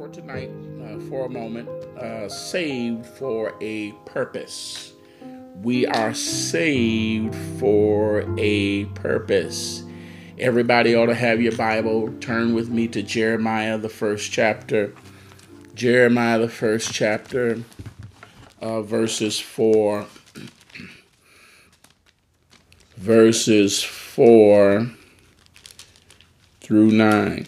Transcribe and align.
for 0.00 0.08
tonight, 0.08 0.50
uh, 0.82 0.98
for 1.10 1.26
a 1.26 1.28
moment, 1.28 1.68
uh, 1.98 2.26
saved 2.26 3.04
for 3.04 3.54
a 3.60 3.92
purpose. 4.06 4.94
We 5.62 5.84
are 5.84 6.14
saved 6.14 7.34
for 7.58 8.24
a 8.38 8.86
purpose. 8.86 9.84
Everybody 10.38 10.94
ought 10.94 11.06
to 11.06 11.14
have 11.14 11.42
your 11.42 11.54
Bible. 11.54 12.14
Turn 12.18 12.54
with 12.54 12.70
me 12.70 12.88
to 12.88 13.02
Jeremiah, 13.02 13.76
the 13.76 13.90
first 13.90 14.32
chapter. 14.32 14.94
Jeremiah, 15.74 16.38
the 16.38 16.48
first 16.48 16.94
chapter, 16.94 17.62
uh, 18.62 18.80
verses 18.80 19.38
4. 19.38 20.06
Verses 22.96 23.82
4 23.82 24.92
through 26.62 26.90
9 26.90 27.46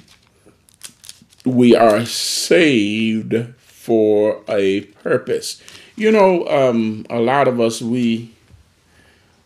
we 1.44 1.74
are 1.74 2.04
saved 2.06 3.34
for 3.56 4.42
a 4.48 4.82
purpose. 4.82 5.60
You 5.96 6.10
know, 6.12 6.46
um, 6.48 7.04
a 7.10 7.18
lot 7.18 7.48
of 7.48 7.60
us 7.60 7.82
we 7.82 8.32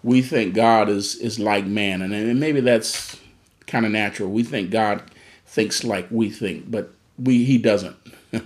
we 0.02 0.22
think 0.22 0.54
God 0.54 0.88
is 0.88 1.16
is 1.16 1.38
like 1.38 1.66
man, 1.66 2.02
and 2.02 2.12
and 2.12 2.38
maybe 2.38 2.60
that's 2.60 3.18
kind 3.66 3.86
of 3.86 3.92
natural. 3.92 4.30
We 4.30 4.42
think 4.42 4.70
God 4.70 5.02
thinks 5.46 5.84
like 5.84 6.06
we 6.10 6.30
think, 6.30 6.70
but 6.70 6.92
we 7.18 7.44
he 7.44 7.58
doesn't. 7.58 7.96
uh, 8.34 8.40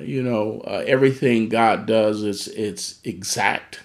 you 0.00 0.22
know, 0.22 0.62
uh, 0.66 0.82
everything 0.86 1.48
God 1.48 1.86
does 1.86 2.22
is 2.22 2.48
it's 2.48 2.98
exact. 3.04 3.80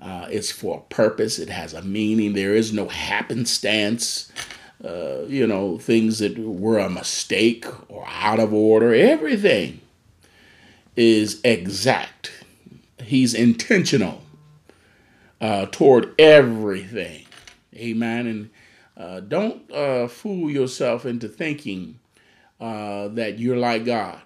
Uh, 0.00 0.26
it's 0.30 0.50
for 0.50 0.78
a 0.78 0.94
purpose. 0.94 1.38
It 1.38 1.50
has 1.50 1.74
a 1.74 1.82
meaning. 1.82 2.32
There 2.32 2.54
is 2.54 2.72
no 2.72 2.88
happenstance 2.88 4.32
uh, 4.84 5.22
you 5.26 5.46
know, 5.46 5.78
things 5.78 6.18
that 6.20 6.38
were 6.38 6.78
a 6.78 6.88
mistake 6.88 7.66
or 7.90 8.06
out 8.08 8.40
of 8.40 8.54
order. 8.54 8.94
Everything 8.94 9.80
is 10.96 11.40
exact. 11.44 12.32
He's 13.02 13.34
intentional 13.34 14.22
uh, 15.40 15.66
toward 15.70 16.14
everything. 16.18 17.26
Amen. 17.74 18.26
And 18.26 18.50
uh, 18.96 19.20
don't 19.20 19.70
uh, 19.70 20.08
fool 20.08 20.50
yourself 20.50 21.06
into 21.06 21.28
thinking 21.28 21.98
uh, 22.60 23.08
that 23.08 23.38
you're 23.38 23.56
like 23.56 23.84
God. 23.84 24.20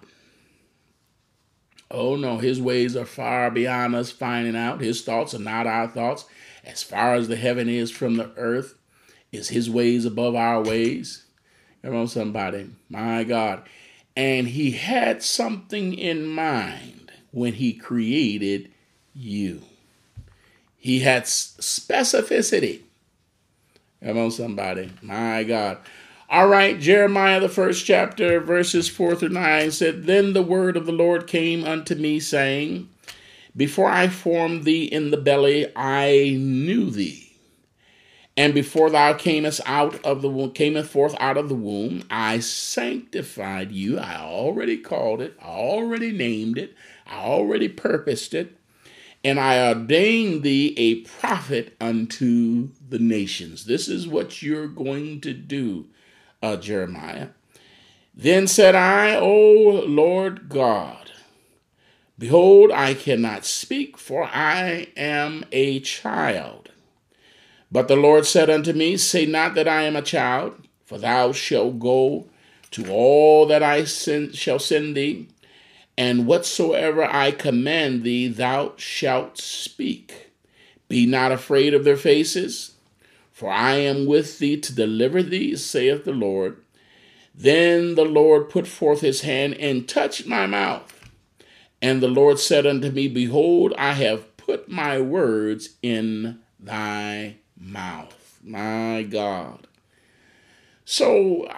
Oh 1.91 2.15
no, 2.15 2.39
his 2.39 2.59
ways 2.59 2.95
are 2.95 3.05
far 3.05 3.51
beyond 3.51 3.95
us 3.95 4.11
finding 4.11 4.55
out. 4.55 4.81
His 4.81 5.01
thoughts 5.03 5.33
are 5.33 5.39
not 5.39 5.67
our 5.67 5.87
thoughts. 5.87 6.25
As 6.63 6.81
far 6.81 7.13
as 7.13 7.27
the 7.27 7.35
heaven 7.35 7.69
is 7.69 7.91
from 7.91 8.17
the 8.17 8.31
earth, 8.37 8.75
is 9.35 9.49
his 9.49 9.69
ways 9.69 10.05
above 10.05 10.35
our 10.35 10.61
ways? 10.61 11.25
Come 11.83 11.95
on, 11.95 12.07
somebody. 12.07 12.69
My 12.89 13.23
God. 13.23 13.63
And 14.15 14.47
he 14.47 14.71
had 14.71 15.21
something 15.21 15.93
in 15.93 16.25
mind 16.25 17.11
when 17.31 17.53
he 17.53 17.73
created 17.73 18.71
you. 19.13 19.61
He 20.77 20.99
had 20.99 21.23
specificity. 21.23 22.81
Come 24.03 24.17
on, 24.17 24.31
somebody. 24.31 24.91
My 25.01 25.43
God. 25.43 25.79
All 26.29 26.47
right, 26.47 26.79
Jeremiah, 26.79 27.39
the 27.39 27.49
first 27.49 27.85
chapter, 27.85 28.39
verses 28.39 28.89
4 28.89 29.15
through 29.15 29.29
9 29.29 29.71
said, 29.71 30.05
Then 30.05 30.33
the 30.33 30.41
word 30.41 30.75
of 30.75 30.85
the 30.85 30.91
Lord 30.91 31.27
came 31.27 31.63
unto 31.63 31.93
me, 31.93 32.19
saying, 32.19 32.89
Before 33.55 33.89
I 33.89 34.07
formed 34.07 34.63
thee 34.63 34.85
in 34.85 35.11
the 35.11 35.17
belly, 35.17 35.71
I 35.75 36.35
knew 36.39 36.89
thee. 36.89 37.24
And 38.37 38.53
before 38.53 38.89
thou 38.89 39.13
camest 39.13 39.61
out 39.65 40.03
of 40.03 40.21
the 40.21 40.29
womb, 40.29 40.83
forth 40.83 41.15
out 41.19 41.37
of 41.37 41.47
the 41.47 41.55
womb, 41.55 42.03
I 42.09 42.39
sanctified 42.39 43.71
you. 43.71 43.97
I 43.97 44.17
already 44.17 44.77
called 44.77 45.21
it, 45.21 45.37
I 45.41 45.47
already 45.47 46.11
named 46.11 46.57
it, 46.57 46.75
I 47.07 47.19
already 47.19 47.69
purposed 47.69 48.33
it, 48.33 48.57
and 49.23 49.39
I 49.39 49.69
ordained 49.69 50.43
thee 50.43 50.73
a 50.77 50.95
prophet 51.01 51.77
unto 51.79 52.69
the 52.89 52.99
nations. 52.99 53.65
This 53.65 53.87
is 53.87 54.05
what 54.05 54.41
you're 54.41 54.67
going 54.67 55.21
to 55.21 55.33
do, 55.33 55.85
uh, 56.43 56.57
Jeremiah. 56.57 57.29
Then 58.13 58.47
said 58.47 58.75
I, 58.75 59.15
O 59.15 59.83
Lord 59.87 60.49
God, 60.49 61.11
behold, 62.19 62.71
I 62.71 62.95
cannot 62.95 63.45
speak, 63.45 63.97
for 63.97 64.25
I 64.25 64.87
am 64.97 65.45
a 65.53 65.79
child. 65.79 66.71
But 67.75 67.89
the 67.89 67.97
Lord 67.97 68.25
said 68.25 68.49
unto 68.49 68.71
me, 68.71 68.95
Say 68.95 69.25
not 69.25 69.53
that 69.55 69.67
I 69.67 69.81
am 69.81 69.97
a 69.97 70.01
child, 70.01 70.65
for 70.85 70.97
thou 70.97 71.33
shalt 71.33 71.77
go 71.77 72.29
to 72.71 72.89
all 72.89 73.45
that 73.47 73.61
I 73.61 73.83
send, 73.83 74.33
shall 74.33 74.59
send 74.59 74.95
thee, 74.95 75.27
and 75.97 76.25
whatsoever 76.25 77.03
I 77.03 77.31
command 77.31 78.03
thee, 78.03 78.29
thou 78.29 78.75
shalt 78.77 79.37
speak. 79.37 80.31
Be 80.87 81.05
not 81.05 81.33
afraid 81.33 81.73
of 81.73 81.83
their 81.83 81.97
faces, 81.97 82.75
for 83.33 83.51
I 83.51 83.73
am 83.73 84.05
with 84.05 84.39
thee 84.39 84.55
to 84.55 84.73
deliver 84.73 85.21
thee, 85.21 85.57
saith 85.57 86.05
the 86.05 86.13
Lord. 86.13 86.55
Then 87.35 87.95
the 87.95 88.05
Lord 88.05 88.49
put 88.49 88.67
forth 88.67 89.01
his 89.01 89.19
hand 89.19 89.55
and 89.55 89.85
touched 89.85 90.25
my 90.25 90.47
mouth. 90.47 91.09
And 91.81 92.01
the 92.01 92.07
Lord 92.07 92.39
said 92.39 92.65
unto 92.65 92.89
me, 92.89 93.09
Behold, 93.09 93.73
I 93.77 93.91
have 93.91 94.37
put 94.37 94.69
my 94.69 95.01
words 95.01 95.71
in 95.83 96.39
thy 96.57 97.35
mouth. 97.57 98.39
My 98.43 99.03
God. 99.03 99.67
So 100.85 101.51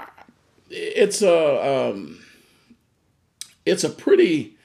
it's 0.70 1.22
a 1.22 1.90
um, 1.90 2.20
it's 3.66 3.84
a 3.84 3.90
pretty 3.90 4.58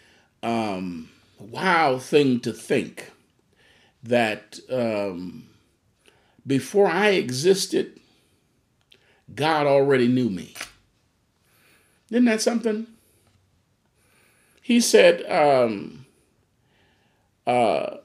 um, 0.42 1.10
wild 1.38 2.03
thing 2.03 2.41
to 2.41 2.53
think 2.53 3.10
that 4.03 4.59
um, 4.71 5.48
before 6.47 6.88
I 6.88 7.09
existed, 7.10 8.00
God 9.34 9.66
already 9.66 10.09
knew 10.09 10.28
me. 10.28 10.54
Isn't 12.10 12.26
that 12.26 12.42
something? 12.42 12.87
He 14.60 14.81
said, 14.81 15.25
um, 15.31 16.06
uh, 17.47 17.97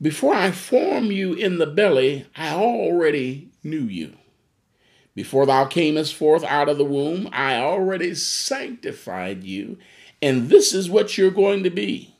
before 0.00 0.34
I 0.34 0.50
formed 0.50 1.12
you 1.12 1.32
in 1.32 1.58
the 1.58 1.66
belly, 1.66 2.26
I 2.36 2.50
already 2.50 3.48
knew 3.62 3.84
you. 3.84 4.14
Before 5.14 5.46
thou 5.46 5.64
camest 5.64 6.14
forth 6.14 6.44
out 6.44 6.68
of 6.68 6.76
the 6.76 6.84
womb, 6.84 7.28
I 7.32 7.56
already 7.56 8.14
sanctified 8.14 9.44
you. 9.44 9.78
And 10.20 10.50
this 10.50 10.74
is 10.74 10.90
what 10.90 11.16
you're 11.16 11.30
going 11.30 11.62
to 11.62 11.70
be. 11.70 12.14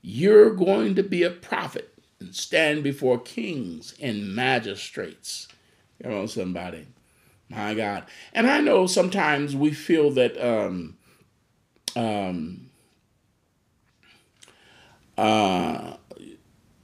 You're 0.00 0.50
going 0.54 0.94
to 0.94 1.02
be 1.02 1.22
a 1.22 1.30
prophet 1.30 1.92
and 2.20 2.34
stand 2.34 2.82
before 2.82 3.18
kings 3.18 3.94
and 4.00 4.34
magistrates. 4.34 5.48
Come 6.02 6.12
on, 6.14 6.28
somebody. 6.28 6.86
My 7.50 7.74
God. 7.74 8.04
And 8.32 8.46
I 8.46 8.60
know 8.60 8.86
sometimes 8.86 9.54
we 9.54 9.72
feel 9.72 10.10
that 10.12 10.38
um, 10.42 10.96
um, 11.94 12.70
uh, 15.18 15.96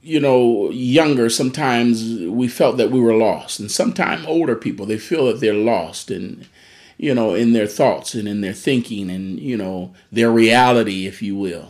you 0.01 0.19
know, 0.19 0.69
younger, 0.71 1.29
sometimes 1.29 2.19
we 2.21 2.47
felt 2.47 2.77
that 2.77 2.91
we 2.91 2.99
were 2.99 3.15
lost. 3.15 3.59
And 3.59 3.71
sometimes 3.71 4.25
older 4.25 4.55
people, 4.55 4.85
they 4.85 4.97
feel 4.97 5.27
that 5.27 5.39
they're 5.39 5.53
lost 5.53 6.09
and, 6.09 6.47
you 6.97 7.13
know, 7.13 7.35
in 7.35 7.53
their 7.53 7.67
thoughts 7.67 8.15
and 8.15 8.27
in 8.27 8.41
their 8.41 8.53
thinking 8.53 9.09
and, 9.09 9.39
you 9.39 9.55
know, 9.55 9.93
their 10.11 10.31
reality, 10.31 11.05
if 11.05 11.21
you 11.21 11.35
will. 11.35 11.67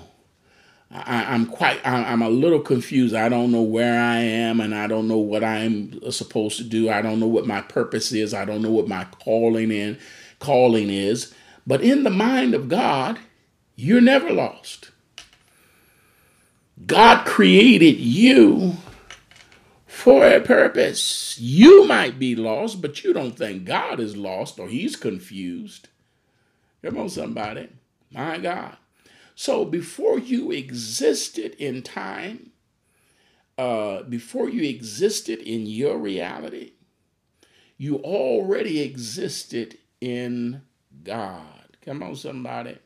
I, 0.93 1.33
am 1.33 1.45
quite, 1.45 1.79
I'm 1.85 2.21
a 2.21 2.29
little 2.29 2.59
confused. 2.59 3.15
I 3.15 3.29
don't 3.29 3.51
know 3.51 3.61
where 3.61 3.99
I 3.99 4.17
am 4.17 4.59
and 4.59 4.75
I 4.75 4.87
don't 4.87 5.07
know 5.07 5.17
what 5.17 5.43
I'm 5.43 6.11
supposed 6.11 6.57
to 6.57 6.65
do. 6.65 6.89
I 6.89 7.01
don't 7.01 7.19
know 7.19 7.27
what 7.27 7.47
my 7.47 7.61
purpose 7.61 8.11
is. 8.11 8.33
I 8.33 8.43
don't 8.43 8.61
know 8.61 8.71
what 8.71 8.89
my 8.89 9.05
calling 9.05 9.71
in, 9.71 9.97
calling 10.39 10.89
is. 10.89 11.33
But 11.65 11.81
in 11.81 12.03
the 12.03 12.09
mind 12.09 12.53
of 12.53 12.67
God, 12.67 13.19
you're 13.77 14.01
never 14.01 14.33
lost. 14.33 14.90
God 16.85 17.25
created 17.25 17.97
you 17.97 18.77
for 19.85 20.25
a 20.25 20.39
purpose. 20.39 21.37
You 21.39 21.85
might 21.85 22.17
be 22.17 22.35
lost, 22.35 22.81
but 22.81 23.03
you 23.03 23.13
don't 23.13 23.37
think 23.37 23.65
God 23.65 23.99
is 23.99 24.17
lost 24.17 24.59
or 24.59 24.67
he's 24.67 24.95
confused. 24.95 25.89
Come 26.83 26.97
on, 26.97 27.09
somebody. 27.09 27.69
My 28.11 28.37
God. 28.37 28.77
So 29.35 29.65
before 29.65 30.19
you 30.19 30.51
existed 30.51 31.55
in 31.57 31.81
time, 31.81 32.51
uh, 33.57 34.03
before 34.03 34.49
you 34.49 34.67
existed 34.67 35.39
in 35.39 35.65
your 35.65 35.97
reality, 35.97 36.71
you 37.77 37.97
already 37.97 38.81
existed 38.81 39.77
in 39.99 40.61
God. 41.03 41.77
Come 41.83 42.03
on, 42.03 42.15
somebody. 42.15 42.77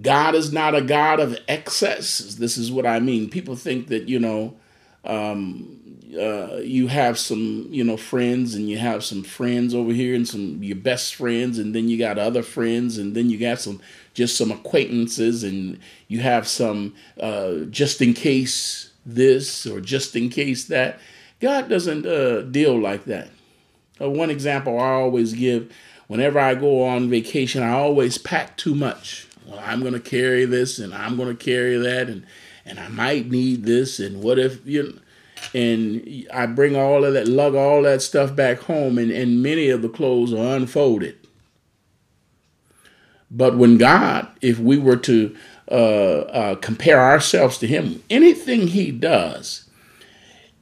God 0.00 0.34
is 0.34 0.52
not 0.52 0.74
a 0.74 0.82
God 0.82 1.20
of 1.20 1.36
excess. 1.48 2.36
This 2.36 2.56
is 2.56 2.70
what 2.70 2.86
I 2.86 3.00
mean. 3.00 3.28
People 3.28 3.56
think 3.56 3.88
that, 3.88 4.08
you 4.08 4.18
know, 4.18 4.56
um, 5.04 5.80
uh, 6.18 6.56
you 6.56 6.88
have 6.88 7.18
some, 7.18 7.66
you 7.70 7.84
know, 7.84 7.96
friends, 7.96 8.54
and 8.54 8.68
you 8.68 8.78
have 8.78 9.04
some 9.04 9.22
friends 9.22 9.74
over 9.74 9.92
here, 9.92 10.14
and 10.14 10.26
some 10.26 10.62
your 10.62 10.76
best 10.76 11.14
friends, 11.14 11.58
and 11.58 11.74
then 11.74 11.88
you 11.88 11.98
got 11.98 12.18
other 12.18 12.42
friends, 12.42 12.98
and 12.98 13.14
then 13.14 13.30
you 13.30 13.38
got 13.38 13.60
some 13.60 13.80
just 14.12 14.36
some 14.36 14.50
acquaintances, 14.50 15.44
and 15.44 15.78
you 16.08 16.20
have 16.20 16.46
some 16.46 16.94
uh, 17.20 17.58
just 17.70 18.02
in 18.02 18.12
case 18.12 18.90
this 19.06 19.66
or 19.66 19.80
just 19.80 20.16
in 20.16 20.28
case 20.28 20.64
that. 20.66 20.98
God 21.40 21.70
doesn't 21.70 22.04
uh, 22.04 22.42
deal 22.42 22.78
like 22.78 23.06
that. 23.06 23.30
Uh, 23.98 24.10
one 24.10 24.28
example 24.28 24.78
I 24.78 24.90
always 24.90 25.32
give 25.32 25.72
whenever 26.06 26.38
I 26.38 26.54
go 26.54 26.84
on 26.84 27.08
vacation, 27.08 27.62
I 27.62 27.70
always 27.70 28.18
pack 28.18 28.56
too 28.56 28.74
much. 28.74 29.26
Well, 29.50 29.60
I'm 29.64 29.80
going 29.80 29.94
to 29.94 30.00
carry 30.00 30.44
this 30.44 30.78
and 30.78 30.94
I'm 30.94 31.16
going 31.16 31.36
to 31.36 31.44
carry 31.44 31.76
that 31.76 32.08
and 32.08 32.24
and 32.64 32.78
I 32.78 32.88
might 32.88 33.30
need 33.30 33.64
this 33.64 33.98
and 33.98 34.22
what 34.22 34.38
if 34.38 34.64
you 34.64 34.84
know, 34.84 34.98
and 35.54 36.28
I 36.32 36.46
bring 36.46 36.76
all 36.76 37.04
of 37.04 37.14
that 37.14 37.26
lug 37.26 37.56
all 37.56 37.82
that 37.82 38.02
stuff 38.02 38.36
back 38.36 38.60
home 38.60 38.96
and, 38.96 39.10
and 39.10 39.42
many 39.42 39.68
of 39.68 39.82
the 39.82 39.88
clothes 39.88 40.32
are 40.32 40.56
unfolded. 40.56 41.16
But 43.30 43.56
when 43.56 43.78
God, 43.78 44.28
if 44.40 44.58
we 44.58 44.78
were 44.78 44.96
to 44.96 45.36
uh, 45.70 45.74
uh, 45.74 46.54
compare 46.56 47.00
ourselves 47.00 47.58
to 47.58 47.66
Him, 47.66 48.02
anything 48.10 48.68
He 48.68 48.90
does, 48.90 49.68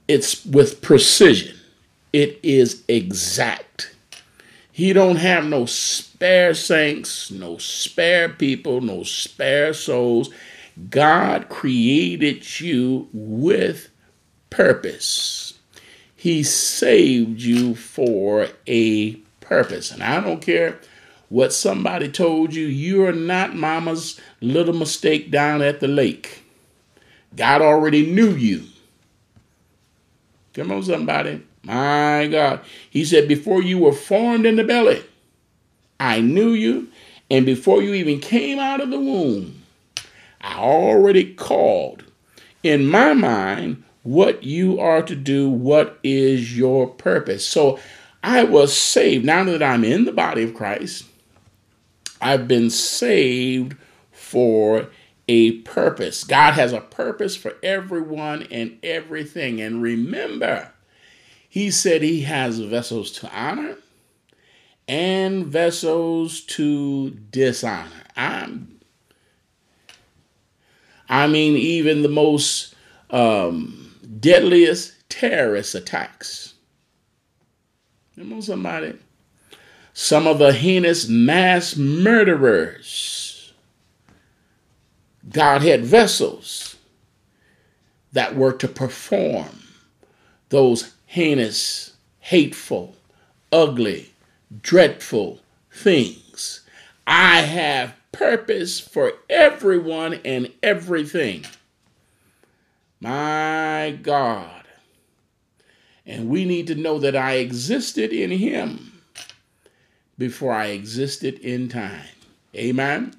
it's 0.06 0.44
with 0.44 0.81
precision. 0.82 1.56
It 2.12 2.38
is 2.43 2.84
exact. 2.88 3.94
He 4.78 4.92
don't 4.92 5.16
have 5.16 5.44
no 5.44 5.66
spare 5.66 6.54
saints, 6.54 7.32
no 7.32 7.58
spare 7.58 8.28
people, 8.28 8.80
no 8.80 9.02
spare 9.02 9.75
souls. 9.75 10.30
God 10.88 11.48
created 11.48 12.60
you 12.60 13.08
with 13.12 13.88
purpose. 14.50 15.54
He 16.14 16.44
saved 16.44 17.42
you 17.42 17.75
for 17.75 18.50
a 18.69 19.14
purpose. 19.40 19.90
And 19.90 20.00
I 20.00 20.20
don't 20.20 20.40
care 20.40 20.78
what 21.28 21.52
somebody 21.52 22.08
told 22.08 22.54
you, 22.54 22.66
you 22.66 23.04
are 23.04 23.12
not 23.12 23.56
mama's 23.56 24.20
little 24.40 24.74
mistake 24.74 25.32
down 25.32 25.60
at 25.60 25.81
the 25.81 25.88
lake. 25.88 26.44
God 27.34 27.62
already 27.62 28.06
knew 28.06 28.31
you. 28.31 28.62
Come 30.54 30.70
on, 30.70 30.84
somebody. 30.84 31.42
My 31.69 32.26
God. 32.29 32.61
He 32.88 33.05
said, 33.05 33.29
Before 33.29 33.62
you 33.62 33.79
were 33.79 33.93
formed 33.93 34.47
in 34.47 34.56
the 34.56 34.65
belly, 34.65 35.05
I 36.00 36.20
knew 36.20 36.53
you. 36.53 36.88
And 37.31 37.44
before 37.44 37.82
you 37.82 37.93
even 37.93 38.20
came 38.20 38.59
out 38.59 38.81
of 38.81 38.91
the 38.91 38.99
womb, 38.99 39.62
I 40.41 40.59
already 40.59 41.35
called 41.35 42.05
in 42.62 42.87
my 42.87 43.12
mind 43.12 43.85
what 44.03 44.44
you 44.44 44.81
are 44.81 45.03
to 45.03 45.15
do, 45.15 45.50
what 45.50 45.99
is 46.03 46.56
your 46.56 46.87
purpose. 46.87 47.47
So 47.47 47.79
I 48.23 48.44
was 48.44 48.75
saved. 48.75 49.26
Now 49.26 49.44
that 49.44 49.62
I'm 49.62 49.85
in 49.85 50.06
the 50.06 50.12
body 50.12 50.44
of 50.44 50.55
Christ, 50.55 51.05
I've 52.23 52.49
been 52.49 52.70
saved 52.70 53.76
for 54.11 54.88
a 55.29 55.59
purpose. 55.59 56.25
God 56.25 56.55
has 56.55 56.73
a 56.73 56.81
purpose 56.81 57.37
for 57.37 57.56
everyone 57.62 58.44
and 58.44 58.79
everything. 58.82 59.61
And 59.61 59.82
remember, 59.82 60.73
He 61.58 61.72
said 61.72 62.02
He 62.02 62.20
has 62.20 62.60
vessels 62.60 63.10
to 63.10 63.28
honor 63.37 63.78
and 64.87 65.44
vessels 65.44 66.43
to 66.43 67.10
dishonor. 67.10 68.05
I'm 68.14 68.78
I 71.08 71.26
mean, 71.26 71.56
even 71.56 72.02
the 72.02 72.08
most 72.08 72.76
um, 73.10 73.93
deadliest 74.20 75.10
terrorist 75.10 75.75
attacks. 75.75 76.55
Remember 78.16 78.40
somebody? 78.40 78.96
Some 79.94 80.28
of 80.28 80.38
the 80.38 80.52
heinous 80.52 81.08
mass 81.08 81.76
murderers. 81.76 83.52
God 85.28 85.62
had 85.62 85.84
vessels 85.84 86.76
that 88.12 88.37
were 88.37 88.52
to 88.52 88.69
perform 88.69 89.64
those 90.50 90.94
heinous, 91.08 91.94
hateful, 92.20 92.94
ugly, 93.50 94.12
dreadful 94.60 95.40
things. 95.72 96.60
I 97.06 97.40
have 97.40 97.94
purpose 98.12 98.78
for 98.78 99.14
everyone 99.31 100.20
and 100.22 100.52
everything. 100.62 101.46
My 103.00 103.99
God. 104.02 104.64
And 106.05 106.28
we 106.28 106.44
need 106.44 106.66
to 106.66 106.75
know 106.75 106.99
that 106.99 107.16
I 107.16 107.37
existed 107.37 108.12
in 108.12 108.31
Him 108.31 109.00
before 110.19 110.52
I 110.52 110.66
existed 110.66 111.38
in 111.38 111.70
time. 111.70 112.05
Amen. 112.55 113.14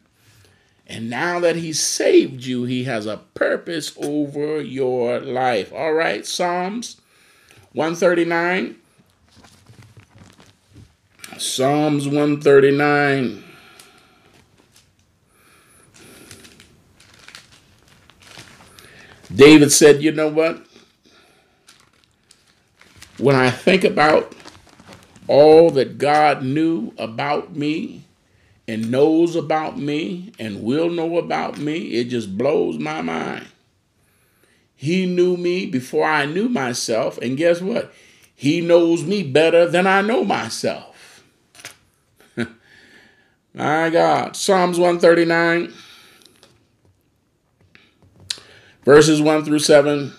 And 0.86 1.10
now 1.10 1.40
that 1.40 1.56
He 1.56 1.74
saved 1.74 2.46
you, 2.46 2.66
He 2.66 2.84
has 2.84 3.08
a 3.08 3.22
purpose 3.34 3.98
over 3.98 4.62
your 4.62 5.20
life. 5.20 5.74
All 5.74 5.94
right, 5.94 6.24
Psalms 6.24 6.99
139. 7.80 8.76
Psalms 11.38 12.08
139. 12.10 13.42
David 19.34 19.72
said, 19.72 20.04
You 20.04 20.12
know 20.12 20.28
what? 20.28 20.62
When 23.18 23.38
I 23.38 23.50
think 23.50 23.86
about 23.86 24.36
all 25.30 25.70
that 25.70 25.98
God 25.98 26.44
knew 26.44 26.92
about 26.98 27.56
me 27.56 28.04
and 28.68 28.92
knows 28.92 29.38
about 29.38 29.80
me 29.80 30.34
and 30.38 30.64
will 30.64 30.90
know 30.90 31.18
about 31.18 31.58
me, 31.58 31.94
it 31.94 32.10
just 32.10 32.38
blows 32.38 32.78
my 32.78 33.02
mind. 33.02 33.48
He 34.82 35.06
knew 35.06 35.36
me 35.36 35.66
before 35.66 36.06
I 36.06 36.26
knew 36.26 36.48
myself, 36.48 37.18
and 37.18 37.36
guess 37.36 37.60
what? 37.60 37.94
He 38.34 38.62
knows 38.62 39.04
me 39.04 39.24
better 39.24 39.68
than 39.68 39.86
I 39.86 40.00
know 40.00 40.24
myself. 40.24 41.22
my 43.54 43.90
God. 43.90 44.38
Psalms 44.38 44.80
139 44.80 45.74
verses 48.86 49.22
1 49.22 49.44
through 49.44 49.60
7. 49.60 50.14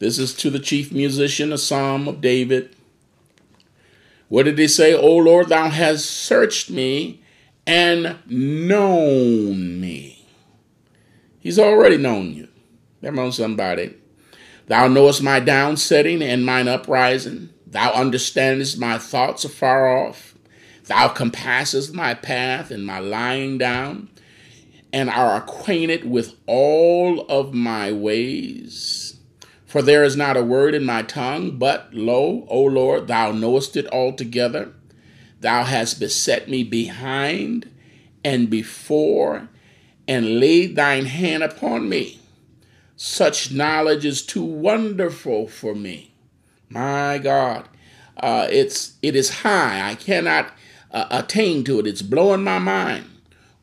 This 0.00 0.18
is 0.18 0.34
to 0.34 0.50
the 0.50 0.58
chief 0.58 0.90
musician, 0.90 1.52
a 1.52 1.58
psalm 1.58 2.08
of 2.08 2.20
David. 2.20 2.74
What 4.26 4.42
did 4.42 4.58
he 4.58 4.66
say? 4.66 4.92
O 4.92 5.18
Lord, 5.18 5.50
thou 5.50 5.68
hast 5.68 6.04
searched 6.10 6.68
me 6.68 7.22
and 7.64 8.18
known 8.26 9.80
me. 9.80 10.26
He's 11.38 11.60
already 11.60 11.96
known 11.96 12.34
you. 12.34 12.48
Come 13.06 13.20
on, 13.20 13.30
somebody. 13.30 13.94
Thou 14.66 14.88
knowest 14.88 15.22
my 15.22 15.38
downsetting 15.38 16.22
and 16.22 16.44
mine 16.44 16.66
uprising. 16.66 17.50
Thou 17.64 17.92
understandest 17.92 18.80
my 18.80 18.98
thoughts 18.98 19.44
afar 19.44 19.96
off. 19.96 20.34
Thou 20.86 21.06
compassest 21.06 21.94
my 21.94 22.14
path 22.14 22.72
and 22.72 22.84
my 22.84 22.98
lying 22.98 23.58
down 23.58 24.08
and 24.92 25.08
are 25.08 25.36
acquainted 25.36 26.10
with 26.10 26.34
all 26.46 27.20
of 27.28 27.54
my 27.54 27.92
ways. 27.92 29.20
For 29.66 29.82
there 29.82 30.02
is 30.02 30.16
not 30.16 30.36
a 30.36 30.42
word 30.42 30.74
in 30.74 30.84
my 30.84 31.02
tongue, 31.02 31.58
but 31.58 31.94
lo, 31.94 32.44
O 32.48 32.60
Lord, 32.60 33.06
thou 33.06 33.30
knowest 33.30 33.76
it 33.76 33.86
altogether. 33.92 34.72
Thou 35.38 35.62
hast 35.62 36.00
beset 36.00 36.48
me 36.48 36.64
behind 36.64 37.70
and 38.24 38.50
before, 38.50 39.48
and 40.08 40.40
laid 40.40 40.74
thine 40.74 41.04
hand 41.04 41.44
upon 41.44 41.88
me. 41.88 42.20
Such 42.96 43.52
knowledge 43.52 44.06
is 44.06 44.22
too 44.22 44.42
wonderful 44.42 45.48
for 45.48 45.74
me. 45.74 46.14
My 46.70 47.18
God, 47.18 47.68
uh, 48.16 48.48
it's 48.50 48.94
it 49.02 49.14
is 49.14 49.40
high. 49.40 49.90
I 49.90 49.94
cannot 49.94 50.52
uh, 50.90 51.06
attain 51.10 51.62
to 51.64 51.78
it. 51.78 51.86
It's 51.86 52.02
blowing 52.02 52.42
my 52.42 52.58
mind. 52.58 53.04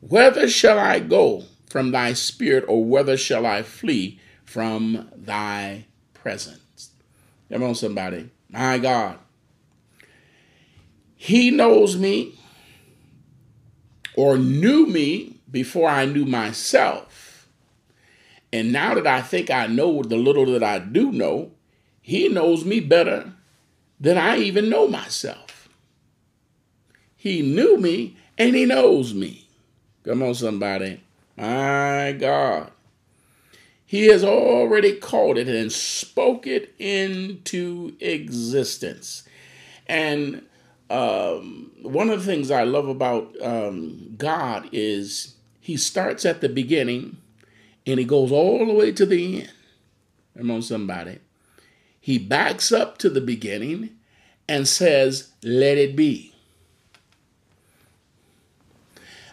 Whither 0.00 0.48
shall 0.48 0.78
I 0.78 1.00
go 1.00 1.44
from 1.66 1.90
thy 1.90 2.12
spirit, 2.12 2.64
or 2.68 2.84
whither 2.84 3.16
shall 3.16 3.44
I 3.44 3.62
flee 3.62 4.20
from 4.44 5.10
thy 5.16 5.86
presence? 6.12 6.90
Come 7.50 7.64
on, 7.64 7.74
somebody. 7.74 8.30
My 8.48 8.78
God. 8.78 9.18
He 11.16 11.50
knows 11.50 11.96
me 11.96 12.38
or 14.14 14.38
knew 14.38 14.86
me 14.86 15.40
before 15.50 15.88
I 15.88 16.04
knew 16.04 16.24
myself. 16.24 17.23
And 18.54 18.72
now 18.72 18.94
that 18.94 19.04
I 19.04 19.20
think 19.20 19.50
I 19.50 19.66
know 19.66 20.04
the 20.04 20.16
little 20.16 20.46
that 20.46 20.62
I 20.62 20.78
do 20.78 21.10
know, 21.10 21.50
he 22.00 22.28
knows 22.28 22.64
me 22.64 22.78
better 22.78 23.32
than 23.98 24.16
I 24.16 24.36
even 24.36 24.68
know 24.68 24.86
myself. 24.86 25.68
He 27.16 27.42
knew 27.42 27.78
me 27.78 28.16
and 28.38 28.54
he 28.54 28.64
knows 28.64 29.12
me. 29.12 29.48
Come 30.04 30.22
on, 30.22 30.36
somebody. 30.36 31.00
My 31.36 32.14
God. 32.16 32.70
He 33.86 34.06
has 34.06 34.22
already 34.22 35.00
called 35.00 35.36
it 35.36 35.48
and 35.48 35.72
spoke 35.72 36.46
it 36.46 36.76
into 36.78 37.96
existence. 37.98 39.24
And 39.88 40.46
um, 40.90 41.72
one 41.82 42.08
of 42.08 42.20
the 42.20 42.24
things 42.24 42.52
I 42.52 42.62
love 42.62 42.86
about 42.86 43.34
um, 43.42 44.14
God 44.16 44.68
is 44.70 45.34
He 45.60 45.76
starts 45.76 46.24
at 46.24 46.40
the 46.40 46.48
beginning 46.48 47.16
and 47.86 47.98
He 47.98 48.04
goes 48.04 48.32
all 48.32 48.66
the 48.66 48.74
way 48.74 48.92
to 48.92 49.06
the 49.06 49.42
end. 49.42 49.52
Come 50.36 50.50
on, 50.50 50.62
somebody. 50.62 51.18
He 52.00 52.18
backs 52.18 52.72
up 52.72 52.98
to 52.98 53.08
the 53.08 53.20
beginning 53.20 53.90
and 54.48 54.68
says, 54.68 55.30
Let 55.42 55.78
it 55.78 55.96
be. 55.96 56.32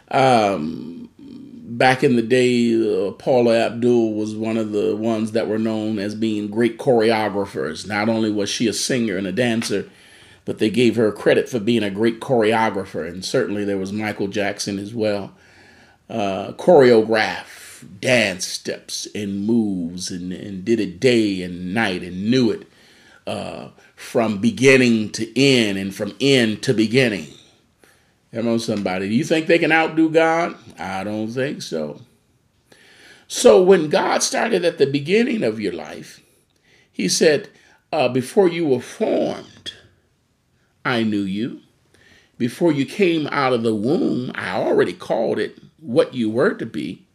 Um, 0.09 1.09
back 1.17 2.03
in 2.03 2.15
the 2.15 2.21
day, 2.21 3.07
uh, 3.07 3.11
Paula 3.11 3.65
Abdul 3.65 4.13
was 4.13 4.35
one 4.35 4.57
of 4.57 4.71
the 4.71 4.95
ones 4.95 5.31
that 5.31 5.47
were 5.47 5.57
known 5.57 5.99
as 5.99 6.15
being 6.15 6.49
great 6.49 6.77
choreographers. 6.77 7.87
Not 7.87 8.09
only 8.09 8.29
was 8.31 8.49
she 8.49 8.67
a 8.67 8.73
singer 8.73 9.17
and 9.17 9.27
a 9.27 9.31
dancer, 9.31 9.89
but 10.45 10.59
they 10.59 10.69
gave 10.69 10.95
her 10.95 11.11
credit 11.11 11.47
for 11.49 11.59
being 11.59 11.83
a 11.83 11.89
great 11.89 12.19
choreographer. 12.19 13.07
And 13.07 13.23
certainly 13.23 13.63
there 13.63 13.77
was 13.77 13.93
Michael 13.93 14.27
Jackson 14.27 14.79
as 14.79 14.93
well. 14.93 15.33
Uh, 16.09 16.51
choreograph 16.53 17.60
dance 17.99 18.45
steps 18.45 19.07
and 19.13 19.45
moves 19.45 20.11
and, 20.11 20.31
and 20.31 20.65
did 20.65 20.79
it 20.79 20.99
day 20.99 21.41
and 21.41 21.73
night 21.73 22.03
and 22.03 22.29
knew 22.29 22.51
it 22.51 22.67
uh, 23.27 23.69
from 23.95 24.39
beginning 24.39 25.09
to 25.11 25.39
end 25.39 25.77
and 25.77 25.93
from 25.93 26.15
end 26.19 26.61
to 26.63 26.73
beginning. 26.73 27.27
Come 28.33 28.47
on, 28.47 28.59
somebody. 28.59 29.09
Do 29.09 29.15
you 29.15 29.23
think 29.23 29.47
they 29.47 29.59
can 29.59 29.71
outdo 29.71 30.09
God? 30.09 30.55
I 30.79 31.03
don't 31.03 31.27
think 31.27 31.61
so. 31.61 32.01
So 33.27 33.61
when 33.61 33.89
God 33.89 34.23
started 34.23 34.65
at 34.65 34.77
the 34.77 34.85
beginning 34.85 35.43
of 35.43 35.59
your 35.59 35.73
life, 35.73 36.21
He 36.91 37.07
said, 37.09 37.49
uh, 37.91 38.09
Before 38.09 38.47
you 38.47 38.67
were 38.67 38.81
formed, 38.81 39.73
I 40.83 41.03
knew 41.03 41.21
you. 41.21 41.61
Before 42.37 42.71
you 42.71 42.85
came 42.85 43.27
out 43.27 43.53
of 43.53 43.63
the 43.63 43.75
womb, 43.75 44.31
I 44.33 44.51
already 44.51 44.93
called 44.93 45.37
it 45.37 45.59
what 45.77 46.13
you 46.13 46.29
were 46.29 46.53
to 46.55 46.65
be. 46.65 47.05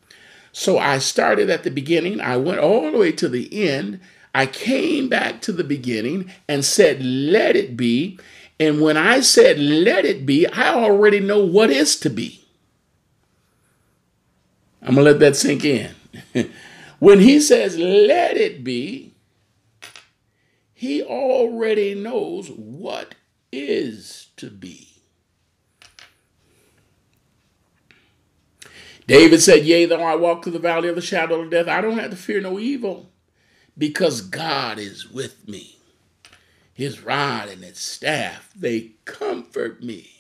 So 0.58 0.78
I 0.78 1.00
started 1.00 1.50
at 1.50 1.64
the 1.64 1.70
beginning, 1.70 2.18
I 2.18 2.38
went 2.38 2.60
all 2.60 2.90
the 2.90 2.96
way 2.96 3.12
to 3.12 3.28
the 3.28 3.68
end. 3.68 4.00
I 4.34 4.46
came 4.46 5.06
back 5.06 5.42
to 5.42 5.52
the 5.52 5.62
beginning 5.62 6.32
and 6.48 6.64
said, 6.64 7.04
Let 7.04 7.56
it 7.56 7.76
be. 7.76 8.18
And 8.58 8.80
when 8.80 8.96
I 8.96 9.20
said, 9.20 9.58
let 9.58 10.06
it 10.06 10.24
be, 10.24 10.46
I 10.46 10.72
already 10.72 11.20
know 11.20 11.44
what 11.44 11.68
is 11.68 11.94
to 12.00 12.08
be. 12.08 12.42
I'm 14.80 14.94
going 14.94 15.04
to 15.04 15.12
let 15.12 15.20
that 15.20 15.36
sink 15.36 15.62
in. 15.62 15.94
when 17.00 17.20
he 17.20 17.38
says, 17.38 17.76
let 17.76 18.38
it 18.38 18.64
be, 18.64 19.12
he 20.72 21.02
already 21.02 21.94
knows 21.94 22.48
what 22.48 23.14
is 23.52 24.28
to 24.38 24.48
be. 24.48 24.85
David 29.06 29.40
said, 29.40 29.64
Yea, 29.64 29.86
though 29.86 30.02
I 30.02 30.16
walk 30.16 30.42
through 30.42 30.52
the 30.52 30.58
valley 30.58 30.88
of 30.88 30.96
the 30.96 31.00
shadow 31.00 31.40
of 31.40 31.50
death, 31.50 31.68
I 31.68 31.80
don't 31.80 31.98
have 31.98 32.10
to 32.10 32.16
fear 32.16 32.40
no 32.40 32.58
evil 32.58 33.10
because 33.78 34.20
God 34.20 34.78
is 34.78 35.08
with 35.08 35.48
me 35.48 35.76
his 36.76 37.00
rod 37.02 37.48
and 37.48 37.64
his 37.64 37.78
staff, 37.78 38.52
they 38.54 38.90
comfort 39.06 39.82
me. 39.82 40.10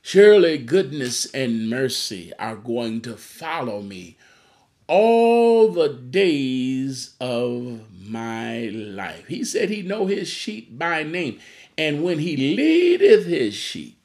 Surely 0.00 0.56
goodness 0.56 1.26
and 1.34 1.68
mercy 1.68 2.32
are 2.38 2.56
going 2.56 3.02
to 3.02 3.14
follow 3.14 3.82
me 3.82 4.16
all 4.86 5.68
the 5.68 5.90
days 5.90 7.14
of 7.20 7.82
my 8.00 8.68
life. 8.72 9.26
He 9.26 9.44
said 9.44 9.68
he 9.68 9.82
know 9.82 10.06
his 10.06 10.28
sheep 10.28 10.78
by 10.78 11.02
name. 11.02 11.40
And 11.76 12.02
when 12.02 12.20
he 12.20 12.38
leadeth 12.56 13.26
his 13.26 13.52
sheep, 13.54 13.98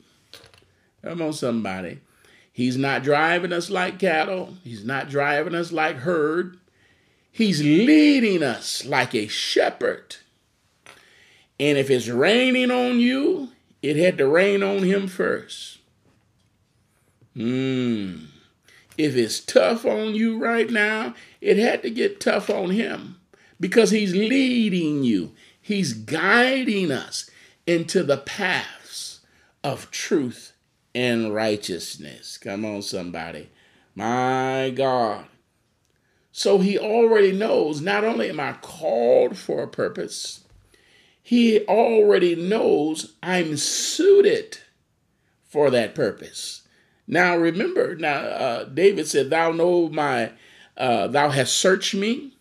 come 1.02 1.22
on 1.22 1.32
somebody, 1.32 2.02
he's 2.54 2.78
not 2.78 3.04
driving 3.04 3.52
us 3.52 3.70
like 3.70 4.00
cattle. 4.00 4.54
He's 4.64 4.86
not 4.86 5.10
driving 5.10 5.56
us 5.56 5.74
like 5.74 5.98
herd. 5.98 6.58
He's 7.30 7.62
leading 7.62 8.42
us 8.44 8.86
like 8.86 9.14
a 9.14 9.28
shepherd 9.28 10.16
and 11.60 11.78
if 11.78 11.90
it's 11.90 12.08
raining 12.08 12.72
on 12.72 13.00
you, 13.00 13.50
it 13.82 13.96
had 13.96 14.18
to 14.18 14.28
rain 14.28 14.64
on 14.64 14.80
him 14.80 15.08
first. 15.08 15.80
Mm. 17.36 18.28
If 18.98 19.16
it's 19.16 19.40
tough 19.40 19.86
on 19.86 20.16
you 20.16 20.38
right 20.38 20.70
now, 20.70 21.16
it 21.42 21.58
had 21.58 21.82
to 21.84 21.90
get 21.90 22.20
tough 22.20 22.50
on 22.50 22.72
him 22.72 23.20
because 23.60 23.92
he's 23.92 24.14
leading 24.14 25.04
you, 25.04 25.32
he's 25.62 25.94
guiding 25.94 26.92
us 26.92 27.30
into 27.66 28.04
the 28.04 28.18
paths 28.18 29.22
of 29.64 29.90
truth 29.92 30.53
and 30.96 31.34
righteousness. 31.34 32.38
Come 32.38 32.66
on, 32.66 32.82
somebody. 32.82 33.50
My 33.96 34.72
God. 34.76 35.26
So 36.32 36.58
he 36.58 36.80
already 36.80 37.32
knows 37.32 37.80
not 37.80 38.04
only 38.04 38.30
am 38.30 38.40
I 38.40 38.54
called 38.54 39.38
for 39.38 39.64
a 39.64 39.68
purpose, 39.68 40.44
he 41.22 41.62
already 41.66 42.36
knows 42.36 43.14
I'm 43.22 43.56
suited 43.56 44.58
for 45.44 45.70
that 45.70 45.94
purpose. 45.94 46.64
Now 47.08 47.38
remember, 47.38 47.96
now 47.96 48.16
uh, 48.16 48.64
David 48.66 49.08
said, 49.08 49.30
"Thou 49.30 49.52
know 49.52 49.90
my, 49.90 50.32
uh, 50.76 51.08
thou 51.08 51.30
hast 51.30 51.56
searched 51.56 51.94
me. 51.94 52.34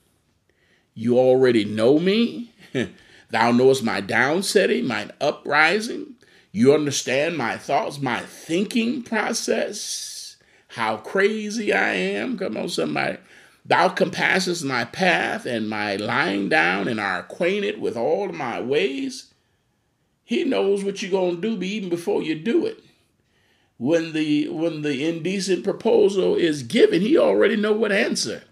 You 0.95 1.19
already 1.19 1.65
know 1.65 1.99
me. 1.99 2.53
thou 3.31 3.53
knowest 3.53 3.83
my 3.83 4.01
downsetting, 4.01 4.85
my 4.85 5.11
uprising. 5.21 6.12
You 6.53 6.75
understand 6.75 7.39
my 7.39 7.57
thoughts, 7.57 7.99
my 7.99 8.21
thinking 8.21 9.03
process, 9.03 10.37
how 10.69 10.99
crazy 10.99 11.73
I 11.73 11.95
am. 11.95 12.37
Come 12.37 12.59
on, 12.59 12.69
somebody. 12.69 13.17
Thou 13.65 13.89
compassest 13.89 14.63
my 14.65 14.85
path 14.85 15.47
and 15.47 15.69
my 15.71 15.97
lying 15.97 16.51
down, 16.51 16.89
and 16.89 17.01
are 17.01 17.21
acquainted 17.21 17.81
with 17.81 17.97
all 17.97 18.29
my 18.29 18.61
ways. 18.61 19.33
He 20.25 20.45
knows 20.45 20.85
what 20.85 21.01
you're 21.01 21.11
going 21.11 21.41
to 21.41 21.57
do 21.57 21.63
even 21.63 21.89
before 21.89 22.23
you 22.23 22.35
do 22.35 22.67
it. 22.67 22.83
When 23.79 24.13
the 24.13 24.49
when 24.49 24.83
the 24.83 25.09
indecent 25.09 25.65
proposal 25.65 26.35
is 26.37 26.63
given, 26.63 27.01
he 27.01 27.17
already 27.17 27.57
know 27.57 27.73
what 27.73 27.93
answer. 27.93 28.43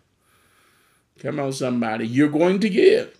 Come 1.19 1.39
on, 1.39 1.53
somebody, 1.53 2.07
you're 2.07 2.29
going 2.29 2.61
to 2.61 2.71
give. 2.71 3.20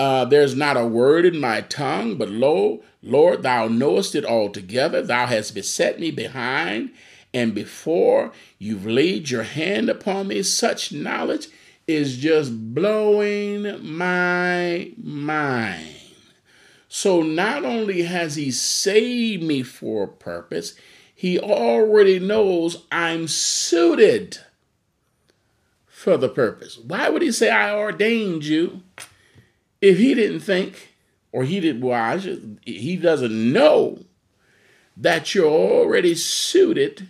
Uh, 0.00 0.24
there's 0.24 0.56
not 0.56 0.78
a 0.78 0.86
word 0.86 1.26
in 1.26 1.38
my 1.38 1.60
tongue, 1.60 2.16
but 2.16 2.30
lo, 2.30 2.82
Lord, 3.02 3.42
thou 3.42 3.68
knowest 3.68 4.14
it 4.14 4.24
altogether. 4.24 5.02
Thou 5.02 5.26
hast 5.26 5.54
beset 5.54 6.00
me 6.00 6.10
behind 6.10 6.90
and 7.32 7.54
before 7.54 8.32
you've 8.58 8.86
laid 8.86 9.28
your 9.28 9.42
hand 9.42 9.90
upon 9.90 10.28
me, 10.28 10.42
such 10.42 10.90
knowledge 10.90 11.48
is 11.86 12.16
just 12.16 12.74
blowing 12.74 13.62
my 13.84 14.90
mind. 14.96 15.96
So 16.88 17.20
not 17.22 17.64
only 17.64 18.02
has 18.02 18.36
he 18.36 18.50
saved 18.50 19.42
me 19.42 19.62
for 19.62 20.04
a 20.04 20.08
purpose, 20.08 20.74
he 21.14 21.38
already 21.38 22.18
knows 22.18 22.84
I'm 22.90 23.28
suited 23.28 24.38
for 25.86 26.16
the 26.16 26.30
purpose. 26.30 26.78
Why 26.78 27.10
would 27.10 27.20
he 27.20 27.30
say 27.30 27.50
I 27.50 27.76
ordained 27.76 28.44
you 28.44 28.82
if 29.80 29.98
he 29.98 30.14
didn't 30.14 30.40
think 30.40 30.94
or 31.32 31.44
he 31.44 31.60
did 31.60 31.82
well, 31.82 32.18
should, 32.18 32.58
he 32.64 32.96
doesn't 32.96 33.52
know 33.52 34.00
that 34.96 35.34
you're 35.34 35.46
already 35.46 36.14
suited 36.14 37.08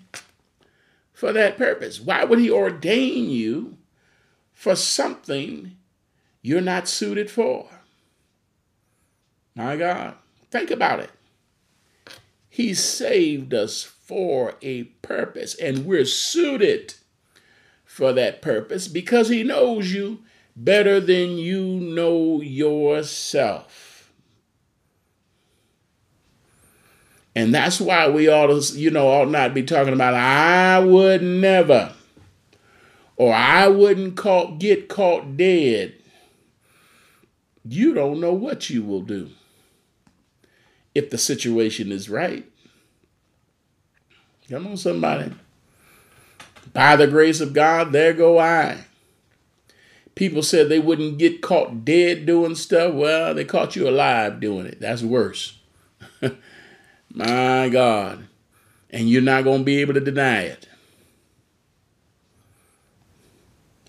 for 1.12 1.32
that 1.32 1.56
purpose. 1.56 2.00
Why 2.00 2.24
would 2.24 2.38
he 2.38 2.50
ordain 2.50 3.30
you 3.30 3.76
for 4.52 4.76
something 4.76 5.76
you're 6.42 6.60
not 6.60 6.88
suited 6.88 7.30
for? 7.30 7.68
My 9.54 9.76
God, 9.76 10.14
think 10.50 10.70
about 10.70 11.00
it. 11.00 11.10
He 12.48 12.74
saved 12.74 13.54
us 13.54 13.82
for 13.82 14.54
a 14.62 14.84
purpose, 14.84 15.54
and 15.54 15.86
we're 15.86 16.04
suited 16.04 16.94
for 17.84 18.12
that 18.12 18.42
purpose 18.42 18.88
because 18.88 19.28
he 19.28 19.42
knows 19.42 19.92
you 19.92 20.20
better 20.64 21.00
than 21.00 21.38
you 21.38 21.64
know 21.64 22.40
yourself. 22.40 24.12
And 27.34 27.54
that's 27.54 27.80
why 27.80 28.08
we 28.08 28.28
ought 28.28 28.48
to, 28.48 28.78
you 28.78 28.90
know, 28.90 29.08
ought 29.08 29.30
not 29.30 29.54
be 29.54 29.62
talking 29.62 29.94
about, 29.94 30.14
I 30.14 30.80
would 30.80 31.22
never, 31.22 31.92
or 33.16 33.32
I 33.32 33.68
wouldn't 33.68 34.16
caught, 34.16 34.58
get 34.58 34.88
caught 34.88 35.36
dead. 35.36 35.94
You 37.64 37.94
don't 37.94 38.20
know 38.20 38.32
what 38.32 38.68
you 38.68 38.82
will 38.82 39.02
do 39.02 39.30
if 40.94 41.10
the 41.10 41.18
situation 41.18 41.92
is 41.92 42.10
right. 42.10 42.44
Come 44.48 44.66
on, 44.66 44.76
somebody. 44.76 45.32
By 46.72 46.96
the 46.96 47.06
grace 47.06 47.40
of 47.40 47.52
God, 47.52 47.92
there 47.92 48.12
go 48.12 48.38
I. 48.38 48.84
People 50.20 50.42
said 50.42 50.68
they 50.68 50.78
wouldn't 50.78 51.16
get 51.16 51.40
caught 51.40 51.82
dead 51.82 52.26
doing 52.26 52.54
stuff. 52.54 52.92
Well, 52.92 53.32
they 53.32 53.46
caught 53.46 53.74
you 53.74 53.88
alive 53.88 54.38
doing 54.38 54.66
it. 54.66 54.78
That's 54.78 55.00
worse. 55.00 55.58
My 57.14 57.70
God. 57.70 58.26
And 58.90 59.08
you're 59.08 59.22
not 59.22 59.44
going 59.44 59.60
to 59.60 59.64
be 59.64 59.78
able 59.78 59.94
to 59.94 60.00
deny 60.00 60.42
it. 60.42 60.68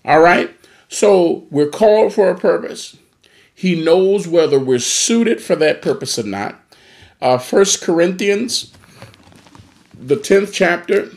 All 0.06 0.20
right? 0.20 0.56
So 0.88 1.46
we're 1.50 1.68
called 1.68 2.14
for 2.14 2.30
a 2.30 2.38
purpose. 2.38 2.96
He 3.54 3.84
knows 3.84 4.26
whether 4.26 4.58
we're 4.58 4.78
suited 4.78 5.42
for 5.42 5.54
that 5.56 5.82
purpose 5.82 6.18
or 6.18 6.22
not. 6.22 6.58
Uh, 7.20 7.36
1 7.36 7.64
Corinthians, 7.82 8.72
the 9.92 10.16
10th 10.16 10.54
chapter. 10.54 11.10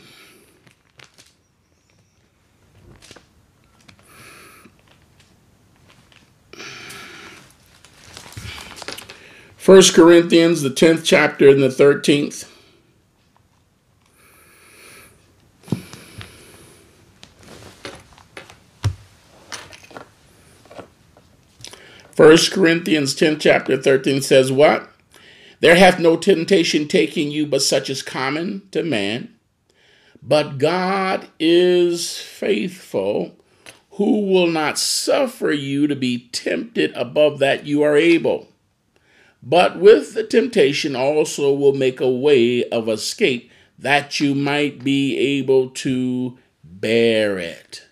First 9.66 9.94
Corinthians, 9.94 10.62
the 10.62 10.70
10th 10.70 11.04
chapter 11.04 11.48
and 11.48 11.60
the 11.60 11.66
13th. 11.66 12.48
First 22.12 22.52
Corinthians 22.52 23.12
10 23.16 23.40
chapter 23.40 23.76
13 23.76 24.22
says 24.22 24.52
what? 24.52 24.88
There 25.58 25.74
hath 25.74 25.98
no 25.98 26.16
temptation 26.16 26.86
taking 26.86 27.32
you 27.32 27.44
but 27.44 27.60
such 27.60 27.90
as 27.90 28.02
common 28.02 28.68
to 28.70 28.84
man. 28.84 29.34
But 30.22 30.58
God 30.58 31.26
is 31.40 32.16
faithful, 32.16 33.36
who 33.94 34.26
will 34.26 34.46
not 34.46 34.78
suffer 34.78 35.50
you 35.50 35.88
to 35.88 35.96
be 35.96 36.28
tempted 36.28 36.92
above 36.92 37.40
that 37.40 37.66
you 37.66 37.82
are 37.82 37.96
able. 37.96 38.46
But 39.48 39.78
with 39.78 40.14
the 40.14 40.24
temptation 40.24 40.96
also 40.96 41.54
will 41.54 41.72
make 41.72 42.00
a 42.00 42.10
way 42.10 42.68
of 42.68 42.88
escape 42.88 43.48
that 43.78 44.18
you 44.18 44.34
might 44.34 44.82
be 44.82 45.16
able 45.16 45.70
to 45.70 46.36
bear 46.64 47.38
it. 47.38 47.86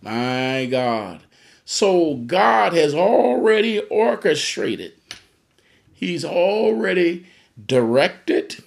My 0.00 0.66
God. 0.70 1.20
So 1.66 2.14
God 2.14 2.72
has 2.72 2.94
already 2.94 3.80
orchestrated, 3.80 4.94
He's 5.92 6.24
already 6.24 7.26
directed, 7.66 8.64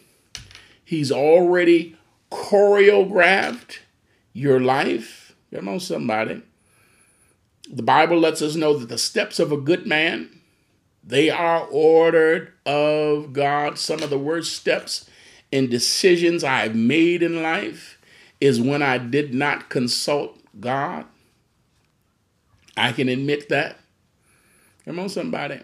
He's 0.85 1.11
already 1.11 1.95
choreographed 2.31 3.79
your 4.33 4.59
life. 4.59 5.35
Come 5.51 5.67
on, 5.67 5.79
somebody. 5.79 6.43
The 7.71 7.83
Bible 7.83 8.19
lets 8.19 8.43
us 8.43 8.55
know 8.55 8.77
that 8.77 8.89
the 8.89 8.97
steps 8.99 9.39
of 9.39 9.51
a 9.51 9.57
good 9.57 9.87
man, 9.87 10.36
they 11.07 11.29
are 11.29 11.65
ordered 11.71 12.51
of 12.65 13.31
God. 13.31 13.79
Some 13.79 14.03
of 14.03 14.09
the 14.09 14.19
worst 14.19 14.53
steps 14.53 15.09
and 15.53 15.69
decisions 15.69 16.43
I've 16.43 16.75
made 16.75 17.23
in 17.23 17.41
life 17.41 17.97
is 18.41 18.59
when 18.59 18.81
I 18.81 18.97
did 18.97 19.33
not 19.33 19.69
consult 19.69 20.37
God. 20.59 21.05
I 22.75 22.91
can 22.91 23.07
admit 23.07 23.47
that. 23.47 23.77
Come 24.83 24.99
on, 24.99 25.07
somebody. 25.07 25.61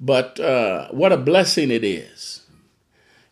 But 0.00 0.40
uh, 0.40 0.88
what 0.88 1.12
a 1.12 1.18
blessing 1.18 1.70
it 1.70 1.84
is, 1.84 2.46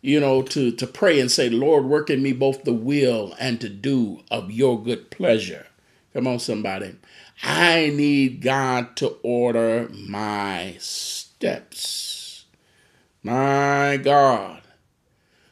you 0.01 0.19
know, 0.19 0.43
to, 0.43 0.71
to 0.71 0.85
pray 0.85 1.19
and 1.19 1.31
say, 1.31 1.49
Lord, 1.49 1.85
work 1.85 2.11
in 2.11 2.21
me 2.21 2.31
both 2.31 2.63
the 2.63 2.73
will 2.73 3.35
and 3.39 3.59
to 3.59 3.69
do 3.69 4.21
of 4.29 4.51
your 4.51 4.81
good 4.81 5.09
pleasure. 5.09 5.65
Come 6.13 6.27
on, 6.27 6.39
somebody. 6.39 6.95
I 7.43 7.91
need 7.95 8.41
God 8.41 8.95
to 8.97 9.17
order 9.23 9.89
my 9.93 10.75
steps. 10.79 12.45
My 13.23 13.97
God. 14.01 14.61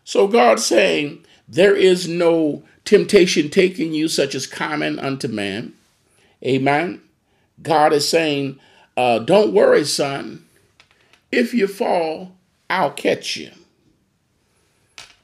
So 0.03 0.27
God's 0.27 0.65
saying, 0.65 1.25
there 1.47 1.75
is 1.75 2.07
no 2.07 2.63
temptation 2.85 3.49
taking 3.49 3.93
you 3.93 4.07
such 4.07 4.33
as 4.35 4.47
common 4.47 4.99
unto 4.99 5.27
man. 5.27 5.73
Amen. 6.43 7.01
God 7.61 7.93
is 7.93 8.07
saying, 8.07 8.59
uh, 8.95 9.19
don't 9.19 9.53
worry, 9.53 9.85
son. 9.85 10.45
If 11.31 11.53
you 11.53 11.67
fall, 11.67 12.35
I'll 12.69 12.91
catch 12.91 13.37
you. 13.37 13.51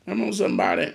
Come 0.06 0.22
on, 0.22 0.34
somebody. 0.34 0.93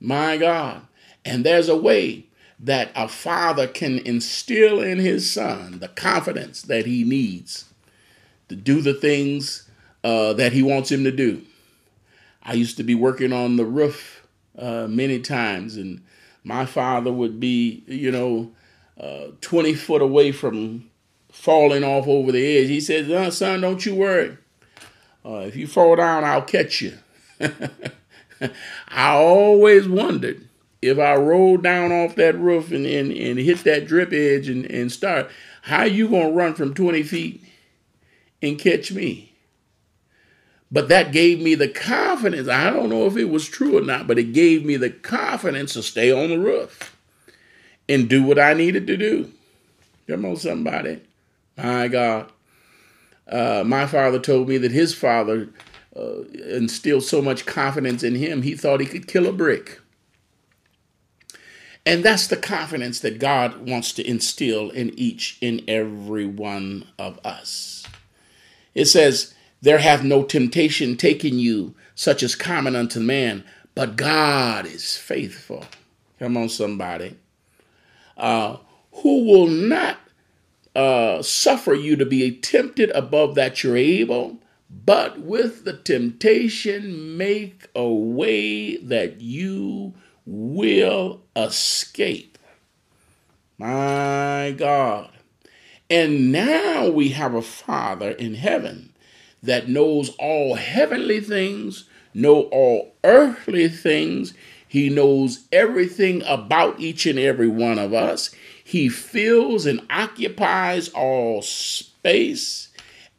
My 0.00 0.36
God. 0.36 0.82
And 1.24 1.44
there's 1.44 1.68
a 1.68 1.76
way 1.76 2.26
that 2.64 2.90
a 2.96 3.06
father 3.06 3.66
can 3.68 3.98
instill 3.98 4.80
in 4.80 4.98
his 4.98 5.30
son 5.30 5.80
the 5.80 5.88
confidence 5.88 6.62
that 6.62 6.86
he 6.86 7.04
needs 7.04 7.66
to 8.48 8.56
do 8.56 8.80
the 8.80 8.94
things 8.94 9.68
uh, 10.02 10.32
that 10.32 10.52
he 10.52 10.62
wants 10.62 10.90
him 10.90 11.04
to 11.04 11.12
do. 11.12 11.42
I 12.42 12.54
used 12.54 12.78
to 12.78 12.82
be 12.82 12.94
working 12.94 13.32
on 13.34 13.56
the 13.56 13.66
roof 13.66 14.26
uh, 14.58 14.86
many 14.88 15.20
times, 15.20 15.76
and 15.76 16.02
my 16.42 16.64
father 16.64 17.12
would 17.12 17.38
be, 17.38 17.84
you 17.86 18.10
know, 18.10 18.52
uh, 18.98 19.32
20 19.42 19.74
foot 19.74 20.00
away 20.00 20.32
from 20.32 20.90
falling 21.30 21.84
off 21.84 22.06
over 22.06 22.32
the 22.32 22.58
edge. 22.58 22.68
He 22.68 22.80
said, 22.80 23.10
oh, 23.10 23.28
Son, 23.28 23.60
don't 23.60 23.84
you 23.84 23.94
worry. 23.94 24.38
Uh, 25.24 25.44
if 25.46 25.56
you 25.56 25.66
fall 25.66 25.96
down, 25.96 26.24
I'll 26.24 26.42
catch 26.42 26.80
you. 26.80 26.96
I 28.88 29.10
always 29.10 29.86
wondered 29.86 30.43
if 30.84 30.98
I 30.98 31.14
roll 31.16 31.56
down 31.56 31.92
off 31.92 32.14
that 32.16 32.38
roof 32.38 32.70
and, 32.70 32.86
and, 32.86 33.10
and 33.12 33.38
hit 33.38 33.64
that 33.64 33.86
drip 33.86 34.12
edge 34.12 34.48
and, 34.48 34.66
and 34.66 34.90
start, 34.92 35.30
how 35.62 35.84
you 35.84 36.08
to 36.08 36.30
run 36.30 36.54
from 36.54 36.74
20 36.74 37.02
feet 37.02 37.42
and 38.42 38.58
catch 38.58 38.92
me? 38.92 39.32
But 40.70 40.88
that 40.88 41.12
gave 41.12 41.40
me 41.40 41.54
the 41.54 41.68
confidence. 41.68 42.48
I 42.48 42.70
don't 42.70 42.88
know 42.88 43.06
if 43.06 43.16
it 43.16 43.26
was 43.26 43.48
true 43.48 43.78
or 43.78 43.82
not, 43.82 44.06
but 44.06 44.18
it 44.18 44.32
gave 44.32 44.64
me 44.64 44.76
the 44.76 44.90
confidence 44.90 45.74
to 45.74 45.82
stay 45.82 46.10
on 46.10 46.30
the 46.30 46.38
roof 46.38 46.96
and 47.88 48.08
do 48.08 48.22
what 48.22 48.38
I 48.38 48.54
needed 48.54 48.86
to 48.88 48.96
do. 48.96 49.30
Come 50.08 50.24
on, 50.24 50.36
somebody. 50.36 51.00
My 51.56 51.88
God. 51.88 52.30
Uh, 53.28 53.62
my 53.64 53.86
father 53.86 54.18
told 54.18 54.48
me 54.48 54.58
that 54.58 54.72
his 54.72 54.94
father 54.94 55.48
uh, 55.96 56.22
instilled 56.48 57.04
so 57.04 57.22
much 57.22 57.46
confidence 57.46 58.02
in 58.02 58.14
him, 58.14 58.42
he 58.42 58.56
thought 58.56 58.80
he 58.80 58.86
could 58.86 59.06
kill 59.06 59.26
a 59.26 59.32
brick. 59.32 59.80
And 61.86 62.02
that's 62.02 62.26
the 62.26 62.36
confidence 62.36 63.00
that 63.00 63.18
God 63.18 63.68
wants 63.68 63.92
to 63.92 64.08
instill 64.08 64.70
in 64.70 64.98
each 64.98 65.38
and 65.42 65.62
every 65.68 66.26
one 66.26 66.86
of 66.98 67.18
us. 67.24 67.86
It 68.74 68.86
says, 68.86 69.34
there 69.60 69.78
hath 69.78 70.02
no 70.02 70.22
temptation 70.22 70.96
taken 70.96 71.38
you, 71.38 71.74
such 71.94 72.22
as 72.22 72.34
common 72.34 72.74
unto 72.76 73.00
man, 73.00 73.44
but 73.74 73.96
God 73.96 74.66
is 74.66 74.96
faithful. 74.96 75.64
Come 76.18 76.36
on, 76.36 76.48
somebody. 76.48 77.16
Uh, 78.16 78.58
who 78.92 79.24
will 79.24 79.46
not 79.46 79.98
uh, 80.76 81.22
suffer 81.22 81.74
you 81.74 81.96
to 81.96 82.06
be 82.06 82.30
tempted 82.30 82.90
above 82.90 83.34
that 83.34 83.62
you're 83.62 83.76
able, 83.76 84.38
but 84.70 85.20
with 85.20 85.64
the 85.64 85.72
temptation 85.72 87.16
make 87.16 87.68
a 87.74 87.88
way 87.88 88.76
that 88.76 89.20
you 89.20 89.94
will 90.26 91.23
escape. 91.36 92.38
My 93.58 94.54
God. 94.56 95.10
And 95.90 96.32
now 96.32 96.88
we 96.88 97.10
have 97.10 97.34
a 97.34 97.42
Father 97.42 98.10
in 98.10 98.34
heaven 98.34 98.92
that 99.42 99.68
knows 99.68 100.10
all 100.18 100.54
heavenly 100.54 101.20
things, 101.20 101.84
know 102.14 102.42
all 102.44 102.94
earthly 103.04 103.68
things. 103.68 104.34
He 104.66 104.88
knows 104.88 105.44
everything 105.52 106.22
about 106.26 106.80
each 106.80 107.06
and 107.06 107.18
every 107.18 107.48
one 107.48 107.78
of 107.78 107.92
us. 107.92 108.30
He 108.64 108.88
fills 108.88 109.66
and 109.66 109.82
occupies 109.90 110.88
all 110.88 111.42
space. 111.42 112.68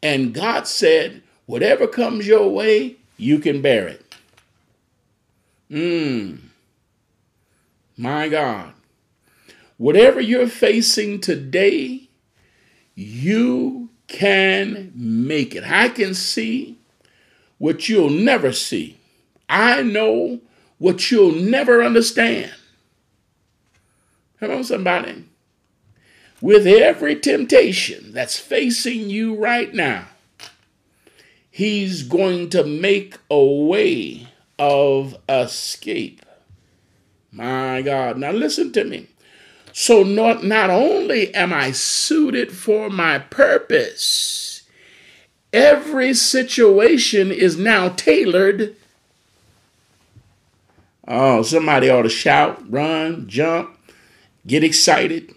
And 0.01 0.33
God 0.33 0.67
said, 0.67 1.21
whatever 1.45 1.87
comes 1.87 2.27
your 2.27 2.49
way, 2.49 2.97
you 3.17 3.39
can 3.39 3.61
bear 3.61 3.87
it. 3.87 4.15
Mmm. 5.71 6.39
My 7.97 8.27
God. 8.27 8.73
Whatever 9.77 10.21
you're 10.21 10.47
facing 10.47 11.19
today, 11.19 12.09
you 12.93 13.89
can 14.07 14.91
make 14.95 15.55
it. 15.55 15.63
I 15.63 15.89
can 15.89 16.13
see 16.13 16.77
what 17.57 17.89
you'll 17.89 18.09
never 18.09 18.51
see. 18.51 18.97
I 19.49 19.81
know 19.81 20.41
what 20.77 21.11
you'll 21.11 21.35
never 21.35 21.83
understand. 21.83 22.53
Come 24.39 24.51
on, 24.51 24.63
somebody. 24.63 25.25
With 26.41 26.67
every 26.67 27.15
temptation 27.15 28.11
that's 28.11 28.37
facing 28.37 29.09
you 29.09 29.35
right 29.35 29.73
now, 29.73 30.07
He's 31.49 32.03
going 32.03 32.49
to 32.49 32.65
make 32.65 33.17
a 33.29 33.41
way 33.41 34.27
of 34.59 35.15
escape. 35.29 36.24
My 37.35 37.81
God. 37.81 38.17
Now, 38.17 38.31
listen 38.31 38.71
to 38.71 38.85
me. 38.85 39.07
So 39.73 40.03
not, 40.03 40.45
not 40.45 40.69
only 40.69 41.35
am 41.35 41.51
I 41.51 41.71
suited 41.71 42.53
for 42.53 42.89
my 42.89 43.19
purpose, 43.19 44.63
every 45.51 46.13
situation 46.13 47.31
is 47.31 47.57
now 47.57 47.89
tailored. 47.89 48.77
Oh, 51.05 51.43
somebody 51.43 51.89
ought 51.89 52.03
to 52.03 52.09
shout, 52.09 52.71
run, 52.71 53.27
jump, 53.27 53.77
get 54.47 54.63
excited. 54.63 55.35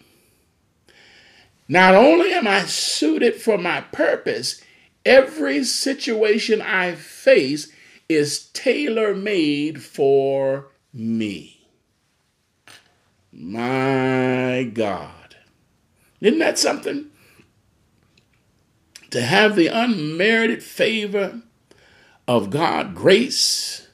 Not 1.68 1.96
only 1.96 2.32
am 2.32 2.46
I 2.46 2.62
suited 2.62 3.34
for 3.34 3.58
my 3.58 3.80
purpose, 3.80 4.62
every 5.04 5.64
situation 5.64 6.62
I 6.62 6.94
face 6.94 7.72
is 8.08 8.46
tailor 8.54 9.16
made 9.16 9.82
for 9.82 10.68
me. 10.94 11.57
My 13.40 14.68
God. 14.72 15.36
Isn't 16.20 16.40
that 16.40 16.58
something? 16.58 17.06
To 19.10 19.22
have 19.22 19.56
the 19.56 19.68
unmerited 19.68 20.62
favor 20.62 21.42
of 22.26 22.50
God, 22.50 22.94
grace 22.94 23.88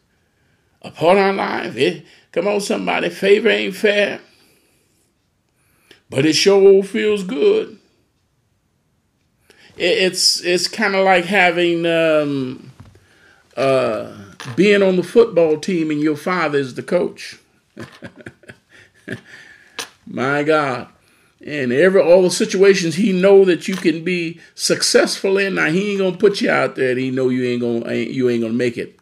upon 0.83 1.19
our 1.19 1.33
life. 1.33 1.77
It, 1.77 2.05
come 2.33 2.49
on, 2.49 2.61
somebody, 2.61 3.11
favor 3.11 3.49
ain't 3.49 3.77
fair 3.77 4.21
but 6.15 6.25
it 6.25 6.35
sure 6.35 6.83
feels 6.85 7.25
good. 7.25 7.79
It's 9.77 10.41
it's 10.43 10.69
kind 10.69 10.95
of 10.95 11.05
like 11.05 11.25
having 11.25 11.85
um, 11.87 12.71
uh, 13.57 14.13
being 14.55 14.83
on 14.83 14.95
the 14.95 15.03
football 15.03 15.59
team 15.59 15.91
and 15.91 16.01
your 16.01 16.17
father 16.17 16.59
is 16.59 16.75
the 16.75 16.85
coach. 16.85 17.41
My 20.07 20.43
God. 20.43 20.89
And 21.45 21.73
every 21.73 22.01
all 22.01 22.23
the 22.23 22.31
situations 22.31 22.95
he 22.95 23.13
know 23.13 23.45
that 23.45 23.69
you 23.69 23.77
can 23.77 24.03
be 24.03 24.41
successful 24.55 25.37
in, 25.37 25.57
now 25.57 25.71
he 25.71 25.91
ain't 25.91 26.01
gonna 26.01 26.17
put 26.17 26.41
you 26.41 26.51
out 26.51 26.77
there 26.77 26.91
and 26.91 26.99
he 26.99 27.11
know 27.11 27.29
you 27.29 27.45
ain't 27.45 27.61
gonna 27.61 27.95
you 27.95 28.31
ain't 28.31 28.43
gonna 28.43 28.55
make 28.55 28.79
it 28.79 28.99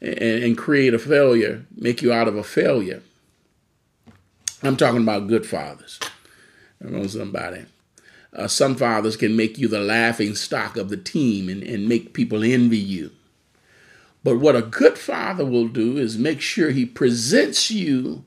and, 0.00 0.18
and 0.18 0.58
create 0.58 0.94
a 0.94 0.98
failure, 0.98 1.66
make 1.76 2.00
you 2.00 2.12
out 2.12 2.28
of 2.28 2.36
a 2.36 2.44
failure. 2.44 3.02
I'm 4.62 4.76
talking 4.76 5.02
about 5.02 5.28
good 5.28 5.46
fathers. 5.46 5.98
Come 6.82 6.94
on, 6.94 7.08
somebody. 7.08 7.64
Uh, 8.32 8.46
some 8.46 8.76
fathers 8.76 9.16
can 9.16 9.36
make 9.36 9.58
you 9.58 9.68
the 9.68 9.80
laughing 9.80 10.34
stock 10.34 10.76
of 10.76 10.90
the 10.90 10.96
team 10.96 11.48
and, 11.48 11.62
and 11.62 11.88
make 11.88 12.12
people 12.12 12.44
envy 12.44 12.78
you. 12.78 13.10
But 14.22 14.38
what 14.38 14.56
a 14.56 14.62
good 14.62 14.98
father 14.98 15.44
will 15.44 15.68
do 15.68 15.96
is 15.96 16.18
make 16.18 16.40
sure 16.40 16.70
he 16.70 16.84
presents 16.84 17.70
you 17.70 18.24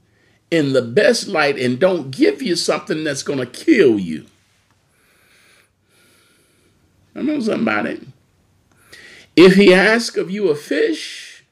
in 0.51 0.73
the 0.73 0.81
best 0.81 1.27
light 1.27 1.57
and 1.57 1.79
don't 1.79 2.11
give 2.11 2.41
you 2.41 2.55
something 2.55 3.03
that's 3.03 3.23
going 3.23 3.39
to 3.39 3.45
kill 3.45 3.97
you. 3.97 4.25
Come 7.13 7.29
on, 7.29 7.41
somebody. 7.41 8.01
If 9.35 9.55
he 9.55 9.73
asks 9.73 10.17
of 10.17 10.29
you 10.29 10.49
a 10.49 10.55
fish, 10.55 11.43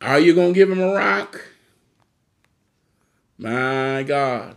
are 0.00 0.18
you 0.18 0.34
going 0.34 0.52
to 0.52 0.58
give 0.58 0.70
him 0.70 0.80
a 0.80 0.92
rock? 0.92 1.52
My 3.38 4.02
God. 4.02 4.56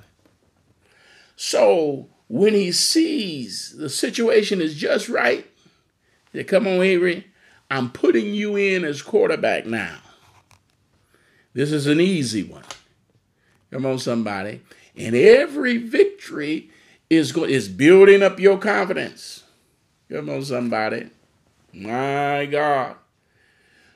So 1.36 2.10
when 2.28 2.54
he 2.54 2.72
sees 2.72 3.76
the 3.78 3.90
situation 3.90 4.62
is 4.62 4.76
just 4.76 5.08
right, 5.08 5.46
they 6.32 6.44
come 6.44 6.66
on, 6.66 6.82
Avery, 6.82 7.28
I'm 7.70 7.92
putting 7.92 8.34
you 8.34 8.56
in 8.56 8.84
as 8.84 9.02
quarterback 9.02 9.66
now. 9.66 10.00
This 11.54 11.72
is 11.72 11.88
an 11.88 12.00
easy 12.00 12.44
one. 12.44 12.64
Come 13.72 13.86
on, 13.86 14.00
somebody. 14.00 14.62
And 14.96 15.16
every 15.16 15.78
victory 15.78 16.70
is 17.10 17.32
go- 17.32 17.46
is 17.46 17.68
building 17.70 18.22
up 18.22 18.40
your 18.40 18.58
confidence. 18.58 19.44
Come 20.10 20.30
on, 20.30 20.44
somebody. 20.44 21.10
My 21.74 22.46
God. 22.46 22.96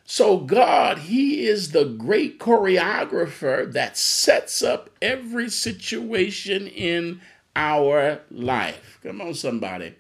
So, 0.06 0.38
God, 0.38 1.00
He 1.00 1.48
is 1.48 1.72
the 1.72 1.86
great 1.86 2.40
choreographer 2.40 3.72
that 3.74 3.98
sets 3.98 4.62
up 4.62 4.90
every 5.02 5.50
situation 5.50 6.68
in 6.68 7.22
our 7.56 8.22
life. 8.30 9.00
Come 9.04 9.20
on, 9.20 9.34
somebody. 9.34 9.96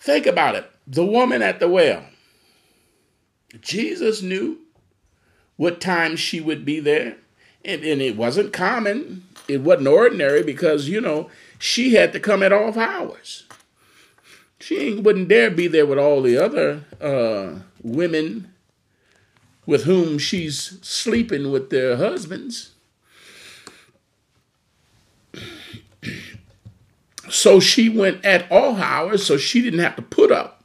Think 0.00 0.26
about 0.26 0.54
it. 0.54 0.70
The 0.86 1.04
woman 1.04 1.42
at 1.42 1.60
the 1.60 1.68
well. 1.68 2.04
Jesus 3.60 4.22
knew 4.22 4.58
what 5.56 5.80
time 5.80 6.16
she 6.16 6.40
would 6.40 6.64
be 6.64 6.80
there. 6.80 7.16
And, 7.68 7.84
and 7.84 8.00
it 8.00 8.16
wasn't 8.16 8.52
common. 8.52 9.24
It 9.46 9.60
wasn't 9.60 9.88
ordinary 9.88 10.42
because, 10.42 10.88
you 10.88 11.00
know, 11.00 11.30
she 11.58 11.94
had 11.94 12.12
to 12.14 12.20
come 12.20 12.42
at 12.42 12.52
off 12.52 12.76
hours. 12.76 13.44
She 14.58 14.94
wouldn't 14.94 15.28
dare 15.28 15.50
be 15.50 15.68
there 15.68 15.86
with 15.86 15.98
all 15.98 16.22
the 16.22 16.36
other 16.36 16.84
uh, 17.00 17.60
women 17.82 18.52
with 19.66 19.84
whom 19.84 20.18
she's 20.18 20.78
sleeping 20.80 21.50
with 21.52 21.70
their 21.70 21.96
husbands. 21.96 22.72
So 27.30 27.60
she 27.60 27.90
went 27.90 28.24
at 28.24 28.50
all 28.50 28.76
hours, 28.76 29.26
so 29.26 29.36
she 29.36 29.60
didn't 29.60 29.80
have 29.80 29.96
to 29.96 30.02
put 30.02 30.32
up 30.32 30.64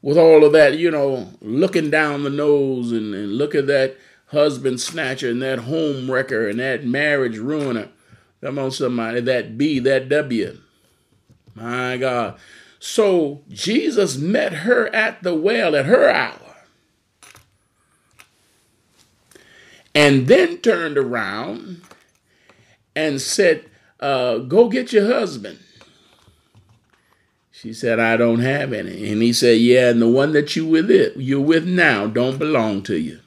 with 0.00 0.16
all 0.16 0.44
of 0.44 0.52
that, 0.52 0.78
you 0.78 0.88
know, 0.88 1.32
looking 1.40 1.90
down 1.90 2.22
the 2.22 2.30
nose 2.30 2.92
and, 2.92 3.12
and 3.12 3.32
look 3.32 3.52
at 3.52 3.66
that 3.66 3.96
husband 4.26 4.80
snatcher 4.80 5.30
and 5.30 5.42
that 5.42 5.60
home 5.60 6.10
wrecker 6.10 6.48
and 6.48 6.58
that 6.58 6.84
marriage 6.84 7.38
ruiner. 7.38 7.88
Come 8.40 8.58
on, 8.58 8.70
somebody, 8.70 9.20
that 9.20 9.56
B, 9.56 9.78
that 9.80 10.08
W. 10.08 10.58
My 11.54 11.96
God. 11.96 12.38
So 12.78 13.42
Jesus 13.48 14.16
met 14.16 14.52
her 14.52 14.94
at 14.94 15.22
the 15.22 15.34
well 15.34 15.74
at 15.74 15.86
her 15.86 16.10
hour. 16.10 16.38
And 19.94 20.26
then 20.26 20.58
turned 20.58 20.98
around 20.98 21.82
and 22.94 23.20
said, 23.20 23.64
uh, 24.00 24.38
Go 24.38 24.68
get 24.68 24.92
your 24.92 25.06
husband. 25.06 25.60
She 27.52 27.72
said, 27.72 27.98
I 27.98 28.18
don't 28.18 28.40
have 28.40 28.74
any. 28.74 29.10
And 29.10 29.22
he 29.22 29.32
said, 29.32 29.58
Yeah, 29.58 29.88
and 29.88 30.02
the 30.02 30.08
one 30.08 30.32
that 30.32 30.54
you 30.54 30.66
with 30.66 30.90
it 30.90 31.16
you're 31.16 31.40
with 31.40 31.66
now 31.66 32.06
don't 32.06 32.38
belong 32.38 32.82
to 32.82 32.98
you. 32.98 33.20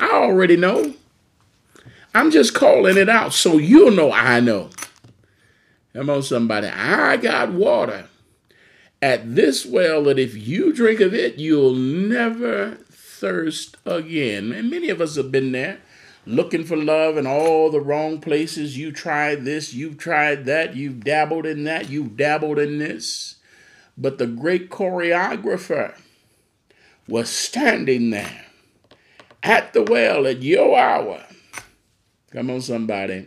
I 0.00 0.10
already 0.12 0.56
know. 0.56 0.94
I'm 2.14 2.30
just 2.30 2.54
calling 2.54 2.96
it 2.96 3.08
out 3.08 3.34
so 3.34 3.58
you'll 3.58 3.92
know 3.92 4.10
I 4.10 4.40
know. 4.40 4.70
Come 5.92 6.10
on, 6.10 6.22
somebody. 6.22 6.68
I 6.68 7.16
got 7.18 7.52
water 7.52 8.08
at 9.02 9.34
this 9.34 9.66
well 9.66 10.04
that 10.04 10.18
if 10.18 10.34
you 10.36 10.72
drink 10.72 11.00
of 11.00 11.14
it, 11.14 11.38
you'll 11.38 11.74
never 11.74 12.78
thirst 12.90 13.76
again. 13.84 14.52
And 14.52 14.70
many 14.70 14.88
of 14.88 15.00
us 15.00 15.16
have 15.16 15.30
been 15.30 15.52
there 15.52 15.80
looking 16.26 16.64
for 16.64 16.76
love 16.76 17.16
in 17.16 17.26
all 17.26 17.70
the 17.70 17.80
wrong 17.80 18.20
places. 18.20 18.78
You 18.78 18.92
tried 18.92 19.44
this, 19.44 19.74
you've 19.74 19.98
tried 19.98 20.46
that, 20.46 20.74
you've 20.76 21.04
dabbled 21.04 21.44
in 21.44 21.64
that, 21.64 21.90
you've 21.90 22.16
dabbled 22.16 22.58
in 22.58 22.78
this. 22.78 23.36
But 23.98 24.18
the 24.18 24.26
great 24.26 24.70
choreographer 24.70 25.94
was 27.06 27.28
standing 27.28 28.10
there 28.10 28.46
at 29.42 29.72
the 29.72 29.82
well 29.82 30.26
at 30.26 30.42
your 30.42 30.78
hour. 30.78 31.24
Come 32.30 32.50
on, 32.50 32.60
somebody. 32.60 33.26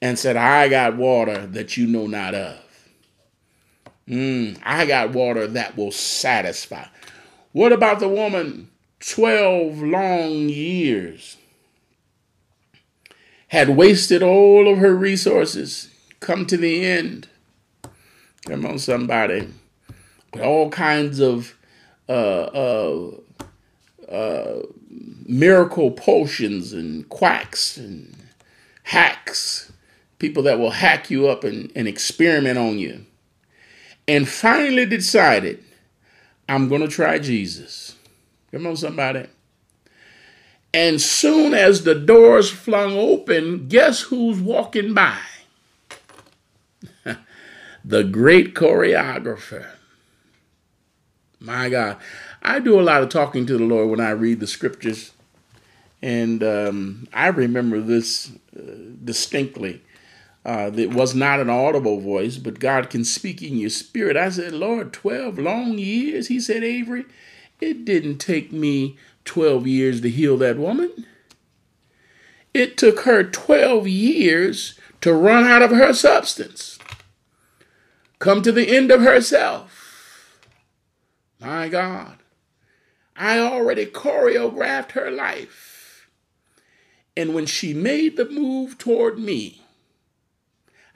And 0.00 0.18
said, 0.18 0.36
I 0.36 0.68
got 0.68 0.96
water 0.96 1.46
that 1.46 1.76
you 1.76 1.86
know 1.86 2.06
not 2.06 2.34
of. 2.34 2.58
Mm, 4.08 4.58
I 4.62 4.86
got 4.86 5.10
water 5.10 5.46
that 5.48 5.76
will 5.76 5.90
satisfy. 5.90 6.86
What 7.52 7.72
about 7.72 7.98
the 8.00 8.08
woman 8.08 8.70
12 9.00 9.78
long 9.82 10.48
years? 10.48 11.36
Had 13.48 13.70
wasted 13.70 14.22
all 14.22 14.70
of 14.70 14.78
her 14.78 14.94
resources, 14.94 15.88
come 16.20 16.46
to 16.46 16.56
the 16.56 16.84
end. 16.84 17.28
Come 18.46 18.66
on, 18.66 18.78
somebody 18.78 19.48
all 20.40 20.70
kinds 20.70 21.20
of 21.20 21.56
uh, 22.08 22.12
uh, 22.12 23.10
uh, 24.10 24.60
miracle 25.26 25.90
potions 25.90 26.72
and 26.72 27.08
quacks 27.08 27.76
and 27.76 28.16
hacks, 28.84 29.70
people 30.18 30.42
that 30.44 30.58
will 30.58 30.70
hack 30.70 31.10
you 31.10 31.28
up 31.28 31.44
and, 31.44 31.70
and 31.74 31.86
experiment 31.86 32.58
on 32.58 32.78
you. 32.78 33.04
And 34.06 34.26
finally 34.26 34.86
decided, 34.86 35.62
I'm 36.48 36.68
going 36.68 36.80
to 36.80 36.88
try 36.88 37.18
Jesus. 37.18 37.96
Come 38.50 38.66
on, 38.66 38.76
somebody. 38.76 39.26
And 40.72 41.00
soon 41.00 41.54
as 41.54 41.84
the 41.84 41.94
doors 41.94 42.50
flung 42.50 42.92
open, 42.92 43.68
guess 43.68 44.00
who's 44.02 44.40
walking 44.40 44.94
by? 44.94 45.18
the 47.84 48.04
great 48.04 48.54
choreographer. 48.54 49.66
My 51.40 51.68
God. 51.68 51.98
I 52.42 52.60
do 52.60 52.78
a 52.78 52.82
lot 52.82 53.02
of 53.02 53.08
talking 53.08 53.46
to 53.46 53.58
the 53.58 53.64
Lord 53.64 53.90
when 53.90 54.00
I 54.00 54.10
read 54.10 54.40
the 54.40 54.46
scriptures. 54.46 55.12
And 56.00 56.42
um, 56.42 57.08
I 57.12 57.28
remember 57.28 57.80
this 57.80 58.32
uh, 58.56 58.62
distinctly. 59.04 59.82
Uh, 60.44 60.70
it 60.74 60.94
was 60.94 61.14
not 61.14 61.40
an 61.40 61.50
audible 61.50 62.00
voice, 62.00 62.38
but 62.38 62.60
God 62.60 62.88
can 62.88 63.04
speak 63.04 63.42
in 63.42 63.58
your 63.58 63.70
spirit. 63.70 64.16
I 64.16 64.30
said, 64.30 64.52
Lord, 64.52 64.92
12 64.92 65.38
long 65.38 65.78
years? 65.78 66.28
He 66.28 66.40
said, 66.40 66.62
Avery, 66.62 67.04
it 67.60 67.84
didn't 67.84 68.18
take 68.18 68.52
me 68.52 68.96
12 69.24 69.66
years 69.66 70.00
to 70.00 70.08
heal 70.08 70.36
that 70.38 70.56
woman. 70.56 71.06
It 72.54 72.76
took 72.76 73.00
her 73.00 73.22
12 73.22 73.86
years 73.88 74.78
to 75.00 75.12
run 75.12 75.44
out 75.44 75.62
of 75.62 75.70
her 75.70 75.92
substance, 75.92 76.78
come 78.18 78.42
to 78.42 78.50
the 78.50 78.74
end 78.74 78.90
of 78.90 79.02
herself. 79.02 80.40
My 81.40 81.68
God, 81.68 82.18
I 83.18 83.40
already 83.40 83.84
choreographed 83.84 84.92
her 84.92 85.10
life. 85.10 86.08
And 87.16 87.34
when 87.34 87.46
she 87.46 87.74
made 87.74 88.16
the 88.16 88.28
move 88.28 88.78
toward 88.78 89.18
me, 89.18 89.62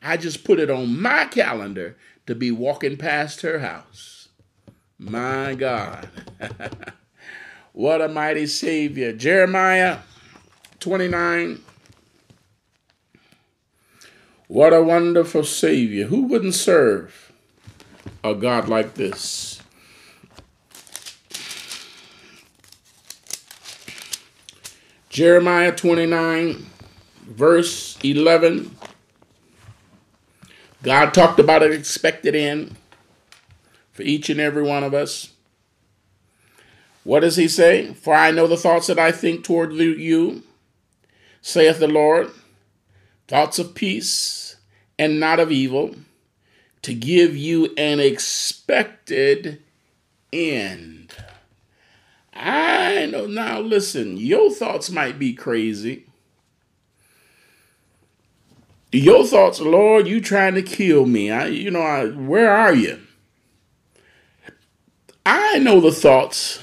I 0.01 0.17
just 0.17 0.45
put 0.45 0.61
it 0.61 0.71
on 0.71 1.01
my 1.01 1.25
calendar 1.25 1.97
to 2.27 2.37
be 2.37 2.53
walking 2.53 2.97
past 2.97 3.41
her 3.41 3.59
house. 3.59 4.29
My 4.99 5.55
God. 5.55 6.09
what 7.73 8.01
a 8.01 8.09
mighty 8.09 8.47
Savior. 8.47 9.13
Jeremiah 9.13 9.99
29. 10.79 11.61
What 14.47 14.73
a 14.73 14.83
wonderful 14.83 15.43
Savior. 15.43 16.07
Who 16.07 16.23
wouldn't 16.27 16.55
serve 16.55 17.33
a 18.23 18.35
God 18.35 18.69
like 18.69 18.95
this? 18.95 19.52
Jeremiah 25.13 25.73
29, 25.73 26.65
verse 27.27 27.99
11. 28.03 28.75
God 30.83 31.13
talked 31.13 31.39
about 31.39 31.63
an 31.63 31.71
expected 31.71 32.35
end 32.35 32.77
for 33.93 34.05
each 34.05 34.31
and 34.31 34.41
every 34.41 34.63
one 34.63 34.83
of 34.83 34.95
us. 34.95 35.35
What 37.05 37.21
does 37.21 37.37
he 37.37 37.47
say? 37.47 37.93
For 37.93 38.15
I 38.15 38.31
know 38.31 38.47
the 38.47 38.57
thoughts 38.57 38.87
that 38.87 38.99
I 38.99 39.13
think 39.13 39.45
toward 39.45 39.75
you, 39.75 40.45
saith 41.43 41.79
the 41.79 41.89
Lord, 41.89 42.31
thoughts 43.29 43.59
of 43.59 43.75
peace 43.75 44.57
and 44.99 45.21
not 45.21 45.39
of 45.39 45.53
evil, 45.53 45.95
to 46.81 46.95
give 46.95 47.37
you 47.37 47.75
an 47.77 48.01
expected 48.01 49.63
end. 50.33 51.02
I 52.43 53.07
know. 53.07 53.27
Now, 53.27 53.61
listen, 53.61 54.17
your 54.17 54.51
thoughts 54.51 54.91
might 54.91 55.19
be 55.19 55.33
crazy. 55.33 56.07
Your 58.91 59.25
thoughts, 59.25 59.61
Lord, 59.61 60.07
you 60.07 60.21
trying 60.21 60.55
to 60.57 60.63
kill 60.63 61.07
me. 61.07 61.31
I, 61.31 61.47
you 61.47 61.71
know, 61.71 61.81
I, 61.81 62.07
where 62.07 62.51
are 62.51 62.75
you? 62.75 62.99
I 65.25 65.61
know 65.61 65.81
the 65.81 65.93
thoughts 65.93 66.61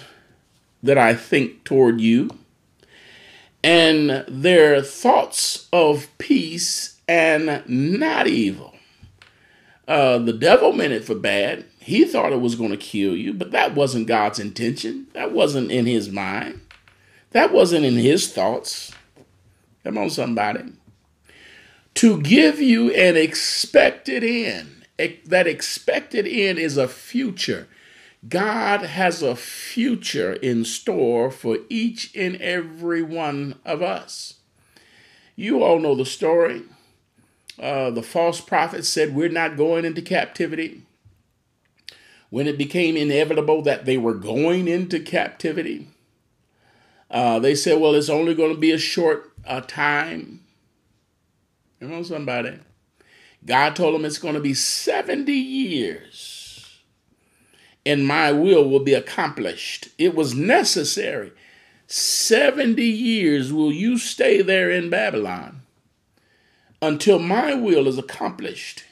that 0.84 0.98
I 0.98 1.16
think 1.16 1.64
toward 1.64 2.02
you, 2.02 2.30
and 3.64 4.26
they're 4.28 4.82
thoughts 4.82 5.68
of 5.72 6.10
peace 6.18 7.00
and 7.08 7.64
not 7.68 8.28
evil. 8.28 8.76
Uh, 9.90 10.20
the 10.20 10.32
devil 10.32 10.72
meant 10.72 10.94
it 10.94 11.04
for 11.04 11.16
bad. 11.16 11.66
He 11.80 12.06
thought 12.06 12.32
it 12.32 12.40
was 12.40 12.56
going 12.56 12.72
to 12.72 12.78
kill 12.78 13.16
you, 13.16 13.34
but 13.34 13.52
that 13.52 13.76
wasn't 13.76 14.08
God's 14.08 14.40
intention. 14.40 15.08
That 15.14 15.34
wasn't 15.34 15.72
in 15.72 15.86
his 15.86 16.10
mind. 16.10 16.62
That 17.32 17.52
wasn't 17.52 17.84
in 17.84 17.96
his 17.96 18.32
thoughts. 18.32 18.94
Come 19.84 19.98
on, 19.98 20.10
somebody 20.10 20.72
to 22.00 22.22
give 22.22 22.62
you 22.62 22.92
an 22.92 23.18
expected 23.18 24.24
end. 24.24 24.86
That 25.26 25.48
expected 25.48 26.26
end 26.28 26.58
is 26.58 26.78
a 26.78 26.88
future. 26.88 27.68
God 28.28 28.84
has 28.84 29.22
a 29.22 29.36
future 29.36 30.32
in 30.32 30.64
store 30.64 31.30
for 31.30 31.58
each 31.68 32.16
and 32.16 32.38
every 32.38 33.02
one 33.02 33.56
of 33.66 33.82
us. 33.82 34.36
You 35.36 35.62
all 35.62 35.80
know 35.80 35.94
the 35.94 36.06
story. 36.06 36.64
Uh, 37.60 37.90
the 37.90 38.04
false 38.04 38.40
prophet 38.40 38.86
said, 38.86 39.14
We're 39.14 39.30
not 39.30 39.58
going 39.58 39.86
into 39.86 40.02
captivity. 40.02 40.84
When 42.30 42.48
it 42.48 42.58
became 42.58 42.96
inevitable 42.96 43.62
that 43.64 43.86
they 43.86 43.98
were 43.98 44.14
going 44.14 44.68
into 44.68 45.00
captivity, 45.00 45.88
uh, 47.10 47.40
they 47.40 47.56
said, 47.56 47.82
Well, 47.82 47.96
it's 47.96 48.10
only 48.10 48.36
going 48.36 48.54
to 48.54 48.60
be 48.60 48.72
a 48.72 48.78
short 48.78 49.32
uh, 49.46 49.62
time. 49.62 50.42
Come 51.80 51.94
on, 51.94 52.04
somebody. 52.04 52.60
God 53.46 53.76
told 53.76 53.96
him 53.96 54.06
it's 54.06 54.18
going 54.18 54.34
to 54.34 54.42
be 54.42 54.54
70 54.54 55.32
years 55.32 56.40
and 57.86 58.06
my 58.06 58.32
will 58.32 58.70
will 58.70 58.82
be 58.82 58.94
accomplished. 58.94 59.90
It 59.98 60.14
was 60.14 60.36
necessary. 60.36 61.32
70 61.88 62.84
years 62.84 63.52
will 63.52 63.72
you 63.72 63.98
stay 63.98 64.42
there 64.42 64.70
in 64.70 64.90
Babylon 64.90 65.64
until 66.82 67.20
my 67.20 67.54
will 67.54 67.88
is 67.88 67.98
accomplished 67.98 68.86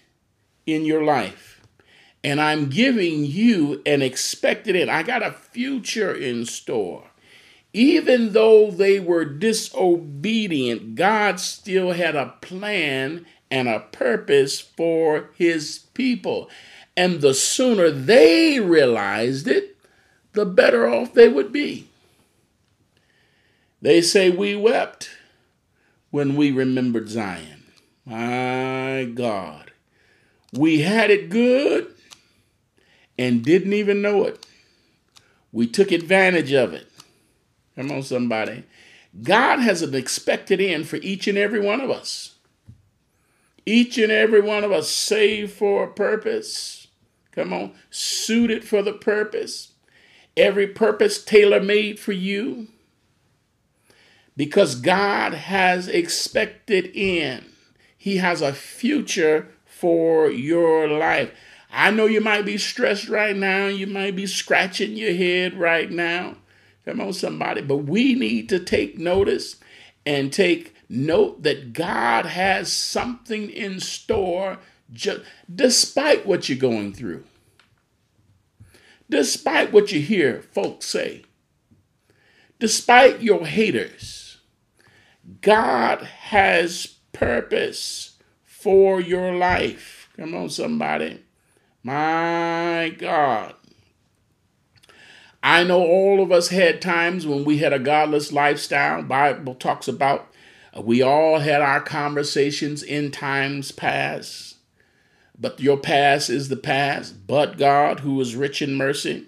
in 0.66 0.86
your 0.86 1.04
life. 1.04 1.62
And 2.24 2.42
I'm 2.42 2.70
giving 2.70 3.26
you 3.26 3.82
an 3.86 4.02
expected 4.02 4.76
end. 4.76 4.92
I 4.92 5.04
got 5.04 5.24
a 5.24 5.32
future 5.32 6.14
in 6.14 6.46
store. 6.46 7.06
Even 7.74 8.34
though 8.34 8.72
they 8.72 9.00
were 9.00 9.24
disobedient, 9.24 10.96
God 10.96 11.40
still 11.40 11.92
had 11.92 12.16
a 12.16 12.34
plan 12.42 13.26
and 13.52 13.68
a 13.68 13.80
purpose 13.80 14.60
for 14.60 15.30
his 15.36 15.86
people. 15.94 16.50
And 16.96 17.22
the 17.22 17.34
sooner 17.34 17.92
they 17.92 18.60
realized 18.60 19.48
it, 19.48 19.78
the 20.34 20.46
better 20.46 20.88
off 20.88 21.14
they 21.14 21.30
would 21.30 21.52
be. 21.52 21.88
They 23.82 24.02
say 24.02 24.30
we 24.30 24.56
wept 24.56 25.10
when 26.10 26.36
we 26.36 26.52
remembered 26.52 27.10
Zion. 27.10 27.57
My 28.08 29.04
God. 29.04 29.72
We 30.54 30.80
had 30.80 31.12
it 31.12 31.30
good 31.30 31.94
and 33.20 33.44
didn't 33.44 33.74
even 33.74 34.02
know 34.02 34.24
it. 34.24 34.46
We 35.52 35.68
took 35.68 35.92
advantage 35.92 36.54
of 36.54 36.74
it. 36.74 36.90
Come 37.76 37.92
on, 37.92 38.04
somebody. 38.04 38.64
God 39.22 39.60
has 39.60 39.82
an 39.82 39.94
expected 39.94 40.62
end 40.62 40.88
for 40.88 40.96
each 40.98 41.28
and 41.28 41.38
every 41.38 41.60
one 41.60 41.82
of 41.82 41.90
us. 41.90 42.36
Each 43.66 43.98
and 43.98 44.12
every 44.12 44.40
one 44.40 44.64
of 44.64 44.72
us 44.72 44.90
saved 44.90 45.52
for 45.52 45.84
a 45.84 45.92
purpose. 45.92 46.88
Come 47.34 47.52
on, 47.52 47.74
suited 47.90 48.64
for 48.64 48.82
the 48.82 48.94
purpose. 48.94 49.74
Every 50.38 50.68
purpose 50.68 51.22
tailor 51.22 51.60
made 51.60 52.00
for 52.00 52.14
you. 52.14 52.68
Because 54.38 54.76
God 54.76 55.34
has 55.34 55.90
expected 55.90 56.90
end. 56.96 57.44
He 57.98 58.18
has 58.18 58.42
a 58.42 58.54
future 58.54 59.48
for 59.66 60.30
your 60.30 60.88
life. 60.88 61.32
I 61.72 61.92
know 61.92 62.06
you 62.06 62.22
might 62.22 62.46
be 62.46 62.58
stressed 62.58 63.10
right 63.10 63.36
now. 63.36 63.68
You 63.68 63.88
might 63.88 64.16
be 64.16 64.26
scratching 64.26 64.96
your 64.96 65.14
head 65.14 65.54
right 65.60 65.92
now. 65.92 66.38
Come 66.86 67.02
on, 67.02 67.14
somebody. 67.14 67.62
But 67.62 67.78
we 67.78 68.14
need 68.14 68.48
to 68.50 68.60
take 68.60 68.98
notice 68.98 69.58
and 70.06 70.32
take 70.32 70.74
note 70.88 71.44
that 71.44 71.74
God 71.74 72.26
has 72.26 72.72
something 72.72 73.50
in 73.50 73.80
store 73.80 74.60
just, 74.94 75.22
despite 75.54 76.26
what 76.26 76.48
you're 76.48 76.58
going 76.58 76.94
through. 76.94 77.26
Despite 79.10 79.72
what 79.72 79.92
you 79.92 80.02
hear 80.02 80.42
folks 80.54 80.86
say. 80.86 81.24
Despite 82.60 83.22
your 83.22 83.46
haters. 83.46 84.38
God 85.42 86.04
has 86.04 86.97
purpose 87.20 88.18
for 88.44 89.00
your 89.00 89.36
life. 89.36 90.10
Come 90.16 90.36
on, 90.36 90.50
somebody. 90.50 91.24
My 91.84 92.94
God. 92.98 93.54
I 95.42 95.64
know 95.64 95.82
all 95.82 96.22
of 96.22 96.32
us 96.32 96.50
had 96.50 96.82
times 96.82 97.26
when 97.26 97.46
we 97.46 97.60
had 97.60 97.72
a 97.72 97.80
godless 97.80 98.34
lifestyle. 98.34 99.02
Bible 99.04 99.56
talks 99.56 99.88
about 99.88 100.28
uh, 100.76 100.82
we 100.82 101.02
all 101.02 101.40
had 101.40 101.62
our 101.62 101.80
conversations 101.80 102.84
in 102.84 103.12
times 103.12 103.72
past. 103.72 104.58
But 105.40 105.60
your 105.60 105.78
past 105.78 106.30
is 106.30 106.50
the 106.50 106.58
past. 106.58 107.28
But 107.28 107.58
God, 107.58 108.02
who 108.02 108.20
is 108.20 108.36
rich 108.36 108.62
in 108.62 108.76
mercy, 108.76 109.28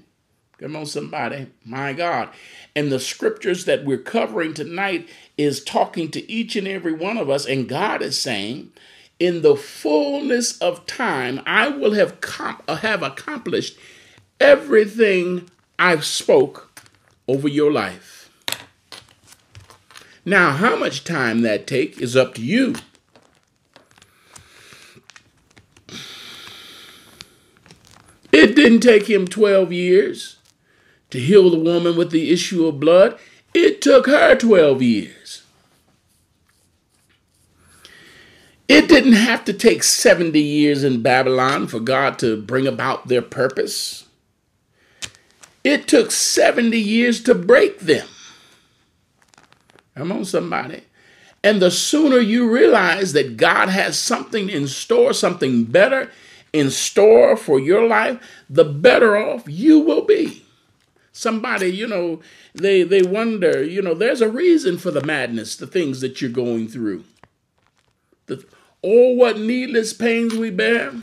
come 0.57 0.75
on, 0.75 0.87
somebody, 0.87 1.47
my 1.63 1.93
God. 1.93 2.29
And 2.75 2.91
the 2.91 2.99
scriptures 2.99 3.65
that 3.65 3.85
we're 3.85 3.99
covering 3.99 4.53
tonight 4.53 5.07
is 5.39 5.63
talking 5.63 6.11
to 6.11 6.29
each 6.29 6.57
and 6.57 6.67
every 6.67 6.91
one 6.91 7.17
of 7.17 7.29
us, 7.29 7.45
and 7.45 7.69
God 7.69 8.01
is 8.01 8.19
saying, 8.19 8.73
in 9.19 9.41
the 9.41 9.55
fullness 9.55 10.57
of 10.57 10.85
time, 10.85 11.39
I 11.45 11.69
will 11.69 11.93
have 11.93 12.19
com- 12.19 12.61
uh, 12.67 12.75
have 12.75 13.01
accomplished 13.01 13.77
everything 14.41 15.49
I've 15.79 16.03
spoke 16.03 16.69
over 17.25 17.47
your 17.47 17.71
life. 17.71 18.29
Now, 20.25 20.51
how 20.51 20.75
much 20.75 21.05
time 21.05 21.41
that 21.43 21.67
take 21.67 22.01
is 22.01 22.17
up 22.17 22.33
to 22.35 22.41
you. 22.41 22.75
It 28.33 28.57
didn't 28.57 28.81
take 28.81 29.09
him 29.09 29.25
12 29.25 29.71
years 29.71 30.37
to 31.11 31.19
heal 31.19 31.49
the 31.49 31.57
woman 31.57 31.95
with 31.95 32.11
the 32.11 32.29
issue 32.29 32.67
of 32.67 32.81
blood. 32.81 33.17
It 33.53 33.81
took 33.81 34.05
her 34.07 34.35
12 34.35 34.81
years. 34.81 35.43
It 38.67 38.87
didn't 38.87 39.13
have 39.13 39.43
to 39.45 39.53
take 39.53 39.81
70 39.81 40.39
years 40.39 40.83
in 40.83 41.01
Babylon 41.01 41.67
for 41.67 41.79
God 41.79 42.19
to 42.19 42.39
bring 42.39 42.67
about 42.67 43.07
their 43.07 43.23
purpose. 43.23 44.05
It 45.63 45.87
took 45.87 46.11
70 46.11 46.77
years 46.77 47.21
to 47.23 47.33
break 47.33 47.79
them. 47.79 48.07
Come 49.95 50.11
on, 50.11 50.23
somebody. 50.23 50.83
And 51.43 51.61
the 51.61 51.71
sooner 51.71 52.19
you 52.19 52.51
realize 52.51 53.13
that 53.13 53.37
God 53.37 53.69
has 53.69 53.97
something 53.97 54.49
in 54.49 54.67
store, 54.67 55.13
something 55.13 55.63
better 55.63 56.11
in 56.53 56.69
store 56.69 57.35
for 57.35 57.59
your 57.59 57.87
life, 57.87 58.21
the 58.49 58.65
better 58.65 59.17
off 59.17 59.43
you 59.47 59.79
will 59.79 60.03
be. 60.03 60.45
Somebody, 61.19 61.67
you 61.67 61.85
know, 61.85 62.21
they 62.53 62.83
they 62.83 63.01
wonder, 63.01 63.61
you 63.61 63.81
know, 63.81 63.93
there's 63.93 64.21
a 64.21 64.29
reason 64.29 64.77
for 64.77 64.89
the 64.89 65.03
madness, 65.03 65.57
the 65.57 65.67
things 65.67 65.99
that 65.99 66.21
you're 66.21 66.31
going 66.31 66.69
through. 66.69 67.03
The, 68.27 68.45
oh, 68.81 69.15
what 69.15 69.37
needless 69.37 69.91
pains 69.91 70.33
we 70.33 70.49
bear. 70.49 70.93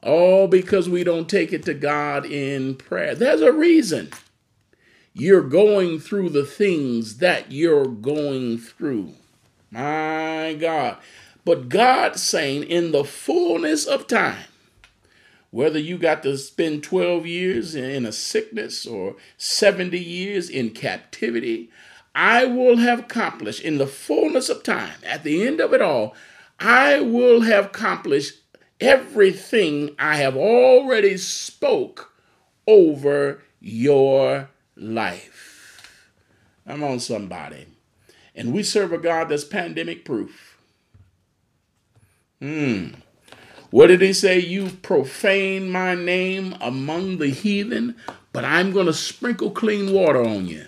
All 0.00 0.46
because 0.46 0.88
we 0.88 1.02
don't 1.02 1.28
take 1.28 1.52
it 1.52 1.64
to 1.64 1.74
God 1.74 2.24
in 2.24 2.76
prayer. 2.76 3.16
There's 3.16 3.40
a 3.40 3.52
reason 3.52 4.10
you're 5.12 5.42
going 5.42 5.98
through 5.98 6.28
the 6.28 6.46
things 6.46 7.16
that 7.16 7.50
you're 7.50 7.86
going 7.86 8.58
through. 8.58 9.14
My 9.72 10.56
God. 10.58 10.98
But 11.44 11.68
God 11.68 12.16
saying, 12.16 12.62
in 12.62 12.92
the 12.92 13.02
fullness 13.02 13.86
of 13.86 14.06
time, 14.06 14.44
whether 15.50 15.78
you 15.78 15.98
got 15.98 16.22
to 16.22 16.38
spend 16.38 16.82
12 16.82 17.26
years 17.26 17.74
in 17.74 18.06
a 18.06 18.12
sickness 18.12 18.86
or 18.86 19.16
70 19.36 19.98
years 19.98 20.48
in 20.48 20.70
captivity, 20.70 21.70
I 22.14 22.44
will 22.44 22.78
have 22.78 23.00
accomplished 23.00 23.62
in 23.62 23.78
the 23.78 23.86
fullness 23.86 24.48
of 24.48 24.62
time, 24.62 24.98
at 25.04 25.24
the 25.24 25.46
end 25.46 25.60
of 25.60 25.72
it 25.72 25.82
all, 25.82 26.14
I 26.58 27.00
will 27.00 27.42
have 27.42 27.66
accomplished 27.66 28.40
everything 28.80 29.94
I 29.98 30.16
have 30.16 30.36
already 30.36 31.16
spoke 31.16 32.12
over 32.66 33.42
your 33.60 34.50
life. 34.76 35.90
I'm 36.66 36.82
on 36.82 37.00
somebody. 37.00 37.66
And 38.34 38.52
we 38.52 38.62
serve 38.62 38.92
a 38.92 38.98
God 38.98 39.28
that's 39.28 39.44
pandemic 39.44 40.04
proof. 40.04 40.56
Hmm. 42.40 42.88
What 43.70 43.86
did 43.86 44.00
he 44.00 44.12
say? 44.12 44.38
You 44.38 44.70
profane 44.82 45.70
my 45.70 45.94
name 45.94 46.56
among 46.60 47.18
the 47.18 47.28
heathen, 47.28 47.96
but 48.32 48.44
I'm 48.44 48.72
going 48.72 48.86
to 48.86 48.92
sprinkle 48.92 49.50
clean 49.50 49.92
water 49.92 50.24
on 50.24 50.46
you. 50.46 50.66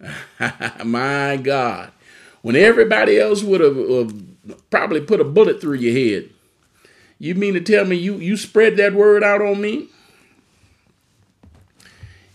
my 0.84 1.36
God. 1.36 1.92
When 2.42 2.56
everybody 2.56 3.18
else 3.18 3.42
would 3.42 3.60
have, 3.60 3.76
have 3.76 4.70
probably 4.70 5.00
put 5.00 5.20
a 5.20 5.24
bullet 5.24 5.60
through 5.60 5.74
your 5.74 5.94
head, 5.94 6.30
you 7.18 7.34
mean 7.34 7.54
to 7.54 7.60
tell 7.60 7.84
me 7.84 7.96
you, 7.96 8.16
you 8.16 8.36
spread 8.36 8.76
that 8.76 8.94
word 8.94 9.22
out 9.24 9.42
on 9.42 9.60
me? 9.60 9.88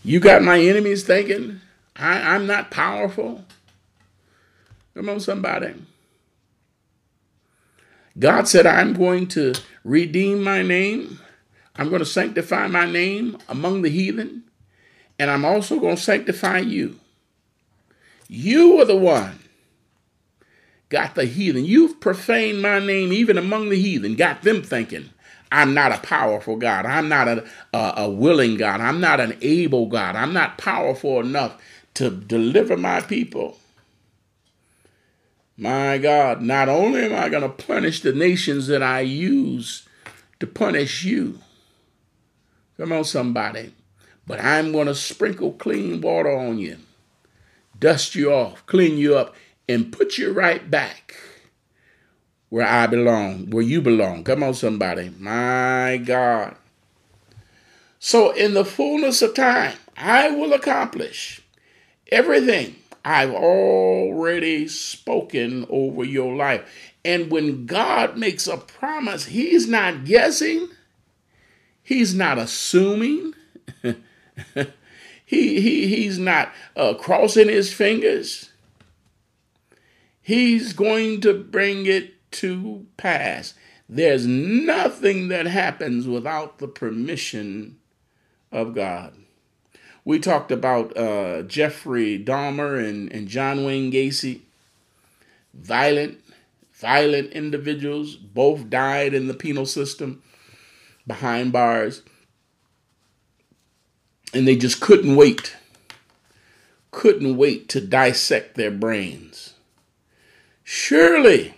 You 0.02 0.20
got 0.20 0.42
my 0.42 0.60
enemies 0.60 1.04
thinking 1.04 1.60
I, 1.96 2.34
I'm 2.34 2.46
not 2.46 2.70
powerful? 2.70 3.44
Come 4.94 5.08
on, 5.08 5.20
somebody. 5.20 5.74
God 8.18 8.46
said, 8.48 8.66
I'm 8.66 8.94
going 8.94 9.26
to 9.28 9.54
redeem 9.82 10.42
my 10.42 10.62
name. 10.62 11.20
I'm 11.76 11.88
going 11.88 12.00
to 12.00 12.06
sanctify 12.06 12.68
my 12.68 12.86
name 12.86 13.38
among 13.48 13.82
the 13.82 13.88
heathen. 13.88 14.44
And 15.18 15.30
I'm 15.30 15.44
also 15.44 15.80
going 15.80 15.96
to 15.96 16.02
sanctify 16.02 16.58
you. 16.58 17.00
You 18.28 18.80
are 18.80 18.84
the 18.84 18.96
one 18.96 19.40
got 20.94 21.16
the 21.16 21.24
heathen. 21.24 21.64
You've 21.64 21.98
profaned 21.98 22.62
my 22.62 22.78
name 22.78 23.12
even 23.12 23.36
among 23.36 23.68
the 23.68 23.80
heathen, 23.80 24.14
got 24.14 24.42
them 24.42 24.62
thinking, 24.62 25.10
I'm 25.50 25.74
not 25.74 25.90
a 25.90 25.98
powerful 25.98 26.56
God. 26.56 26.86
I'm 26.86 27.08
not 27.08 27.26
a, 27.26 27.44
a, 27.72 27.94
a, 27.96 28.10
willing 28.10 28.56
God. 28.56 28.80
I'm 28.80 29.00
not 29.00 29.18
an 29.18 29.36
able 29.42 29.86
God. 29.86 30.14
I'm 30.14 30.32
not 30.32 30.56
powerful 30.56 31.18
enough 31.20 31.60
to 31.94 32.10
deliver 32.10 32.76
my 32.76 33.00
people. 33.00 33.58
My 35.56 35.98
God, 35.98 36.42
not 36.42 36.68
only 36.68 37.04
am 37.04 37.14
I 37.14 37.28
going 37.28 37.42
to 37.42 37.48
punish 37.48 38.00
the 38.00 38.12
nations 38.12 38.66
that 38.66 38.82
I 38.82 39.00
use 39.00 39.88
to 40.40 40.46
punish 40.46 41.04
you, 41.04 41.38
come 42.76 42.92
on, 42.92 43.04
somebody, 43.04 43.72
but 44.26 44.40
I'm 44.40 44.72
going 44.72 44.88
to 44.88 44.94
sprinkle 44.94 45.52
clean 45.52 46.00
water 46.00 46.36
on 46.36 46.58
you, 46.58 46.78
dust 47.78 48.14
you 48.14 48.32
off, 48.32 48.66
clean 48.66 48.98
you 48.98 49.16
up, 49.16 49.34
and 49.68 49.92
put 49.92 50.18
you 50.18 50.32
right 50.32 50.68
back 50.70 51.14
where 52.54 52.66
I 52.66 52.86
belong, 52.86 53.50
where 53.50 53.64
you 53.64 53.80
belong. 53.80 54.22
Come 54.22 54.42
on, 54.42 54.54
somebody. 54.54 55.12
My 55.18 56.00
God. 56.04 56.56
So, 57.98 58.30
in 58.30 58.54
the 58.54 58.64
fullness 58.64 59.22
of 59.22 59.34
time, 59.34 59.76
I 59.96 60.30
will 60.30 60.52
accomplish 60.52 61.40
everything 62.12 62.76
I've 63.04 63.34
already 63.34 64.66
spoken 64.68 65.66
over 65.68 66.04
your 66.04 66.34
life. 66.34 66.62
And 67.04 67.30
when 67.30 67.66
God 67.66 68.16
makes 68.16 68.46
a 68.46 68.56
promise, 68.56 69.26
He's 69.26 69.68
not 69.68 70.04
guessing, 70.04 70.68
He's 71.82 72.14
not 72.14 72.38
assuming, 72.38 73.34
he, 75.26 75.60
he, 75.60 75.86
He's 75.86 76.18
not 76.18 76.52
uh, 76.76 76.94
crossing 76.94 77.48
His 77.48 77.72
fingers. 77.72 78.50
He's 80.22 80.72
going 80.72 81.20
to 81.20 81.34
bring 81.34 81.84
it 81.84 82.14
to 82.32 82.86
pass. 82.96 83.52
There's 83.86 84.26
nothing 84.26 85.28
that 85.28 85.46
happens 85.46 86.08
without 86.08 86.58
the 86.58 86.68
permission 86.68 87.76
of 88.50 88.74
God. 88.74 89.14
We 90.04 90.18
talked 90.18 90.52
about 90.52 90.96
uh, 90.96 91.42
Jeffrey 91.42 92.22
Dahmer 92.22 92.78
and, 92.78 93.10
and 93.10 93.26
John 93.26 93.64
Wayne 93.64 93.90
Gacy. 93.90 94.40
Violent, 95.54 96.20
violent 96.72 97.32
individuals, 97.32 98.16
both 98.16 98.68
died 98.68 99.14
in 99.14 99.28
the 99.28 99.34
penal 99.34 99.64
system 99.64 100.22
behind 101.06 101.52
bars. 101.52 102.02
And 104.34 104.46
they 104.46 104.56
just 104.56 104.80
couldn't 104.80 105.16
wait, 105.16 105.56
couldn't 106.90 107.36
wait 107.36 107.68
to 107.70 107.80
dissect 107.80 108.56
their 108.56 108.72
brains. 108.72 109.54
Surely 110.64 111.54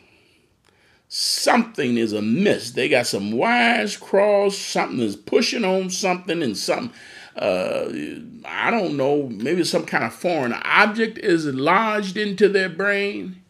something 1.08 1.96
is 1.96 2.12
amiss. 2.12 2.72
They 2.72 2.88
got 2.88 3.06
some 3.06 3.32
wires 3.32 3.96
crossed, 3.96 4.60
something 4.60 5.00
is 5.00 5.16
pushing 5.16 5.64
on 5.64 5.90
something, 5.90 6.42
and 6.42 6.56
something 6.56 6.92
uh, 7.36 7.92
I 8.46 8.70
don't 8.70 8.96
know, 8.96 9.28
maybe 9.28 9.62
some 9.64 9.84
kind 9.84 10.04
of 10.04 10.14
foreign 10.14 10.54
object 10.54 11.18
is 11.18 11.46
lodged 11.46 12.16
into 12.16 12.48
their 12.48 12.70
brain. 12.70 13.42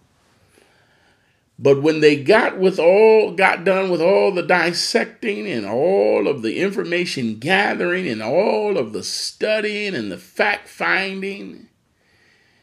But 1.58 1.80
when 1.80 2.00
they 2.00 2.22
got 2.22 2.58
with 2.58 2.78
all 2.78 3.32
got 3.32 3.64
done 3.64 3.88
with 3.90 4.02
all 4.02 4.32
the 4.32 4.42
dissecting 4.42 5.46
and 5.46 5.64
all 5.64 6.28
of 6.28 6.42
the 6.42 6.58
information 6.58 7.38
gathering 7.38 8.06
and 8.06 8.22
all 8.22 8.76
of 8.76 8.92
the 8.92 9.02
studying 9.02 9.94
and 9.94 10.12
the 10.12 10.18
fact 10.18 10.68
finding, 10.68 11.68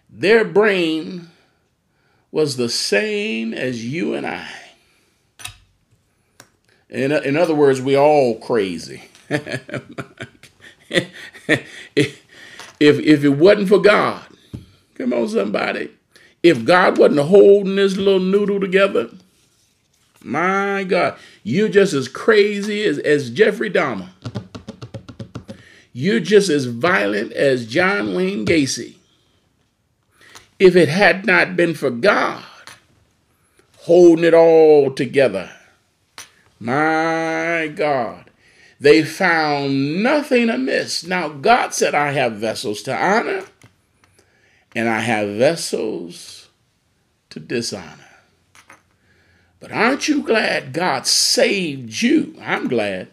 their 0.09 0.45
brain 0.45 1.29
was 2.31 2.57
the 2.57 2.69
same 2.69 3.53
as 3.53 3.85
you 3.85 4.13
and 4.13 4.27
I. 4.27 4.47
In, 6.89 7.11
in 7.11 7.35
other 7.35 7.55
words, 7.55 7.81
we 7.81 7.97
all 7.97 8.37
crazy. 8.37 9.03
if 11.95 12.23
if 12.79 13.23
it 13.23 13.29
wasn't 13.29 13.69
for 13.69 13.79
God, 13.79 14.25
come 14.95 15.13
on, 15.13 15.27
somebody. 15.29 15.89
If 16.41 16.65
God 16.65 16.97
wasn't 16.97 17.27
holding 17.27 17.77
this 17.77 17.95
little 17.97 18.19
noodle 18.19 18.59
together, 18.59 19.09
my 20.21 20.83
God, 20.83 21.17
you're 21.43 21.69
just 21.69 21.93
as 21.93 22.07
crazy 22.07 22.83
as, 22.83 22.99
as 22.99 23.29
Jeffrey 23.29 23.69
Dahmer. 23.69 24.09
You're 25.93 26.19
just 26.19 26.49
as 26.49 26.65
violent 26.65 27.33
as 27.33 27.67
John 27.67 28.15
Wayne 28.15 28.45
Gacy. 28.45 28.95
If 30.59 30.75
it 30.75 30.89
had 30.89 31.25
not 31.25 31.55
been 31.55 31.73
for 31.73 31.89
God 31.89 32.43
holding 33.79 34.25
it 34.25 34.33
all 34.33 34.91
together, 34.91 35.51
my 36.59 37.71
God, 37.75 38.22
they 38.83 39.01
found 39.01 40.03
nothing 40.03 40.49
amiss. 40.49 41.05
Now, 41.05 41.29
God 41.29 41.73
said, 41.73 41.95
I 41.95 42.11
have 42.11 42.33
vessels 42.33 42.81
to 42.81 42.93
honor, 42.93 43.45
and 44.75 44.89
I 44.89 44.99
have 44.99 45.29
vessels 45.29 46.49
to 47.29 47.39
dishonor. 47.39 48.09
But 49.61 49.71
aren't 49.71 50.09
you 50.09 50.21
glad 50.21 50.73
God 50.73 51.07
saved 51.07 52.01
you? 52.01 52.35
I'm 52.41 52.67
glad. 52.67 53.07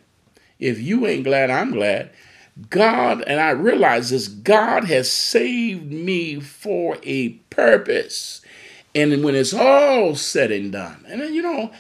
If 0.59 0.81
you 0.81 1.07
ain't 1.07 1.23
glad, 1.23 1.51
I'm 1.51 1.71
glad. 1.71 2.11
God, 2.69 3.23
and 3.29 3.39
I 3.39 3.51
realize 3.51 4.11
this, 4.11 4.27
God 4.27 4.87
has 4.87 5.09
saved 5.09 5.93
me 5.93 6.41
for 6.41 6.99
a 7.05 7.29
purpose. 7.49 8.41
And 8.93 9.23
when 9.23 9.37
it's 9.37 9.55
all 9.55 10.17
said 10.17 10.51
and 10.51 10.73
done, 10.73 11.05
and 11.07 11.21
then, 11.21 11.33
you 11.33 11.43
know, 11.43 11.71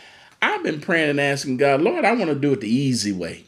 I've 0.41 0.62
been 0.62 0.80
praying 0.80 1.11
and 1.11 1.20
asking 1.20 1.57
God, 1.57 1.82
Lord, 1.82 2.05
I 2.05 2.12
want 2.12 2.26
to 2.26 2.36
do 2.36 2.53
it 2.53 2.61
the 2.61 2.72
easy 2.72 3.11
way. 3.11 3.47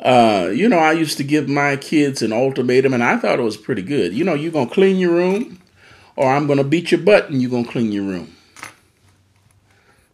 Uh, 0.00 0.50
you 0.52 0.68
know, 0.68 0.78
I 0.78 0.92
used 0.92 1.16
to 1.16 1.24
give 1.24 1.48
my 1.48 1.76
kids 1.76 2.22
an 2.22 2.32
ultimatum, 2.32 2.94
and 2.94 3.02
I 3.02 3.16
thought 3.16 3.38
it 3.38 3.42
was 3.42 3.56
pretty 3.56 3.82
good. 3.82 4.14
You 4.14 4.24
know, 4.24 4.34
you're 4.34 4.52
going 4.52 4.68
to 4.68 4.74
clean 4.74 4.96
your 4.96 5.12
room, 5.12 5.60
or 6.14 6.30
I'm 6.32 6.46
going 6.46 6.58
to 6.58 6.64
beat 6.64 6.90
your 6.90 7.00
butt 7.00 7.30
and 7.30 7.40
you're 7.40 7.50
going 7.50 7.64
to 7.64 7.70
clean 7.70 7.92
your 7.92 8.04
room. 8.04 8.34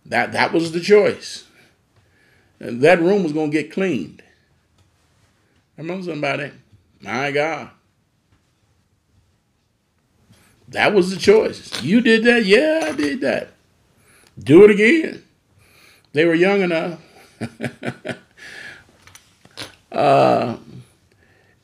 That, 0.07 0.33
that 0.33 0.53
was 0.53 0.73
the 0.73 0.81
choice. 0.81 1.45
And 2.61 2.83
that 2.83 3.01
room 3.01 3.23
was 3.23 3.33
going 3.33 3.51
to 3.51 3.63
get 3.63 3.73
cleaned. 3.73 4.23
Come 5.77 5.91
on, 5.91 6.03
somebody. 6.03 6.53
My 7.01 7.31
God. 7.31 7.71
That 10.69 10.95
was 10.95 11.11
the 11.11 11.17
choice. 11.17 11.83
You 11.83 12.01
did 12.01 12.25
that? 12.25 12.45
Yeah, 12.45 12.81
I 12.85 12.93
did 12.93 13.21
that. 13.21 13.49
Do 14.39 14.65
it 14.65 14.71
again. 14.71 15.23
They 16.13 16.25
were 16.25 16.35
young 16.35 16.61
enough. 16.63 17.01
uh, 19.95 20.57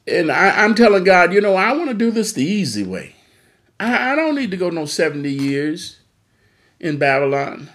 and 0.07 0.31
I, 0.31 0.65
am 0.65 0.75
telling 0.75 1.05
God, 1.05 1.33
you 1.33 1.41
know, 1.41 1.57
I 1.57 1.73
want 1.73 1.89
to 1.89 1.95
do 1.95 2.11
this 2.11 2.33
the 2.33 2.45
easy 2.45 2.85
way. 2.85 3.15
I, 3.79 4.13
I 4.13 4.17
don't 4.17 4.35
need 4.35 4.51
to 4.51 4.57
go 4.57 4.71
no 4.71 4.85
70 4.85 5.29
years 5.31 5.99
in 6.79 6.99
Babylon. 6.99 7.71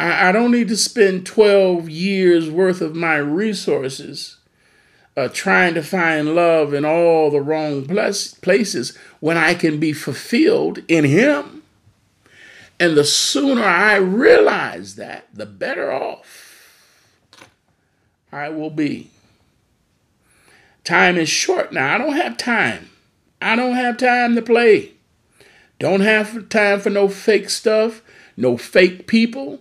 I, 0.00 0.28
I 0.28 0.32
don't 0.32 0.50
need 0.50 0.68
to 0.68 0.76
spend 0.76 1.26
12 1.26 1.88
years 1.88 2.50
worth 2.50 2.80
of 2.80 2.94
my 2.94 3.16
resources 3.16 4.38
uh, 5.16 5.28
trying 5.28 5.74
to 5.74 5.82
find 5.82 6.34
love 6.34 6.72
in 6.72 6.84
all 6.84 7.30
the 7.30 7.40
wrong 7.40 7.84
places 7.86 8.96
when 9.20 9.36
I 9.36 9.54
can 9.54 9.80
be 9.80 9.92
fulfilled 9.92 10.78
in 10.88 11.04
Him. 11.04 11.62
And 12.80 12.96
the 12.96 13.04
sooner 13.04 13.64
I 13.64 13.96
realize 13.96 14.94
that, 14.94 15.26
the 15.34 15.46
better 15.46 15.92
off 15.92 16.48
I 18.30 18.50
will 18.50 18.70
be. 18.70 19.10
Time 20.88 21.18
is 21.18 21.28
short 21.28 21.70
now. 21.70 21.94
I 21.94 21.98
don't 21.98 22.16
have 22.16 22.38
time. 22.38 22.88
I 23.42 23.56
don't 23.56 23.74
have 23.74 23.98
time 23.98 24.34
to 24.36 24.40
play. 24.40 24.92
Don't 25.78 26.00
have 26.00 26.48
time 26.48 26.80
for 26.80 26.88
no 26.88 27.08
fake 27.08 27.50
stuff, 27.50 28.00
no 28.38 28.56
fake 28.56 29.06
people. 29.06 29.60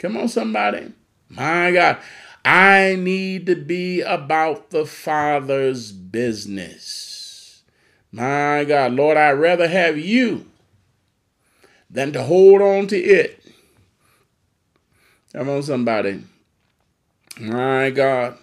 Come 0.00 0.16
on, 0.16 0.26
somebody. 0.26 0.92
My 1.28 1.70
God. 1.70 1.98
I 2.44 2.96
need 2.98 3.46
to 3.46 3.54
be 3.54 4.00
about 4.00 4.70
the 4.70 4.84
Father's 4.84 5.92
business. 5.92 7.62
My 8.10 8.64
God, 8.64 8.94
Lord, 8.94 9.16
I'd 9.16 9.34
rather 9.34 9.68
have 9.68 9.96
you 9.96 10.46
than 11.88 12.12
to 12.14 12.24
hold 12.24 12.62
on 12.62 12.88
to 12.88 12.98
it. 12.98 13.40
Come 15.32 15.48
on, 15.48 15.62
somebody. 15.62 16.24
My 17.38 17.90
God. 17.90 18.38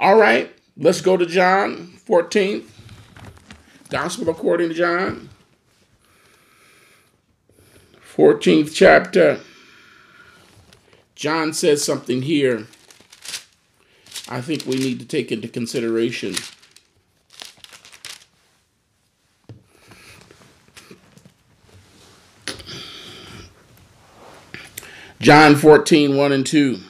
All 0.00 0.18
right, 0.18 0.50
let's 0.76 1.00
go 1.00 1.16
to 1.16 1.26
John 1.26 1.92
14th. 2.08 2.64
Gospel 3.90 4.30
according 4.30 4.70
to 4.70 4.74
John. 4.74 5.28
14th 8.16 8.74
chapter. 8.74 9.40
John 11.14 11.52
says 11.52 11.84
something 11.84 12.22
here 12.22 12.66
I 14.32 14.40
think 14.40 14.64
we 14.64 14.76
need 14.76 15.00
to 15.00 15.04
take 15.04 15.32
into 15.32 15.48
consideration. 15.48 16.34
John 25.20 25.56
14, 25.56 26.16
1 26.16 26.32
and 26.32 26.46
2. 26.46 26.80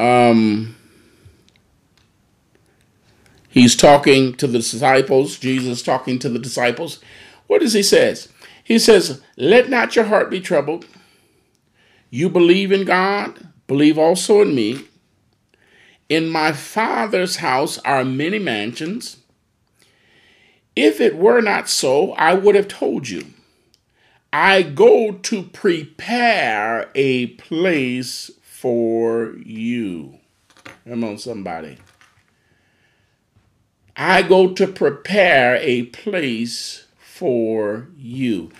Um, 0.00 0.76
he's 3.50 3.76
talking 3.76 4.34
to 4.36 4.46
the 4.46 4.58
disciples, 4.58 5.38
Jesus 5.38 5.82
talking 5.82 6.18
to 6.20 6.30
the 6.30 6.38
disciples. 6.38 7.00
What 7.46 7.60
does 7.60 7.74
he 7.74 7.82
says? 7.82 8.28
He 8.64 8.78
says, 8.78 9.20
Let 9.36 9.68
not 9.68 9.94
your 9.96 10.06
heart 10.06 10.30
be 10.30 10.40
troubled. 10.40 10.86
You 12.08 12.30
believe 12.30 12.72
in 12.72 12.86
God, 12.86 13.48
believe 13.66 13.98
also 13.98 14.40
in 14.40 14.54
me. 14.54 14.86
In 16.08 16.30
my 16.30 16.52
Father's 16.52 17.36
house 17.36 17.78
are 17.78 18.04
many 18.04 18.38
mansions. 18.38 19.18
If 20.74 20.98
it 20.98 21.16
were 21.16 21.42
not 21.42 21.68
so, 21.68 22.12
I 22.12 22.32
would 22.32 22.54
have 22.54 22.68
told 22.68 23.08
you. 23.08 23.26
I 24.32 24.62
go 24.62 25.12
to 25.12 25.42
prepare 25.42 26.88
a 26.94 27.26
place 27.26 28.30
for 28.60 29.32
you. 29.42 30.18
Come 30.86 31.02
on, 31.02 31.16
somebody. 31.16 31.78
I 33.96 34.20
go 34.20 34.52
to 34.52 34.66
prepare 34.66 35.56
a 35.56 35.84
place 35.84 36.86
for 36.98 37.88
you. 37.96 38.50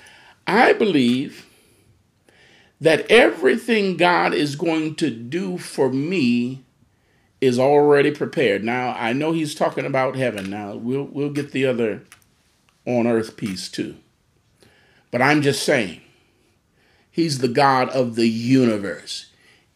I 0.46 0.72
believe 0.72 1.46
that 2.80 3.10
everything 3.10 3.98
God 3.98 4.32
is 4.32 4.56
going 4.56 4.94
to 4.94 5.10
do 5.10 5.58
for 5.58 5.92
me 5.92 6.64
is 7.42 7.58
already 7.58 8.10
prepared. 8.10 8.64
Now, 8.64 8.94
I 8.98 9.12
know 9.12 9.32
he's 9.32 9.54
talking 9.54 9.84
about 9.84 10.16
heaven. 10.16 10.48
Now, 10.48 10.76
we'll 10.76 11.04
we'll 11.04 11.28
get 11.28 11.52
the 11.52 11.66
other 11.66 12.04
on 12.86 13.06
earth 13.06 13.36
piece 13.36 13.68
too. 13.68 13.96
But 15.10 15.20
I'm 15.20 15.42
just 15.42 15.62
saying, 15.62 16.00
he's 17.10 17.40
the 17.40 17.48
God 17.48 17.90
of 17.90 18.14
the 18.14 18.28
universe. 18.28 19.29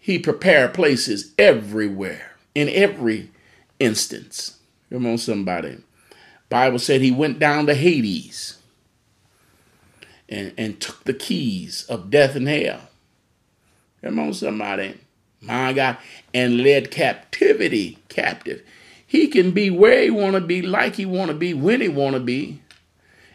He 0.04 0.18
prepare 0.18 0.68
places 0.68 1.32
everywhere, 1.38 2.32
in 2.54 2.68
every 2.68 3.30
instance. 3.78 4.58
Come 4.90 5.06
on, 5.06 5.16
somebody. 5.16 5.78
Bible 6.50 6.78
said 6.78 7.00
he 7.00 7.10
went 7.10 7.38
down 7.38 7.66
to 7.66 7.74
Hades 7.74 8.58
and, 10.28 10.52
and 10.58 10.80
took 10.80 11.04
the 11.04 11.14
keys 11.14 11.86
of 11.88 12.10
death 12.10 12.36
and 12.36 12.48
hell. 12.48 12.80
Come 14.02 14.18
on, 14.18 14.34
somebody 14.34 14.98
my 15.44 15.72
God, 15.72 15.98
and 16.32 16.62
led 16.62 16.90
captivity 16.90 17.98
captive. 18.08 18.62
He 19.06 19.28
can 19.28 19.52
be 19.52 19.70
where 19.70 20.02
he 20.02 20.10
want 20.10 20.34
to 20.34 20.40
be, 20.40 20.62
like 20.62 20.96
he 20.96 21.06
want 21.06 21.28
to 21.30 21.36
be, 21.36 21.54
when 21.54 21.80
he 21.80 21.88
want 21.88 22.14
to 22.14 22.20
be, 22.20 22.60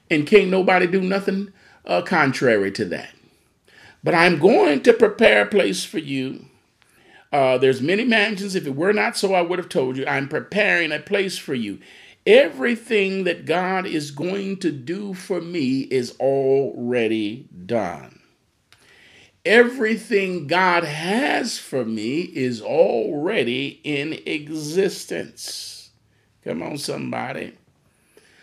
and 0.10 0.28
can't 0.28 0.50
nobody 0.50 0.88
do 0.88 1.02
nothing 1.02 1.54
uh, 1.86 2.02
contrary 2.02 2.72
to 2.74 2.86
that. 2.86 3.10
But 4.04 4.16
I'm 4.16 4.40
going 4.40 4.82
to 4.84 4.94
prepare 4.94 5.44
a 5.44 5.48
place 5.48 5.84
for 5.84 6.00
you. 6.00 6.46
Uh, 7.32 7.58
there's 7.58 7.82
many 7.82 8.04
mansions. 8.04 8.56
If 8.56 8.66
it 8.66 8.76
were 8.76 8.94
not 8.94 9.18
so, 9.18 9.34
I 9.34 9.42
would 9.42 9.60
have 9.60 9.70
told 9.70 9.98
you. 9.98 10.06
I'm 10.06 10.28
preparing 10.28 10.92
a 10.92 11.00
place 11.00 11.38
for 11.38 11.54
you. 11.54 11.80
Everything 12.26 13.24
that 13.24 13.46
God 13.46 13.86
is 13.86 14.12
going 14.12 14.58
to 14.58 14.72
do 14.72 15.14
for 15.14 15.42
me 15.42 15.82
is 15.82 16.16
already 16.20 17.48
done 17.66 18.20
everything 19.46 20.48
God 20.48 20.84
has 20.84 21.58
for 21.58 21.86
me 21.86 22.22
is 22.22 22.62
already 22.62 23.80
in 23.84 24.14
existence. 24.26 25.90
Come 26.44 26.62
on, 26.62 26.78
somebody. 26.78 27.54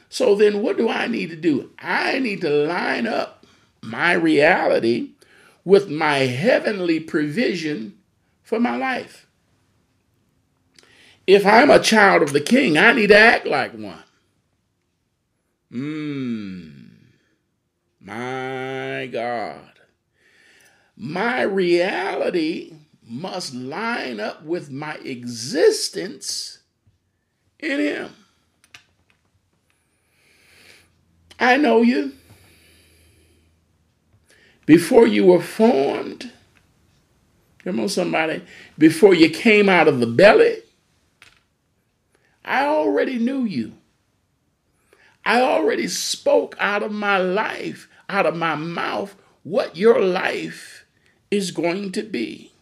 So 0.09 0.35
then, 0.35 0.63
what 0.63 0.77
do 0.77 0.89
I 0.89 1.07
need 1.07 1.31
to 1.31 1.37
do? 1.37 1.71
I 1.79 2.19
need 2.19 2.41
to 2.43 2.51
line 2.51 3.07
up 3.07 3.47
my 3.83 4.13
reality 4.13 5.11
with 5.65 5.89
my 5.89 6.19
heavenly 6.19 7.01
provision 7.01 7.96
for 8.47 8.59
my 8.59 8.79
life. 8.79 9.27
If 11.27 11.45
I'm 11.45 11.71
a 11.71 11.79
child 11.79 12.23
of 12.23 12.33
the 12.33 12.41
king, 12.41 12.79
I 12.79 12.93
need 12.93 13.09
to 13.09 13.19
act 13.19 13.47
like 13.47 13.75
one. 13.75 14.05
Mmm. 15.71 16.87
My 18.01 19.11
God 19.13 19.77
my 20.97 21.43
reality 21.43 22.73
must 23.07 23.55
line 23.55 24.19
up 24.19 24.43
with 24.43 24.71
my 24.71 24.95
existence 24.97 26.61
in 27.61 27.79
Him. 27.79 28.15
I 31.39 31.59
know 31.59 31.83
you. 31.83 32.13
Before 34.65 35.07
you 35.07 35.27
were 35.27 35.43
formed, 35.43 36.33
come 37.67 37.81
on, 37.81 37.89
somebody, 37.89 38.43
before 38.79 39.13
you 39.13 39.29
came 39.29 39.69
out 39.69 39.89
of 39.89 39.99
the 39.99 40.07
belly, 40.07 40.59
I 42.45 42.65
already 42.65 43.19
knew 43.19 43.45
you. 43.45 43.73
I 45.25 45.41
already 45.41 45.89
spoke 45.89 46.55
out 46.61 46.85
of 46.85 46.93
my 46.93 47.19
life, 47.19 47.89
out 48.09 48.25
of 48.25 48.37
my 48.37 48.55
mouth, 48.55 49.17
what 49.43 49.77
your 49.77 50.01
life 50.01 50.87
is 51.33 51.51
going 51.51 51.91
to 51.93 52.05
be. 52.05 52.53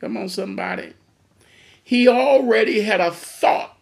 Come 0.00 0.16
on, 0.16 0.30
somebody. 0.30 0.94
He 1.84 2.08
already 2.08 2.80
had 2.80 3.02
a 3.02 3.10
thought 3.10 3.76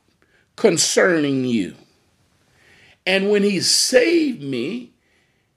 concerning 0.56 1.44
you. 1.44 1.76
And 3.06 3.30
when 3.30 3.44
he 3.44 3.60
saved 3.60 4.42
me, 4.42 4.94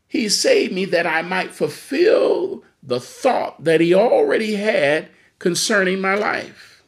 he 0.08 0.30
saved 0.30 0.72
me 0.72 0.86
that 0.86 1.08
I 1.08 1.24
might 1.24 1.52
fulfill 1.52 2.64
the 2.86 3.00
thought 3.00 3.64
that 3.64 3.82
he 3.82 3.94
already 3.94 4.56
had 4.56 5.10
concerning 5.40 6.02
my 6.02 6.16
life. 6.16 6.84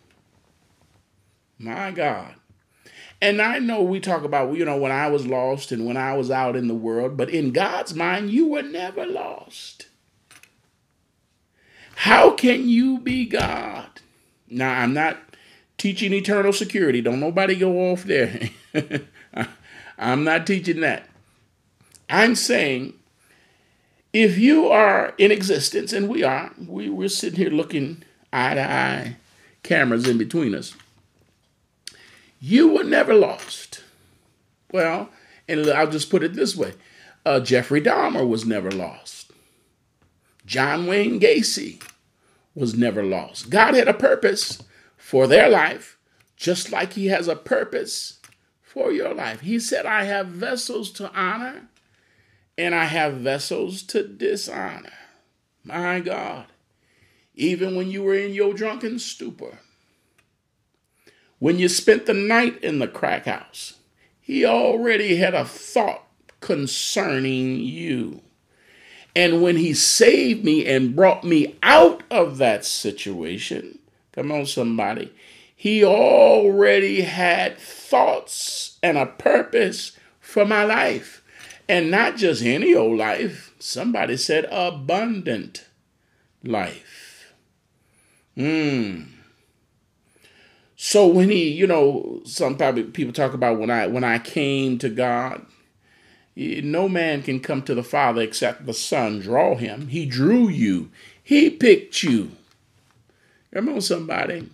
My 1.58 1.92
God. 1.92 2.36
And 3.22 3.42
I 3.42 3.60
know 3.60 3.82
we 3.82 4.00
talk 4.02 4.24
about, 4.24 4.56
you 4.56 4.66
know, 4.66 4.78
when 4.78 4.92
I 4.92 5.08
was 5.08 5.26
lost 5.26 5.72
and 5.72 5.86
when 5.86 5.96
I 5.96 6.16
was 6.18 6.30
out 6.30 6.56
in 6.56 6.68
the 6.68 6.76
world, 6.76 7.16
but 7.16 7.30
in 7.30 7.52
God's 7.52 7.96
mind, 7.96 8.30
you 8.30 8.48
were 8.48 8.62
never 8.62 9.06
lost. 9.06 9.88
How 11.96 12.32
can 12.32 12.68
you 12.68 13.00
be 13.00 13.26
God? 13.26 13.88
Now, 14.50 14.82
I'm 14.82 14.94
not 14.94 15.18
teaching 15.78 16.14
eternal 16.14 16.52
security. 16.52 17.02
Don't 17.02 17.22
nobody 17.22 17.56
go 17.56 17.92
off 17.92 18.04
there. 18.04 18.50
I'm 19.98 20.26
not 20.26 20.46
teaching 20.46 20.82
that. 20.82 21.10
I'm 22.10 22.36
saying 22.36 22.94
if 24.16 24.38
you 24.38 24.70
are 24.70 25.14
in 25.18 25.30
existence, 25.30 25.92
and 25.92 26.08
we 26.08 26.24
are, 26.24 26.50
we, 26.66 26.90
we're 26.90 27.10
sitting 27.10 27.38
here 27.38 27.50
looking 27.50 28.02
eye 28.32 28.54
to 28.54 28.62
eye, 28.62 29.18
cameras 29.62 30.08
in 30.08 30.18
between 30.18 30.56
us, 30.56 30.74
you 32.40 32.70
were 32.70 32.86
never 32.86 33.14
lost. 33.14 33.84
Well, 34.72 35.10
and 35.50 35.70
I'll 35.70 35.90
just 35.92 36.10
put 36.10 36.24
it 36.24 36.34
this 36.34 36.56
way 36.56 36.76
uh, 37.26 37.42
Jeffrey 37.42 37.82
Dahmer 37.82 38.26
was 38.26 38.46
never 38.46 38.72
lost. 38.72 39.34
John 40.46 40.88
Wayne 40.88 41.20
Gacy 41.20 41.84
was 42.54 42.74
never 42.74 43.04
lost. 43.04 43.50
God 43.50 43.74
had 43.74 43.90
a 43.90 43.94
purpose 43.94 44.64
for 44.96 45.28
their 45.28 45.50
life, 45.50 45.98
just 46.38 46.72
like 46.72 46.94
He 46.94 47.08
has 47.08 47.28
a 47.28 47.36
purpose 47.36 48.22
for 48.62 48.94
your 48.94 49.14
life. 49.14 49.42
He 49.42 49.60
said, 49.60 49.86
I 49.86 50.06
have 50.06 50.28
vessels 50.28 50.90
to 50.92 51.12
honor 51.14 51.68
and 52.58 52.74
I 52.74 52.86
have 52.86 53.16
vessels 53.16 53.84
to 53.84 54.08
dishonor. 54.08 54.94
My 55.64 56.00
God, 56.00 56.46
even 57.34 57.76
when 57.76 57.90
you 57.92 58.04
were 58.04 58.16
in 58.16 58.34
your 58.34 58.54
drunken 58.54 59.00
stupor, 59.00 59.60
when 61.40 61.60
you 61.60 61.68
spent 61.68 62.06
the 62.06 62.14
night 62.14 62.64
in 62.64 62.80
the 62.80 62.88
crack 62.88 63.26
house, 63.26 63.76
He 64.22 64.46
already 64.46 65.18
had 65.18 65.34
a 65.34 65.46
thought 65.46 66.06
concerning 66.40 67.60
you. 67.60 68.22
And 69.16 69.42
when 69.42 69.56
he 69.56 69.74
saved 69.74 70.44
me 70.44 70.66
and 70.66 70.96
brought 70.96 71.24
me 71.24 71.56
out 71.64 72.04
of 72.12 72.38
that 72.38 72.66
situation, 72.66 73.80
come 74.12 74.32
on, 74.32 74.46
somebody, 74.46 75.14
he 75.56 75.84
already 75.86 77.02
had 77.02 77.58
thoughts 77.58 78.78
and 78.84 78.98
a 78.98 79.06
purpose 79.06 79.94
for 80.20 80.46
my 80.46 80.66
life. 80.66 81.24
And 81.68 81.90
not 81.90 82.18
just 82.18 82.44
any 82.44 82.76
old 82.76 82.98
life. 82.98 83.54
Somebody 83.60 84.18
said 84.18 84.48
abundant 84.52 85.66
life. 86.44 87.34
Hmm. 88.36 89.04
So 90.76 91.08
when 91.08 91.30
he, 91.30 91.50
you 91.50 91.66
know, 91.66 92.22
some 92.26 92.58
people 92.92 93.14
talk 93.14 93.34
about 93.34 93.60
when 93.60 93.72
I 93.72 93.88
when 93.88 94.04
I 94.04 94.20
came 94.20 94.78
to 94.80 94.90
God, 94.90 95.46
no 96.36 96.90
man 96.90 97.24
can 97.24 97.40
come 97.40 97.62
to 97.64 97.74
the 97.74 97.84
Father 97.84 98.22
except 98.22 98.66
the 98.66 98.74
Son 98.74 99.20
draw 99.20 99.56
him. 99.56 99.88
He 99.88 100.06
drew 100.06 100.48
you. 100.50 100.92
He 101.24 101.50
picked 101.50 102.04
you. 102.04 102.32
On, 103.56 103.80
somebody 103.80 104.50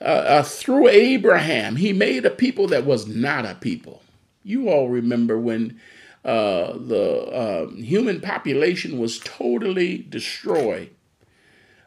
uh, 0.00 0.04
uh, 0.04 0.42
through 0.42 0.88
Abraham, 0.88 1.76
he 1.76 1.92
made 1.92 2.24
a 2.24 2.30
people 2.30 2.66
that 2.68 2.86
was 2.86 3.06
not 3.06 3.44
a 3.44 3.54
people. 3.54 4.02
You 4.42 4.68
all 4.68 4.88
remember 4.88 5.38
when 5.38 5.80
uh, 6.24 6.72
the 6.76 7.26
uh, 7.32 7.70
human 7.70 8.20
population 8.20 8.98
was 8.98 9.18
totally 9.18 9.98
destroyed 9.98 10.90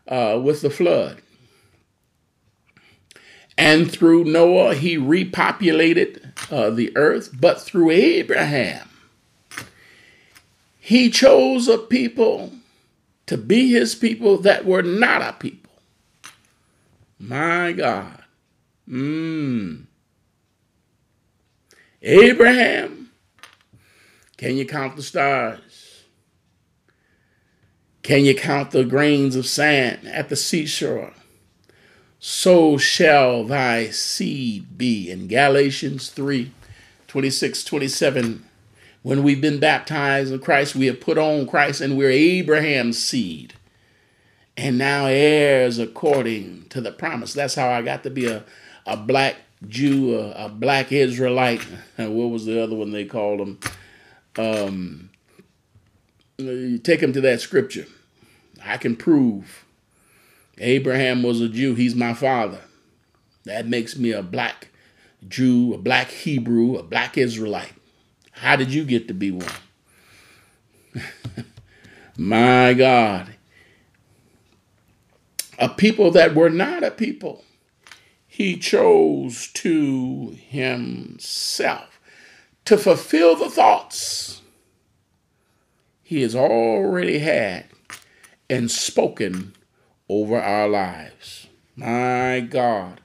uh, 0.07 0.39
with 0.43 0.61
the 0.61 0.69
flood. 0.69 1.21
And 3.57 3.91
through 3.91 4.23
Noah, 4.23 4.73
he 4.73 4.97
repopulated 4.97 6.51
uh, 6.51 6.71
the 6.71 6.95
earth. 6.97 7.29
But 7.39 7.61
through 7.61 7.91
Abraham, 7.91 8.89
he 10.79 11.09
chose 11.09 11.67
a 11.67 11.77
people 11.77 12.51
to 13.27 13.37
be 13.37 13.71
his 13.71 13.95
people 13.95 14.37
that 14.39 14.65
were 14.65 14.81
not 14.81 15.21
a 15.21 15.33
people. 15.33 15.71
My 17.19 17.71
God. 17.71 18.23
Mmm. 18.89 19.85
Abraham, 22.03 23.11
can 24.37 24.57
you 24.57 24.65
count 24.65 24.97
the 24.97 25.01
stars? 25.01 26.03
Can 28.01 28.25
you 28.25 28.35
count 28.35 28.71
the 28.71 28.83
grains 28.83 29.37
of 29.37 29.47
sand 29.47 30.05
at 30.07 30.27
the 30.27 30.35
seashore? 30.35 31.13
So 32.19 32.77
shall 32.77 33.45
thy 33.45 33.89
seed 33.89 34.77
be. 34.77 35.09
In 35.09 35.27
Galatians 35.27 36.09
3 36.09 36.51
26, 37.07 37.63
27, 37.63 38.43
when 39.03 39.23
we've 39.23 39.41
been 39.41 39.59
baptized 39.59 40.33
in 40.33 40.39
Christ, 40.39 40.75
we 40.75 40.87
have 40.87 40.99
put 40.99 41.17
on 41.17 41.47
Christ 41.47 41.79
and 41.79 41.97
we're 41.97 42.09
Abraham's 42.09 42.97
seed 43.01 43.53
and 44.57 44.77
now 44.77 45.05
heirs 45.05 45.79
according 45.79 46.65
to 46.69 46.81
the 46.81 46.91
promise. 46.91 47.33
That's 47.33 47.55
how 47.55 47.69
I 47.69 47.81
got 47.81 48.03
to 48.03 48.09
be 48.09 48.27
a, 48.27 48.43
a 48.85 48.97
black 48.97 49.35
Jew, 49.67 50.17
a, 50.17 50.45
a 50.45 50.49
black 50.49 50.91
Israelite. 50.91 51.61
what 51.97 52.29
was 52.29 52.45
the 52.45 52.61
other 52.61 52.75
one 52.75 52.91
they 52.91 53.05
called 53.05 53.39
him? 53.39 53.59
Um, 54.37 55.09
you 56.37 56.77
take 56.79 56.99
them 56.99 57.13
to 57.13 57.21
that 57.21 57.41
scripture. 57.41 57.85
I 58.65 58.77
can 58.77 58.95
prove 58.95 59.65
Abraham 60.57 61.23
was 61.23 61.41
a 61.41 61.49
Jew. 61.49 61.75
He's 61.75 61.95
my 61.95 62.13
father. 62.13 62.61
That 63.45 63.67
makes 63.67 63.97
me 63.97 64.11
a 64.11 64.23
black 64.23 64.69
Jew, 65.27 65.73
a 65.73 65.77
black 65.77 66.09
Hebrew, 66.09 66.75
a 66.75 66.83
black 66.83 67.17
Israelite. 67.17 67.73
How 68.31 68.55
did 68.55 68.73
you 68.73 68.83
get 68.83 69.07
to 69.07 69.13
be 69.13 69.31
one? 69.31 69.47
my 72.17 72.73
God 72.73 73.35
a 75.59 75.69
people 75.69 76.11
that 76.11 76.35
were 76.35 76.49
not 76.49 76.83
a 76.83 76.91
people, 76.91 77.43
he 78.33 78.57
chose 78.57 79.47
to 79.49 80.35
himself 80.47 81.99
to 82.65 82.75
fulfill 82.79 83.35
the 83.35 83.47
thoughts 83.47 84.41
he 86.01 86.23
has 86.23 86.35
already 86.35 87.19
had 87.19 87.65
and 88.49 88.71
spoken 88.71 89.53
over 90.09 90.41
our 90.41 90.67
lives. 90.67 91.45
My 91.75 92.39
God. 92.39 93.01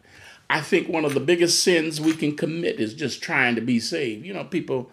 I 0.49 0.63
think 0.63 0.89
one 0.89 1.05
of 1.05 1.13
the 1.13 1.21
biggest 1.21 1.63
sins 1.63 2.01
we 2.01 2.15
can 2.15 2.35
commit 2.35 2.81
is 2.81 2.95
just 2.95 3.23
trying 3.23 3.55
to 3.57 3.61
be 3.61 3.79
saved. 3.79 4.25
You 4.25 4.33
know, 4.33 4.45
people 4.45 4.91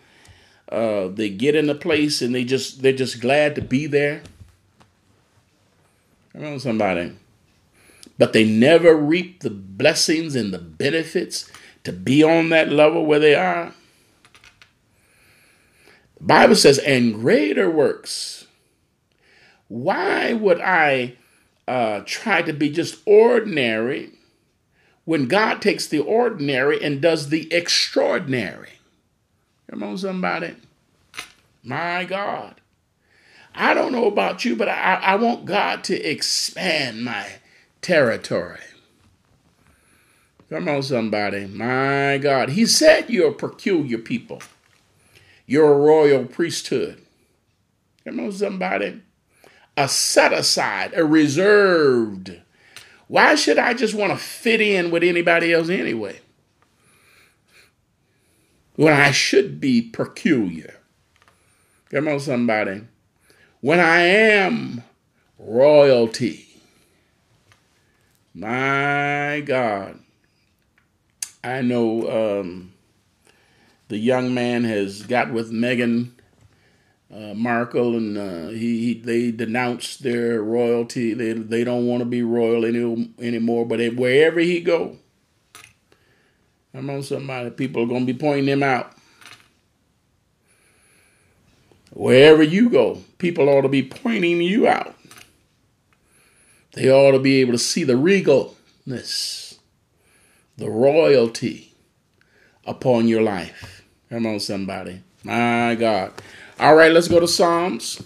uh, 0.68 1.08
they 1.08 1.30
get 1.30 1.56
in 1.56 1.70
a 1.70 1.76
place 1.76 2.22
and 2.22 2.36
they 2.36 2.44
just 2.44 2.82
they're 2.82 2.92
just 2.92 3.22
glad 3.22 3.56
to 3.56 3.62
be 3.62 3.88
there. 3.88 4.22
Come 6.34 6.44
on, 6.44 6.60
somebody 6.60 7.16
but 8.18 8.34
they 8.34 8.46
never 8.46 8.96
reap 8.96 9.42
the 9.42 9.50
blessings 9.50 10.36
and 10.36 10.54
the 10.54 10.60
benefits 10.60 11.52
to 11.84 11.92
be 11.92 12.24
on 12.24 12.50
that 12.50 12.72
level 12.72 13.06
where 13.06 13.20
they 13.20 13.36
are. 13.36 13.74
The 16.18 16.24
Bible 16.24 16.56
says, 16.56 16.80
and 16.80 17.14
greater 17.14 17.70
works. 17.70 18.48
Why 19.68 20.34
would 20.34 20.62
I 20.62 21.16
uh, 21.68 22.02
try 22.06 22.42
to 22.42 22.54
be 22.54 22.70
just 22.70 23.02
ordinary 23.06 24.12
when 25.04 25.28
God 25.28 25.62
takes 25.62 25.88
the 25.88 26.00
ordinary 26.00 26.82
and 26.82 27.02
does 27.02 27.30
the 27.30 27.52
extraordinary? 27.54 28.80
Come 29.70 29.84
on, 29.84 29.98
somebody. 29.98 30.56
My 31.64 32.06
God. 32.06 32.62
I 33.54 33.74
don't 33.74 33.92
know 33.92 34.06
about 34.06 34.46
you, 34.46 34.56
but 34.56 34.70
I, 34.70 34.96
I 34.96 35.16
want 35.16 35.46
God 35.46 35.84
to 35.86 36.02
expand 36.02 37.04
my 37.04 37.28
territory. 37.86 38.58
Come 40.50 40.68
on, 40.68 40.82
somebody. 40.82 41.46
My 41.46 42.18
God. 42.18 42.50
He 42.50 42.66
said 42.66 43.12
you're 43.12 43.30
a 43.30 43.34
peculiar 43.34 44.00
people. 44.00 44.42
You're 45.46 45.72
a 45.72 45.78
royal 45.78 46.26
priesthood. 46.26 47.06
Come 48.04 48.20
on, 48.20 48.32
somebody. 48.32 49.04
A 49.78 49.88
set 49.88 50.34
aside, 50.34 50.94
a 50.96 51.06
reserved. 51.06 52.42
Why 53.08 53.36
should 53.36 53.60
I 53.60 53.76
just 53.76 53.94
want 53.94 54.12
to 54.12 54.18
fit 54.18 54.62
in 54.62 54.90
with 54.90 55.04
anybody 55.04 55.54
else 55.54 55.70
anyway? 55.70 56.22
When 58.76 58.94
I 58.94 59.12
should 59.12 59.60
be 59.60 59.84
peculiar. 59.84 60.74
Come 61.92 62.08
on, 62.08 62.20
somebody. 62.20 62.82
When 63.62 63.80
I 63.80 64.00
am 64.00 64.84
royalty. 65.38 66.45
My 68.38 69.42
God. 69.46 69.98
I 71.42 71.62
know 71.62 72.42
um, 72.42 72.74
the 73.88 73.98
young 73.98 74.34
man 74.34 74.66
has 74.66 75.04
got 75.04 75.32
with 75.32 75.54
Meghan 75.54 76.12
uh, 77.14 77.34
Markle, 77.34 77.96
and 77.96 78.18
uh, 78.18 78.48
he, 78.50 78.80
he, 78.80 78.94
they 79.00 79.32
denounced 79.32 80.04
their 80.04 80.42
royalty. 80.42 81.14
They 81.14 81.32
they 81.32 81.64
don't 81.64 81.88
want 81.88 82.02
to 82.02 82.06
be 82.06 82.24
royal 82.24 82.66
any, 82.66 83.14
anymore. 83.20 83.66
But 83.66 83.80
wherever 83.96 84.42
he 84.42 84.60
go, 84.60 84.98
I'm 86.74 86.90
on 86.90 87.04
somebody. 87.04 87.52
People 87.52 87.84
are 87.84 87.88
gonna 87.88 88.04
be 88.04 88.14
pointing 88.14 88.50
him 88.50 88.64
out. 88.64 88.92
Wherever 91.94 92.44
you 92.44 92.70
go, 92.70 93.02
people 93.18 93.48
ought 93.48 93.62
to 93.62 93.70
be 93.70 93.84
pointing 93.84 94.42
you 94.42 94.68
out. 94.68 94.94
They 96.76 96.92
ought 96.92 97.12
to 97.12 97.20
be 97.20 97.40
able 97.40 97.54
to 97.54 97.58
see 97.58 97.86
the 97.86 97.94
regalness, 97.94 99.58
the 100.58 100.70
royalty 100.70 101.74
upon 102.66 103.08
your 103.08 103.22
life. 103.22 103.82
Come 104.10 104.26
on, 104.26 104.42
somebody. 104.42 105.02
My 105.24 105.76
God. 105.76 106.12
All 106.60 106.76
right, 106.76 106.92
let's 106.92 107.08
go 107.08 107.22
to 107.22 107.30
Psalms. 107.30 108.02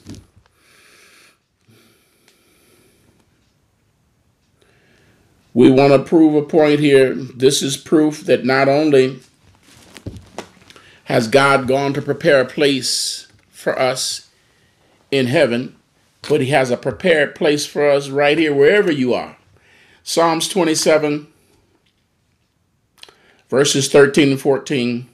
We 5.52 5.72
want 5.72 5.92
to 5.94 6.00
prove 6.00 6.36
a 6.36 6.46
point 6.46 6.80
here. 6.80 7.16
This 7.16 7.64
is 7.64 7.76
proof 7.76 8.22
that 8.26 8.46
not 8.46 8.70
only 8.70 9.20
has 11.06 11.28
God 11.28 11.68
gone 11.68 11.94
to 11.94 12.04
prepare 12.04 12.42
a 12.42 12.46
place 12.46 13.28
for 13.50 13.78
us 13.80 14.30
in 15.10 15.26
heaven, 15.26 15.76
but 16.28 16.42
He 16.42 16.48
has 16.48 16.72
a 16.72 16.78
prepared 16.78 17.36
place 17.36 17.66
for 17.66 17.90
us 17.90 18.10
right 18.10 18.38
here, 18.38 18.54
wherever 18.54 18.92
you 18.92 19.14
are. 19.14 19.38
Psalms 20.04 20.48
27, 20.48 21.28
verses 23.50 23.92
13 23.92 24.32
and 24.32 24.42
14. 24.42 25.08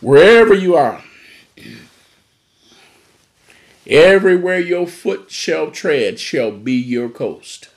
Wherever 0.00 0.52
you 0.52 0.74
are, 0.74 1.02
everywhere 3.86 4.58
your 4.58 4.86
foot 4.88 5.30
shall 5.30 5.70
tread 5.70 6.18
shall 6.18 6.50
be 6.50 6.72
your 6.72 7.08
coast. 7.08 7.68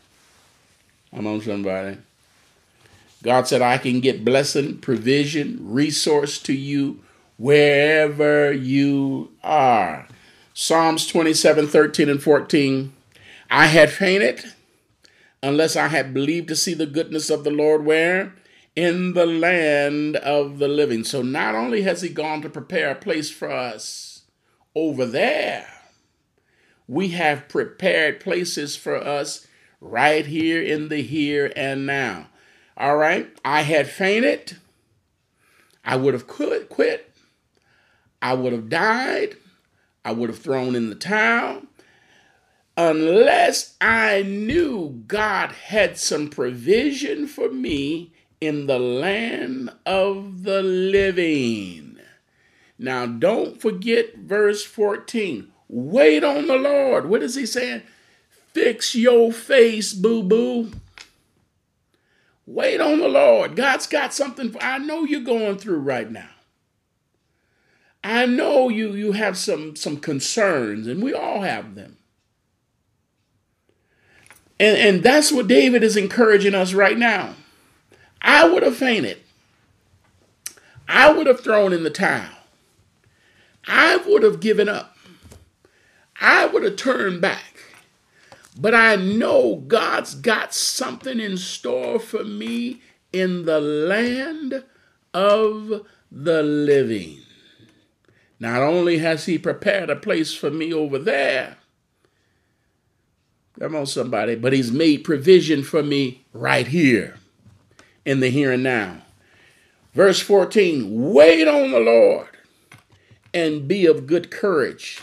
I'm 1.14 1.28
on 1.28 1.42
somebody. 1.42 1.98
God 3.22 3.48
said, 3.48 3.62
I 3.62 3.78
can 3.78 4.02
get 4.02 4.26
blessing, 4.26 4.80
provision, 4.80 5.58
resource 5.62 6.40
to 6.40 6.54
you 6.54 7.04
wherever 7.38 8.52
you 8.52 9.32
are. 9.44 10.08
Psalms 10.54 11.08
27 11.08 11.68
13 11.68 12.10
and 12.10 12.24
14. 12.24 12.94
I 13.50 13.68
had 13.68 13.92
fainted 13.92 14.44
unless 15.44 15.76
I 15.76 15.90
had 15.90 16.14
believed 16.14 16.48
to 16.48 16.56
see 16.56 16.74
the 16.74 16.86
goodness 16.86 17.30
of 17.30 17.44
the 17.44 17.52
Lord 17.52 17.86
where? 17.86 18.34
In 18.76 19.14
the 19.14 19.26
land 19.26 20.16
of 20.18 20.60
the 20.60 20.68
living. 20.68 21.04
So 21.04 21.22
not 21.22 21.56
only 21.56 21.84
has 21.84 22.02
He 22.02 22.10
gone 22.10 22.42
to 22.42 22.50
prepare 22.50 22.92
a 22.92 22.96
place 22.96 23.30
for 23.30 23.52
us 23.52 24.24
over 24.74 25.06
there, 25.06 25.68
we 26.88 27.10
have 27.10 27.48
prepared 27.48 28.20
places 28.20 28.76
for 28.76 28.96
us 28.96 29.48
right 29.80 30.26
here 30.26 30.62
in 30.62 30.90
the 30.90 31.02
here 31.02 31.52
and 31.56 31.86
now. 31.86 32.28
All 32.78 32.98
right, 32.98 33.30
I 33.46 33.62
had 33.62 33.88
fainted. 33.88 34.58
I 35.84 35.96
would 35.96 36.14
have 36.14 36.28
quit, 36.28 36.70
quit 36.70 37.15
I 38.22 38.34
would 38.34 38.54
have 38.54 38.70
died. 38.70 39.38
I 40.04 40.12
would 40.12 40.30
have 40.30 40.40
thrown 40.40 40.76
in 40.76 40.90
the 40.90 40.96
towel 40.96 41.64
unless 42.78 43.76
I 43.80 44.24
knew 44.24 45.04
God 45.08 45.52
had 45.52 45.98
some 45.98 46.30
provision 46.30 47.28
for 47.28 47.50
me 47.50 48.14
in 48.42 48.68
the 48.68 48.80
land 48.80 49.72
of 49.86 50.44
the 50.44 50.62
living. 50.62 51.98
Now, 52.78 53.06
don't 53.06 53.60
forget 53.62 54.18
verse 54.18 54.64
14. 54.64 55.52
Wait 55.70 56.24
on 56.24 56.48
the 56.48 56.58
Lord. 56.58 57.08
What 57.08 57.24
is 57.24 57.36
he 57.36 57.46
saying? 57.46 57.84
Fix 58.54 58.96
your 58.96 59.32
face, 59.32 59.94
boo 59.94 60.24
boo. 60.24 60.72
Wait 62.46 62.80
on 62.80 63.00
the 63.00 63.08
Lord. 63.08 63.56
God's 63.56 63.88
got 63.88 64.14
something. 64.14 64.52
For, 64.52 64.62
I 64.62 64.78
know 64.78 65.04
you're 65.04 65.22
going 65.22 65.58
through 65.58 65.80
right 65.80 66.12
now. 66.12 66.30
I 68.06 68.28
know 68.28 68.70
you 68.70 68.94
you 68.94 69.14
have 69.14 69.36
some 69.36 69.76
some 69.76 69.98
concerns, 69.98 70.86
and 70.86 71.02
we 71.02 71.12
all 71.12 71.42
have 71.42 71.74
them. 71.74 71.98
And, 74.60 74.78
and 74.78 75.04
that's 75.04 75.32
what 75.32 75.48
David 75.48 75.84
is 75.84 75.98
encouraging 75.98 76.54
us 76.54 76.74
right 76.74 76.98
now. 76.98 77.34
I 78.22 78.48
would 78.48 78.62
have 78.62 78.78
fainted. 78.78 79.18
I 80.88 81.12
would 81.12 81.26
have 81.26 81.42
thrown 81.42 81.74
in 81.74 81.84
the 81.84 81.90
towel. 81.90 82.30
I 83.68 83.98
would 83.98 84.22
have 84.22 84.40
given 84.40 84.70
up. 84.70 84.96
I 86.22 86.46
would 86.46 86.64
have 86.64 86.76
turned 86.76 87.22
back. 87.22 87.58
But 88.58 88.76
I 88.76 88.96
know 88.96 89.64
God's 89.68 90.14
got 90.14 90.54
something 90.54 91.20
in 91.20 91.38
store 91.38 92.00
for 92.00 92.24
me 92.24 92.82
in 93.12 93.46
the 93.46 93.60
land 93.60 94.64
of 95.14 95.88
the 96.12 96.44
living. 96.44 97.25
Not 98.40 98.62
only 98.62 98.98
has 98.98 99.26
he 99.26 99.38
prepared 99.38 99.90
a 99.90 99.96
place 99.96 100.34
for 100.34 100.52
me 100.52 100.74
over 100.74 101.00
there, 101.00 101.58
come 103.60 103.76
on, 103.76 103.86
somebody, 103.86 104.36
but 104.36 104.54
he's 104.54 104.72
made 104.72 105.04
provision 105.04 105.64
for 105.64 105.82
me 105.82 106.26
right 106.34 106.68
here 106.68 107.18
in 108.04 108.20
the 108.20 108.30
here 108.30 108.52
and 108.52 108.64
now. 108.64 109.02
Verse 109.94 110.20
14 110.20 111.14
Wait 111.14 111.48
on 111.48 111.72
the 111.72 111.80
Lord 111.80 112.28
and 113.34 113.68
be 113.68 113.86
of 113.86 114.08
good 114.08 114.32
courage, 114.32 115.02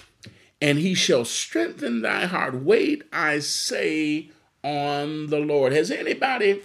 and 0.60 0.78
he 0.78 0.94
shall 0.94 1.24
strengthen 1.24 2.02
thy 2.02 2.26
heart. 2.26 2.62
Wait, 2.62 3.02
I 3.12 3.40
say, 3.40 4.30
on 4.62 5.28
the 5.28 5.40
Lord. 5.40 5.72
Has 5.72 5.90
anybody 5.90 6.62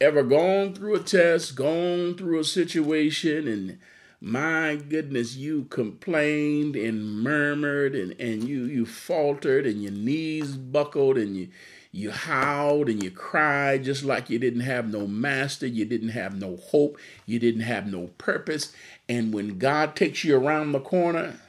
ever 0.00 0.22
gone 0.22 0.74
through 0.74 0.96
a 0.96 1.00
test, 1.00 1.54
gone 1.54 2.16
through 2.16 2.40
a 2.40 2.44
situation, 2.44 3.48
and 3.48 3.78
my 4.24 4.76
goodness, 4.76 5.34
you 5.34 5.64
complained 5.64 6.76
and 6.76 7.04
murmured 7.24 7.96
and, 7.96 8.12
and 8.20 8.48
you 8.48 8.66
you 8.66 8.86
faltered 8.86 9.66
and 9.66 9.82
your 9.82 9.90
knees 9.90 10.56
buckled 10.56 11.18
and 11.18 11.36
you 11.36 11.48
you 11.90 12.12
howled 12.12 12.88
and 12.88 13.02
you 13.02 13.10
cried 13.10 13.82
just 13.82 14.04
like 14.04 14.30
you 14.30 14.38
didn't 14.38 14.60
have 14.60 14.88
no 14.88 15.08
master, 15.08 15.66
you 15.66 15.84
didn't 15.84 16.10
have 16.10 16.38
no 16.38 16.56
hope, 16.56 16.98
you 17.26 17.40
didn't 17.40 17.62
have 17.62 17.90
no 17.90 18.10
purpose. 18.16 18.72
And 19.08 19.34
when 19.34 19.58
God 19.58 19.96
takes 19.96 20.22
you 20.22 20.36
around 20.36 20.70
the 20.70 20.78
corner, 20.78 21.40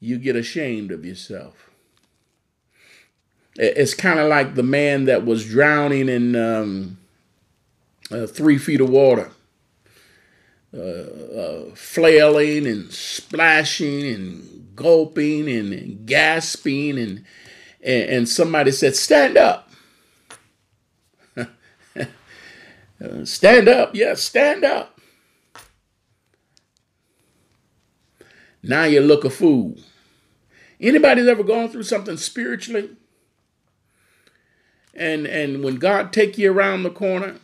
you 0.00 0.18
get 0.18 0.34
ashamed 0.34 0.90
of 0.90 1.04
yourself. 1.04 1.70
It's 3.54 3.94
kind 3.94 4.18
of 4.18 4.28
like 4.28 4.56
the 4.56 4.64
man 4.64 5.04
that 5.04 5.24
was 5.24 5.46
drowning 5.46 6.08
in 6.08 6.34
um, 6.34 6.98
uh, 8.10 8.26
three 8.26 8.58
feet 8.58 8.80
of 8.80 8.90
water 8.90 9.30
uh, 10.74 10.80
uh, 10.80 11.74
flailing 11.74 12.66
and 12.66 12.92
splashing 12.92 14.06
and 14.06 14.76
gulping 14.76 15.48
and, 15.48 15.72
and 15.72 16.06
gasping 16.06 16.98
and, 16.98 17.24
and, 17.82 18.10
and 18.10 18.28
somebody 18.28 18.70
said 18.70 18.94
stand 18.94 19.36
up. 19.38 19.70
Stand 23.24 23.68
up 23.68 23.94
yes 23.94 24.08
yeah, 24.08 24.14
stand 24.14 24.64
up. 24.64 24.98
Now 28.62 28.84
you 28.84 29.00
look 29.00 29.24
a 29.24 29.30
fool. 29.30 29.76
Anybody's 30.80 31.28
ever 31.28 31.44
gone 31.44 31.68
through 31.68 31.84
something 31.84 32.16
spiritually? 32.16 32.90
And 34.94 35.26
and 35.26 35.62
when 35.62 35.76
god 35.76 36.12
take 36.12 36.36
you 36.36 36.52
around 36.52 36.82
the 36.82 36.90
corner 36.90 37.36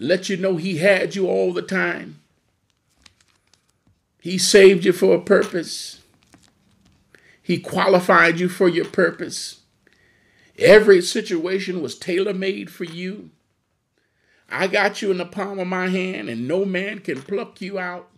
let 0.00 0.30
you 0.30 0.38
know 0.38 0.56
He 0.56 0.78
had 0.78 1.14
you 1.14 1.28
all 1.28 1.52
the 1.52 1.62
time. 1.62 2.20
He 4.18 4.38
saved 4.38 4.84
you 4.84 4.92
for 4.92 5.14
a 5.14 5.20
purpose. 5.20 6.00
He 7.42 7.58
qualified 7.58 8.40
you 8.40 8.48
for 8.48 8.68
your 8.68 8.86
purpose. 8.86 9.60
Every 10.58 11.02
situation 11.02 11.82
was 11.82 11.98
tailor 11.98 12.32
made 12.32 12.70
for 12.70 12.84
you. 12.84 13.30
I 14.48 14.66
got 14.68 15.02
you 15.02 15.10
in 15.10 15.18
the 15.18 15.26
palm 15.26 15.58
of 15.58 15.66
my 15.66 15.88
hand, 15.88 16.28
and 16.30 16.48
no 16.48 16.64
man 16.64 17.00
can 17.00 17.22
pluck 17.22 17.60
you 17.60 17.78
out. 17.78 18.08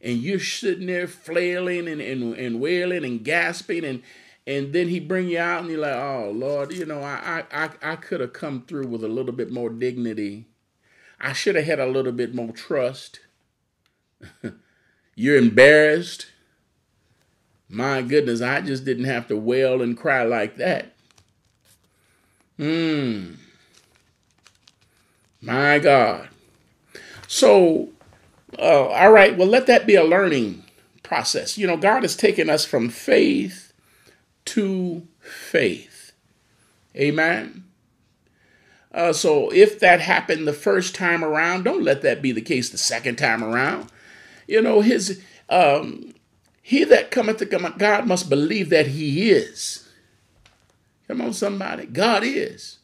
And 0.00 0.18
you're 0.18 0.40
sitting 0.40 0.86
there 0.86 1.08
flailing 1.08 1.88
and, 1.88 2.00
and, 2.00 2.34
and 2.34 2.60
wailing 2.60 3.04
and 3.04 3.24
gasping, 3.24 3.84
and 3.84 4.02
and 4.46 4.72
then 4.72 4.88
he 4.88 5.00
bring 5.00 5.28
you 5.28 5.38
out, 5.38 5.62
and 5.62 5.70
you're 5.70 5.80
like, 5.80 5.94
"Oh 5.94 6.30
Lord, 6.34 6.72
you 6.72 6.86
know, 6.86 7.02
I 7.02 7.44
I 7.52 7.70
I 7.82 7.96
could 7.96 8.20
have 8.20 8.32
come 8.32 8.62
through 8.62 8.86
with 8.86 9.04
a 9.04 9.08
little 9.08 9.32
bit 9.32 9.50
more 9.50 9.70
dignity 9.70 10.46
I 11.20 11.32
should 11.32 11.54
have 11.54 11.66
had 11.66 11.78
a 11.78 11.86
little 11.86 12.12
bit 12.12 12.34
more 12.34 12.52
trust. 12.52 13.20
You're 15.14 15.36
embarrassed. 15.36 16.26
My 17.68 18.02
goodness, 18.02 18.40
I 18.40 18.62
just 18.62 18.84
didn't 18.84 19.04
have 19.04 19.28
to 19.28 19.36
wail 19.36 19.82
and 19.82 19.96
cry 19.96 20.24
like 20.24 20.56
that. 20.56 20.92
Hmm. 22.56 23.34
My 25.40 25.78
God. 25.78 26.28
So, 27.26 27.90
uh, 28.58 28.88
all 28.88 29.12
right, 29.12 29.36
well, 29.36 29.46
let 29.46 29.66
that 29.66 29.86
be 29.86 29.94
a 29.94 30.04
learning 30.04 30.64
process. 31.02 31.56
You 31.56 31.66
know, 31.66 31.76
God 31.76 32.02
has 32.02 32.16
taken 32.16 32.50
us 32.50 32.64
from 32.64 32.88
faith 32.88 33.72
to 34.46 35.06
faith. 35.20 36.12
Amen. 36.96 37.64
Uh, 38.92 39.12
so 39.12 39.50
if 39.50 39.78
that 39.80 40.00
happened 40.00 40.46
the 40.46 40.52
first 40.52 40.94
time 40.94 41.24
around, 41.24 41.62
don't 41.62 41.84
let 41.84 42.02
that 42.02 42.20
be 42.20 42.32
the 42.32 42.40
case 42.40 42.70
the 42.70 42.78
second 42.78 43.16
time 43.16 43.44
around. 43.44 43.88
You 44.48 44.60
know, 44.60 44.80
his 44.80 45.22
um, 45.48 46.14
he 46.62 46.84
that 46.84 47.10
cometh 47.10 47.38
to 47.38 47.46
God 47.46 48.06
must 48.06 48.28
believe 48.28 48.70
that 48.70 48.88
he 48.88 49.30
is. 49.30 49.88
Come 51.06 51.20
on, 51.20 51.32
somebody. 51.32 51.86
God 51.86 52.22
is. 52.24 52.78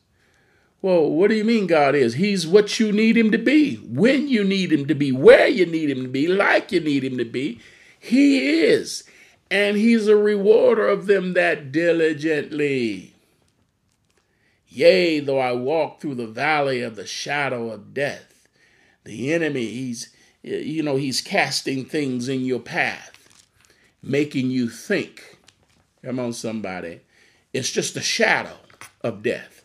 Well, 0.83 1.11
what 1.11 1.31
do 1.31 1.37
you 1.37 1.45
mean 1.45 1.67
God 1.67 1.95
is? 1.97 2.15
He's 2.15 2.47
what 2.47 2.79
you 2.79 2.93
need 2.93 3.17
him 3.17 3.33
to 3.33 3.39
be, 3.39 3.77
when 3.77 4.29
you 4.29 4.45
need 4.45 4.73
him 4.73 4.87
to 4.87 4.95
be, 4.95 5.11
where 5.11 5.49
you 5.49 5.67
need 5.67 5.91
him 5.91 6.03
to 6.03 6.09
be, 6.09 6.29
like 6.29 6.71
you 6.71 6.81
need 6.81 7.03
him 7.03 7.19
to 7.19 7.25
be. 7.25 7.61
He 7.99 8.61
is. 8.61 9.03
And 9.51 9.77
he's 9.77 10.07
a 10.07 10.17
rewarder 10.17 10.87
of 10.87 11.07
them 11.07 11.33
that 11.33 11.73
diligently. 11.73 13.16
Yea, 14.77 15.21
though 15.21 15.39
I 15.39 15.53
walk 15.53 16.01
through 16.01 16.17
the 16.17 16.27
valley 16.27 16.83
of 16.83 16.97
the 16.97 17.07
shadow 17.07 17.71
of 17.71 17.95
death, 17.95 18.47
the 19.05 19.33
enemy, 19.33 19.65
he's, 19.65 20.15
you 20.43 20.83
know, 20.83 20.97
he's 20.97 21.23
casting 21.23 21.87
things 21.87 22.29
in 22.29 22.45
your 22.45 22.61
path 22.61 23.17
making 24.03 24.51
you 24.51 24.69
think. 24.69 25.39
Come 26.05 26.19
on, 26.19 26.35
somebody. 26.35 27.01
It's 27.55 27.71
just 27.71 27.97
a 27.97 28.03
shadow 28.03 28.59
of 29.01 29.23
death, 29.23 29.65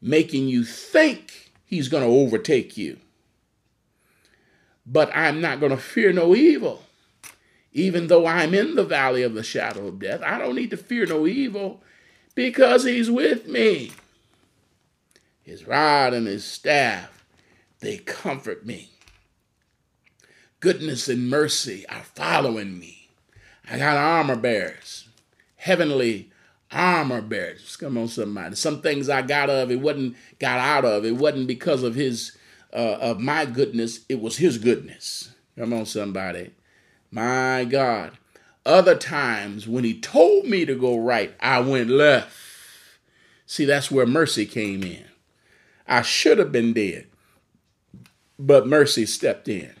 making 0.00 0.46
you 0.46 0.62
think 0.62 1.50
he's 1.64 1.88
going 1.88 2.04
to 2.04 2.08
overtake 2.08 2.76
you. 2.76 2.98
But 4.86 5.10
I'm 5.16 5.40
not 5.40 5.58
going 5.58 5.70
to 5.70 5.76
fear 5.76 6.12
no 6.12 6.36
evil. 6.36 6.84
Even 7.72 8.06
though 8.06 8.26
I'm 8.26 8.54
in 8.54 8.76
the 8.76 8.84
valley 8.84 9.24
of 9.24 9.34
the 9.34 9.42
shadow 9.42 9.88
of 9.88 9.98
death, 9.98 10.22
I 10.22 10.38
don't 10.38 10.54
need 10.54 10.70
to 10.70 10.76
fear 10.76 11.06
no 11.06 11.26
evil 11.26 11.82
because 12.36 12.84
he's 12.84 13.10
with 13.10 13.48
me. 13.48 13.90
His 15.42 15.66
rod 15.66 16.14
and 16.14 16.26
his 16.26 16.44
staff, 16.44 17.24
they 17.80 17.98
comfort 17.98 18.64
me. 18.64 18.90
Goodness 20.60 21.08
and 21.08 21.28
mercy 21.28 21.84
are 21.88 22.04
following 22.04 22.78
me 22.78 23.08
I 23.68 23.78
got 23.78 23.96
armor 23.96 24.36
bearers, 24.36 25.08
heavenly 25.56 26.30
armor 26.70 27.20
bearers. 27.22 27.76
Come 27.76 27.98
on, 27.98 28.08
somebody. 28.08 28.54
Some 28.56 28.80
things 28.80 29.08
I 29.08 29.22
got 29.22 29.50
of 29.50 29.70
it 29.70 29.80
wasn't 29.80 30.16
got 30.38 30.58
out 30.58 30.84
of 30.84 31.04
it 31.04 31.16
wasn't 31.16 31.46
because 31.46 31.82
of 31.82 31.94
his 31.94 32.36
uh, 32.72 32.98
of 33.00 33.20
my 33.20 33.44
goodness. 33.44 34.00
It 34.08 34.20
was 34.20 34.36
his 34.36 34.58
goodness. 34.58 35.32
Come 35.58 35.72
on, 35.72 35.86
somebody. 35.86 36.52
My 37.10 37.64
God. 37.64 38.12
Other 38.64 38.96
times 38.96 39.66
when 39.66 39.84
he 39.84 40.00
told 40.00 40.46
me 40.46 40.64
to 40.64 40.74
go 40.74 40.98
right, 40.98 41.34
I 41.40 41.60
went 41.60 41.90
left. 41.90 42.36
See, 43.46 43.64
that's 43.64 43.90
where 43.90 44.06
mercy 44.06 44.46
came 44.46 44.82
in. 44.82 45.04
I 45.92 46.02
should 46.02 46.38
have 46.38 46.50
been 46.50 46.72
dead, 46.72 47.06
but 48.38 48.66
mercy 48.66 49.06
stepped 49.06 49.48
in. 49.48 49.72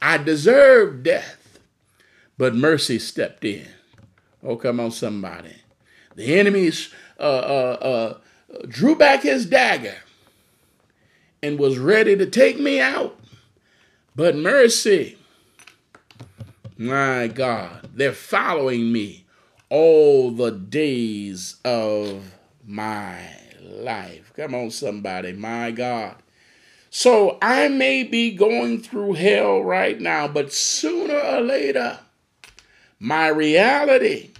I 0.00 0.16
deserved 0.16 1.02
death 1.02 1.40
but 2.40 2.54
mercy 2.54 2.98
stepped 2.98 3.44
in. 3.44 3.68
Oh, 4.42 4.56
come 4.56 4.80
on, 4.80 4.92
somebody. 4.92 5.56
The 6.16 6.38
enemies 6.38 6.90
uh, 7.18 7.22
uh, 7.22 7.76
uh, 7.82 8.18
drew 8.66 8.96
back 8.96 9.24
his 9.24 9.44
dagger 9.44 9.96
and 11.42 11.58
was 11.58 11.78
ready 11.78 12.16
to 12.16 12.24
take 12.24 12.58
me 12.58 12.80
out. 12.80 13.20
But 14.16 14.36
mercy, 14.36 15.18
my 16.78 17.26
God, 17.28 17.90
they're 17.94 18.12
following 18.12 18.90
me 18.90 19.26
all 19.68 20.30
the 20.30 20.50
days 20.50 21.56
of 21.62 22.36
my 22.66 23.20
life. 23.62 24.32
Come 24.36 24.54
on, 24.54 24.70
somebody, 24.70 25.32
my 25.32 25.70
God. 25.70 26.16
So 26.90 27.38
I 27.40 27.68
may 27.68 28.02
be 28.02 28.34
going 28.34 28.80
through 28.80 29.14
hell 29.14 29.62
right 29.62 30.00
now, 30.00 30.26
but 30.26 30.52
sooner 30.52 31.18
or 31.18 31.40
later, 31.40 32.00
my 32.98 33.28
reality, 33.28 34.30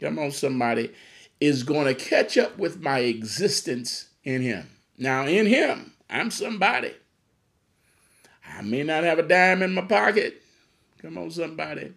come 0.00 0.18
on, 0.18 0.30
somebody, 0.30 0.92
is 1.40 1.64
going 1.64 1.86
to 1.86 1.94
catch 1.94 2.38
up 2.38 2.56
with 2.58 2.80
my 2.80 3.00
existence 3.00 4.08
in 4.22 4.42
Him. 4.42 4.70
Now, 4.96 5.26
in 5.26 5.46
Him, 5.46 5.92
I'm 6.08 6.30
somebody. 6.30 6.94
I 8.48 8.62
may 8.62 8.84
not 8.84 9.04
have 9.04 9.18
a 9.18 9.22
dime 9.22 9.62
in 9.62 9.74
my 9.74 9.82
pocket. 9.82 10.42
Come 11.02 11.18
on, 11.18 11.30
somebody. 11.30 11.92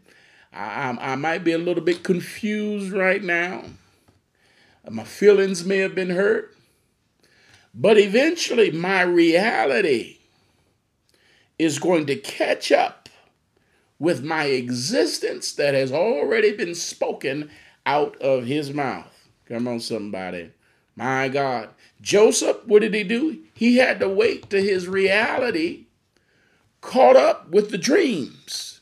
I, 0.51 0.89
I, 0.89 1.11
I 1.11 1.15
might 1.15 1.43
be 1.43 1.53
a 1.53 1.57
little 1.57 1.83
bit 1.83 2.03
confused 2.03 2.91
right 2.91 3.23
now. 3.23 3.63
My 4.89 5.03
feelings 5.03 5.63
may 5.63 5.77
have 5.77 5.93
been 5.93 6.09
hurt. 6.09 6.55
But 7.73 7.97
eventually, 7.97 8.71
my 8.71 9.01
reality 9.01 10.17
is 11.57 11.79
going 11.79 12.05
to 12.07 12.15
catch 12.15 12.71
up 12.71 13.09
with 13.99 14.23
my 14.23 14.45
existence 14.45 15.51
that 15.53 15.73
has 15.73 15.91
already 15.91 16.55
been 16.55 16.73
spoken 16.73 17.49
out 17.85 18.15
of 18.21 18.45
his 18.45 18.73
mouth. 18.73 19.29
Come 19.45 19.67
on, 19.67 19.79
somebody. 19.79 20.51
My 20.95 21.27
God. 21.27 21.69
Joseph, 22.01 22.65
what 22.65 22.81
did 22.81 22.93
he 22.93 23.03
do? 23.03 23.39
He 23.53 23.77
had 23.77 23.99
to 23.99 24.07
wait 24.07 24.49
to 24.49 24.61
his 24.61 24.87
reality 24.87 25.85
caught 26.81 27.17
up 27.17 27.49
with 27.49 27.71
the 27.71 27.77
dreams 27.77 28.79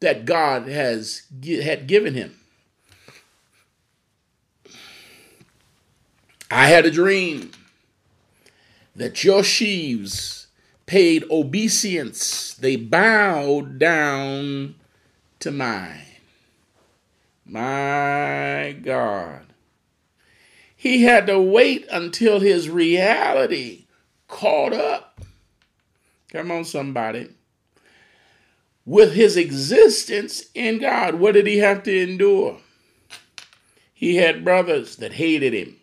that 0.00 0.24
God 0.24 0.68
has 0.68 1.22
had 1.62 1.86
given 1.86 2.14
him. 2.14 2.38
I 6.50 6.66
had 6.68 6.86
a 6.86 6.90
dream 6.90 7.50
that 8.96 9.24
your 9.24 9.42
sheaves 9.42 10.46
paid 10.86 11.24
obeisance. 11.30 12.54
They 12.54 12.76
bowed 12.76 13.78
down 13.78 14.76
to 15.40 15.50
mine. 15.50 16.00
My 17.44 18.76
God. 18.82 19.46
He 20.76 21.02
had 21.02 21.26
to 21.28 21.40
wait 21.40 21.86
until 21.90 22.40
his 22.40 22.68
reality 22.68 23.86
caught 24.28 24.72
up. 24.72 25.20
Come 26.30 26.50
on, 26.50 26.64
somebody. 26.64 27.30
With 28.86 29.14
his 29.14 29.36
existence 29.36 30.44
in 30.54 30.78
God, 30.78 31.14
what 31.14 31.32
did 31.32 31.46
he 31.46 31.58
have 31.58 31.82
to 31.84 32.02
endure? 32.02 32.58
He 33.94 34.16
had 34.16 34.44
brothers 34.44 34.96
that 34.96 35.12
hated 35.12 35.54
him, 35.54 35.76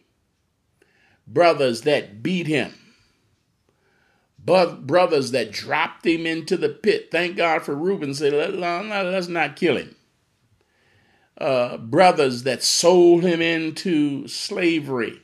brothers 1.26 1.82
that 1.82 2.22
beat 2.22 2.46
him, 2.46 2.74
brothers 4.46 5.32
that 5.32 5.52
dropped 5.52 6.06
him 6.06 6.26
into 6.26 6.58
the 6.58 6.70
pit. 6.70 7.10
Thank 7.12 7.38
God 7.38 7.64
for 7.64 7.76
Reuben 7.76 8.14
said, 8.14 8.34
let's 8.34 9.28
not 9.28 9.56
kill 9.56 9.78
him. 9.78 9.96
Uh, 11.38 11.78
brothers 11.78 12.44
that 12.44 12.62
sold 12.62 13.24
him 13.24 13.42
into 13.42 14.28
slavery. 14.28 15.22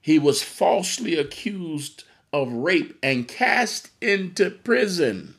He 0.00 0.18
was 0.18 0.42
falsely 0.42 1.16
accused 1.16 2.04
of 2.32 2.52
rape 2.52 2.98
and 3.02 3.26
cast 3.26 3.90
into 4.00 4.50
prison. 4.50 5.36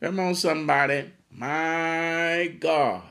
Come 0.00 0.20
on, 0.20 0.34
somebody. 0.34 1.10
My 1.30 2.54
God. 2.60 3.02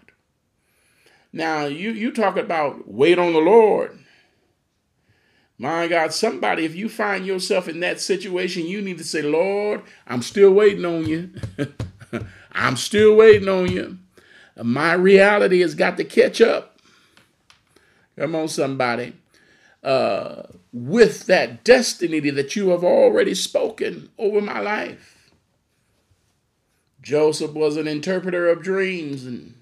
Now, 1.34 1.66
you, 1.66 1.92
you 1.92 2.12
talk 2.12 2.38
about 2.38 2.88
wait 2.88 3.20
on 3.20 3.34
the 3.34 3.40
Lord. 3.40 4.00
My 5.60 5.88
God, 5.88 6.14
somebody, 6.14 6.66
if 6.66 6.76
you 6.76 6.88
find 6.88 7.26
yourself 7.26 7.68
in 7.68 7.80
that 7.80 8.00
situation, 8.00 8.68
you 8.68 8.82
need 8.82 9.00
to 9.00 9.04
say, 9.04 9.24
Lord, 9.24 9.82
I'm 10.06 10.22
still 10.22 10.52
waiting 10.52 10.86
on 10.86 11.08
you. 11.08 11.32
I'm 12.52 12.78
still 12.78 13.16
waiting 13.16 13.50
on 13.50 13.72
you. 13.72 13.98
My 14.62 14.94
reality 14.94 15.62
has 15.62 15.74
got 15.74 15.98
to 15.98 16.04
catch 16.04 16.42
up. 16.42 16.80
Come 18.18 18.36
on, 18.36 18.48
somebody. 18.48 19.14
Uh, 19.84 20.44
with 20.74 21.26
that 21.26 21.64
destiny 21.64 22.20
that 22.20 22.56
you 22.56 22.70
have 22.70 22.84
already 22.84 23.34
spoken 23.34 24.10
over 24.18 24.42
my 24.42 24.60
life. 24.60 25.32
Joseph 27.02 27.54
was 27.54 27.78
an 27.78 27.88
interpreter 27.88 28.48
of 28.48 28.62
dreams 28.62 29.26
and 29.26 29.56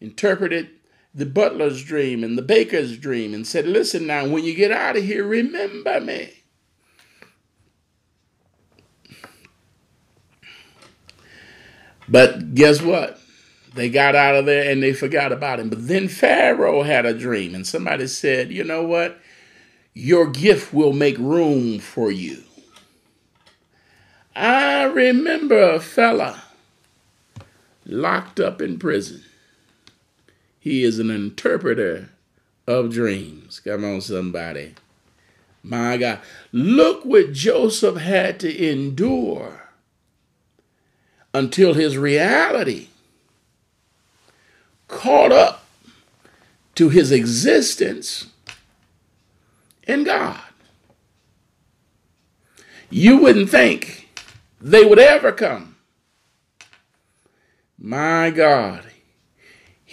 interpreted 0.00 0.70
the 1.14 1.26
butler's 1.26 1.82
dream 1.84 2.24
and 2.24 2.36
the 2.36 2.42
baker's 2.42 2.98
dream 2.98 3.34
and 3.34 3.46
said, 3.46 3.66
Listen 3.66 4.06
now, 4.06 4.26
when 4.26 4.44
you 4.44 4.54
get 4.54 4.72
out 4.72 4.96
of 4.96 5.04
here, 5.04 5.24
remember 5.24 6.00
me. 6.00 6.32
But 12.08 12.54
guess 12.54 12.82
what? 12.82 13.20
They 13.74 13.88
got 13.88 14.14
out 14.14 14.34
of 14.34 14.46
there 14.46 14.70
and 14.70 14.82
they 14.82 14.92
forgot 14.92 15.32
about 15.32 15.60
him. 15.60 15.68
But 15.68 15.88
then 15.88 16.08
Pharaoh 16.08 16.82
had 16.82 17.06
a 17.06 17.18
dream, 17.18 17.54
and 17.54 17.66
somebody 17.66 18.06
said, 18.06 18.50
You 18.50 18.64
know 18.64 18.82
what? 18.82 19.18
Your 19.94 20.28
gift 20.28 20.74
will 20.74 20.92
make 20.92 21.16
room 21.18 21.78
for 21.78 22.10
you. 22.10 22.42
I 24.34 24.84
remember 24.84 25.60
a 25.60 25.80
fella 25.80 26.42
locked 27.86 28.40
up 28.40 28.60
in 28.60 28.78
prison. 28.78 29.22
He 30.64 30.82
is 30.82 30.98
an 30.98 31.10
interpreter 31.10 32.08
of 32.66 32.90
dreams. 32.90 33.60
Come 33.60 33.84
on, 33.84 34.00
somebody. 34.00 34.72
My 35.62 35.98
God. 35.98 36.20
Look 36.52 37.04
what 37.04 37.34
Joseph 37.34 37.98
had 37.98 38.40
to 38.40 38.70
endure 38.70 39.68
until 41.34 41.74
his 41.74 41.98
reality 41.98 42.88
caught 44.88 45.32
up 45.32 45.66
to 46.76 46.88
his 46.88 47.12
existence 47.12 48.28
in 49.82 50.04
God. 50.04 50.40
You 52.88 53.18
wouldn't 53.18 53.50
think 53.50 54.08
they 54.62 54.86
would 54.86 54.98
ever 54.98 55.30
come. 55.30 55.76
My 57.78 58.30
God. 58.30 58.84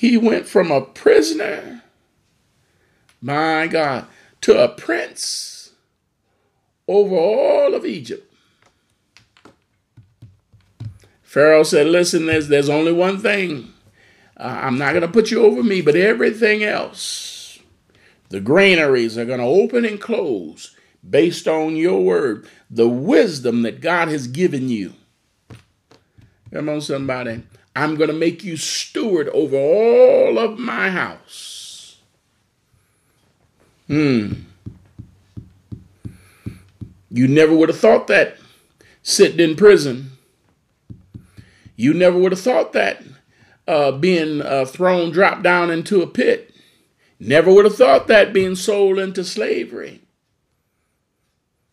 He 0.01 0.17
went 0.17 0.47
from 0.47 0.71
a 0.71 0.81
prisoner, 0.81 1.83
my 3.21 3.67
God, 3.67 4.07
to 4.41 4.57
a 4.59 4.67
prince 4.67 5.73
over 6.87 7.15
all 7.15 7.75
of 7.75 7.85
Egypt. 7.85 8.33
Pharaoh 11.21 11.61
said, 11.61 11.85
Listen, 11.85 12.25
there's, 12.25 12.47
there's 12.47 12.67
only 12.67 12.91
one 12.91 13.19
thing. 13.19 13.75
Uh, 14.35 14.61
I'm 14.63 14.79
not 14.79 14.93
going 14.93 15.03
to 15.03 15.07
put 15.07 15.29
you 15.29 15.45
over 15.45 15.61
me, 15.61 15.81
but 15.81 15.95
everything 15.95 16.63
else, 16.63 17.59
the 18.29 18.41
granaries 18.41 19.19
are 19.19 19.25
going 19.25 19.37
to 19.39 19.45
open 19.45 19.85
and 19.85 20.01
close 20.01 20.75
based 21.07 21.47
on 21.47 21.75
your 21.75 22.03
word, 22.03 22.49
the 22.71 22.89
wisdom 22.89 23.61
that 23.61 23.81
God 23.81 24.07
has 24.07 24.25
given 24.25 24.67
you. 24.67 24.95
Come 26.51 26.69
on, 26.69 26.81
somebody. 26.81 27.43
I'm 27.75 27.95
going 27.95 28.09
to 28.09 28.15
make 28.15 28.43
you 28.43 28.57
steward 28.57 29.29
over 29.29 29.55
all 29.55 30.37
of 30.37 30.59
my 30.59 30.89
house. 30.89 31.97
Hmm. 33.87 34.33
You 37.09 37.27
never 37.27 37.55
would 37.55 37.69
have 37.69 37.79
thought 37.79 38.07
that 38.07 38.37
sitting 39.03 39.39
in 39.39 39.55
prison. 39.55 40.11
You 41.75 41.93
never 41.93 42.17
would 42.17 42.31
have 42.31 42.41
thought 42.41 42.73
that 42.73 43.03
uh, 43.67 43.91
being 43.91 44.41
uh, 44.41 44.65
thrown, 44.65 45.11
dropped 45.11 45.43
down 45.43 45.71
into 45.71 46.01
a 46.01 46.07
pit. 46.07 46.53
Never 47.19 47.53
would 47.53 47.65
have 47.65 47.75
thought 47.75 48.07
that 48.07 48.33
being 48.33 48.55
sold 48.55 48.97
into 48.97 49.23
slavery. 49.23 50.01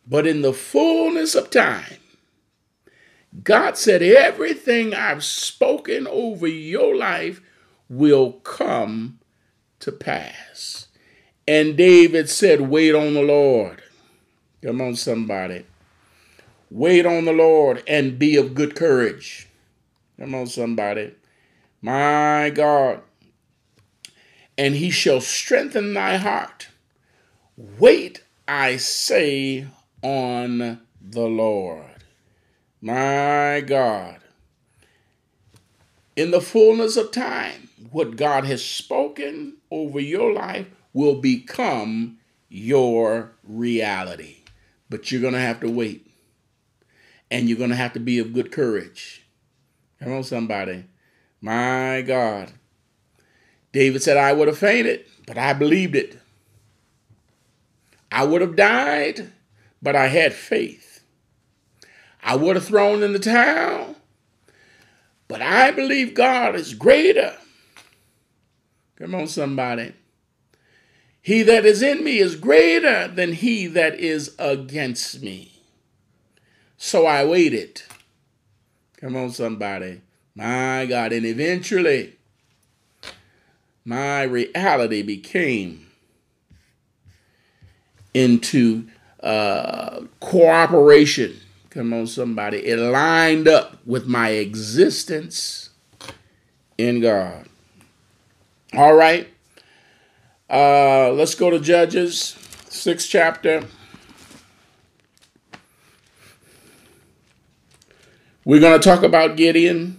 But 0.06 0.26
in 0.26 0.42
the 0.42 0.52
fullness 0.52 1.34
of 1.34 1.50
time, 1.50 1.97
God 3.42 3.76
said, 3.76 4.02
Everything 4.02 4.94
I've 4.94 5.24
spoken 5.24 6.06
over 6.06 6.46
your 6.46 6.96
life 6.96 7.40
will 7.88 8.32
come 8.32 9.18
to 9.80 9.92
pass. 9.92 10.88
And 11.46 11.76
David 11.76 12.28
said, 12.28 12.62
Wait 12.62 12.94
on 12.94 13.14
the 13.14 13.22
Lord. 13.22 13.82
Come 14.62 14.80
on, 14.80 14.96
somebody. 14.96 15.64
Wait 16.70 17.06
on 17.06 17.24
the 17.24 17.32
Lord 17.32 17.82
and 17.86 18.18
be 18.18 18.36
of 18.36 18.54
good 18.54 18.74
courage. 18.74 19.48
Come 20.18 20.34
on, 20.34 20.46
somebody. 20.46 21.14
My 21.80 22.50
God. 22.54 23.02
And 24.58 24.74
he 24.74 24.90
shall 24.90 25.20
strengthen 25.20 25.94
thy 25.94 26.16
heart. 26.16 26.68
Wait, 27.56 28.24
I 28.46 28.76
say, 28.76 29.66
on 30.02 30.80
the 31.00 31.26
Lord. 31.26 31.87
My 32.80 33.62
God. 33.66 34.20
In 36.16 36.30
the 36.30 36.40
fullness 36.40 36.96
of 36.96 37.12
time, 37.12 37.68
what 37.90 38.16
God 38.16 38.44
has 38.44 38.64
spoken 38.64 39.56
over 39.70 40.00
your 40.00 40.32
life 40.32 40.66
will 40.92 41.20
become 41.20 42.18
your 42.48 43.32
reality. 43.44 44.38
But 44.90 45.10
you're 45.10 45.20
going 45.20 45.34
to 45.34 45.40
have 45.40 45.60
to 45.60 45.70
wait. 45.70 46.10
And 47.30 47.48
you're 47.48 47.58
going 47.58 47.70
to 47.70 47.76
have 47.76 47.92
to 47.92 48.00
be 48.00 48.18
of 48.18 48.32
good 48.32 48.50
courage. 48.50 49.22
Come 50.02 50.12
on, 50.12 50.24
somebody. 50.24 50.84
My 51.40 52.02
God. 52.02 52.52
David 53.72 54.02
said, 54.02 54.16
I 54.16 54.32
would 54.32 54.48
have 54.48 54.58
fainted, 54.58 55.04
but 55.26 55.36
I 55.36 55.52
believed 55.52 55.94
it. 55.94 56.18
I 58.10 58.24
would 58.24 58.40
have 58.40 58.56
died, 58.56 59.30
but 59.82 59.94
I 59.94 60.06
had 60.08 60.32
faith. 60.32 60.87
I 62.22 62.36
would 62.36 62.56
have 62.56 62.64
thrown 62.64 63.02
in 63.02 63.12
the 63.12 63.18
towel, 63.18 63.96
but 65.28 65.40
I 65.42 65.70
believe 65.70 66.14
God 66.14 66.54
is 66.54 66.74
greater. 66.74 67.36
Come 68.96 69.14
on, 69.14 69.28
somebody. 69.28 69.94
He 71.20 71.42
that 71.42 71.64
is 71.64 71.82
in 71.82 72.02
me 72.02 72.18
is 72.18 72.36
greater 72.36 73.06
than 73.08 73.34
he 73.34 73.66
that 73.68 73.94
is 74.00 74.34
against 74.38 75.22
me. 75.22 75.60
So 76.76 77.06
I 77.06 77.24
waited. 77.24 77.82
Come 78.96 79.14
on, 79.14 79.30
somebody. 79.30 80.00
My 80.34 80.86
God. 80.86 81.12
And 81.12 81.26
eventually, 81.26 82.16
my 83.84 84.22
reality 84.22 85.02
became 85.02 85.88
into 88.14 88.86
uh, 89.22 90.00
cooperation 90.20 91.38
Come 91.70 91.92
on, 91.92 92.06
somebody. 92.06 92.66
It 92.66 92.78
lined 92.78 93.46
up 93.46 93.76
with 93.84 94.06
my 94.06 94.30
existence 94.30 95.70
in 96.78 97.00
God. 97.00 97.46
All 98.74 98.94
right. 98.94 99.28
Uh, 100.48 101.10
let's 101.12 101.34
go 101.34 101.50
to 101.50 101.60
Judges, 101.60 102.36
sixth 102.70 103.08
chapter. 103.10 103.64
We're 108.46 108.60
going 108.60 108.80
to 108.80 108.84
talk 108.84 109.02
about 109.02 109.36
Gideon. 109.36 109.97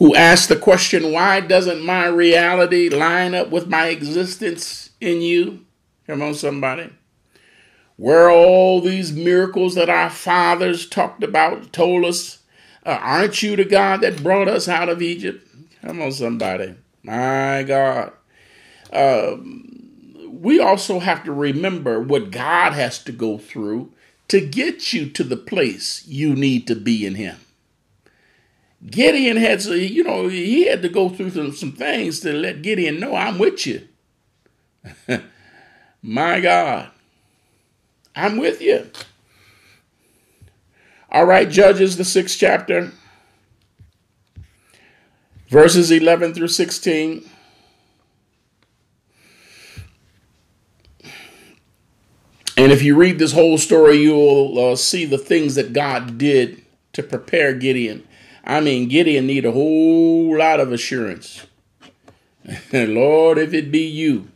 Who 0.00 0.14
asked 0.14 0.48
the 0.48 0.56
question, 0.56 1.12
Why 1.12 1.40
doesn't 1.40 1.84
my 1.84 2.06
reality 2.06 2.88
line 2.88 3.34
up 3.34 3.50
with 3.50 3.68
my 3.68 3.88
existence 3.88 4.90
in 5.00 5.20
you? 5.20 5.66
Come 6.06 6.22
on, 6.22 6.34
somebody. 6.34 6.90
Where 7.96 8.28
are 8.28 8.30
all 8.30 8.80
these 8.80 9.12
miracles 9.12 9.74
that 9.74 9.90
our 9.90 10.08
fathers 10.08 10.88
talked 10.88 11.22
about, 11.22 11.72
told 11.74 12.06
us? 12.06 12.38
Uh, 12.84 12.98
aren't 12.98 13.42
you 13.42 13.56
the 13.56 13.64
God 13.66 14.00
that 14.00 14.22
brought 14.22 14.48
us 14.48 14.68
out 14.68 14.88
of 14.88 15.02
Egypt? 15.02 15.46
Come 15.82 16.00
on, 16.00 16.12
somebody. 16.12 16.76
My 17.02 17.62
God. 17.62 18.12
Um, 18.90 19.70
we 20.30 20.60
also 20.60 21.00
have 21.00 21.24
to 21.24 21.32
remember 21.32 22.00
what 22.00 22.30
God 22.30 22.72
has 22.72 22.98
to 23.04 23.12
go 23.12 23.36
through 23.36 23.92
to 24.28 24.40
get 24.40 24.94
you 24.94 25.10
to 25.10 25.22
the 25.22 25.36
place 25.36 26.06
you 26.06 26.34
need 26.34 26.66
to 26.68 26.74
be 26.74 27.04
in 27.04 27.16
Him. 27.16 27.36
Gideon 28.86 29.36
had 29.36 29.60
to, 29.60 29.78
you 29.78 30.02
know, 30.02 30.28
he 30.28 30.66
had 30.66 30.82
to 30.82 30.88
go 30.88 31.10
through 31.10 31.30
some, 31.30 31.52
some 31.52 31.72
things 31.72 32.20
to 32.20 32.32
let 32.32 32.62
Gideon 32.62 32.98
know 32.98 33.14
I'm 33.14 33.38
with 33.38 33.66
you. 33.66 33.86
My 36.02 36.40
God, 36.40 36.90
I'm 38.16 38.38
with 38.38 38.62
you. 38.62 38.90
All 41.12 41.26
right, 41.26 41.50
Judges, 41.50 41.96
the 41.96 42.04
sixth 42.04 42.38
chapter, 42.38 42.92
verses 45.48 45.90
11 45.90 46.32
through 46.32 46.48
16. 46.48 47.28
And 52.56 52.72
if 52.72 52.82
you 52.82 52.96
read 52.96 53.18
this 53.18 53.32
whole 53.32 53.58
story, 53.58 53.96
you'll 53.96 54.72
uh, 54.72 54.76
see 54.76 55.04
the 55.04 55.18
things 55.18 55.54
that 55.56 55.72
God 55.72 56.16
did 56.16 56.62
to 56.92 57.02
prepare 57.02 57.54
Gideon 57.54 58.06
I 58.50 58.58
mean, 58.58 58.88
Gideon 58.88 59.28
need 59.28 59.44
a 59.44 59.52
whole 59.52 60.36
lot 60.36 60.58
of 60.58 60.72
assurance. 60.72 61.46
Lord, 62.72 63.38
if 63.38 63.54
it 63.54 63.70
be 63.70 63.86
you, 63.86 64.26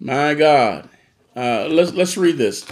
my 0.00 0.34
God. 0.34 0.88
Uh, 1.36 1.68
let's, 1.70 1.92
let's 1.92 2.16
read 2.16 2.36
this. 2.36 2.66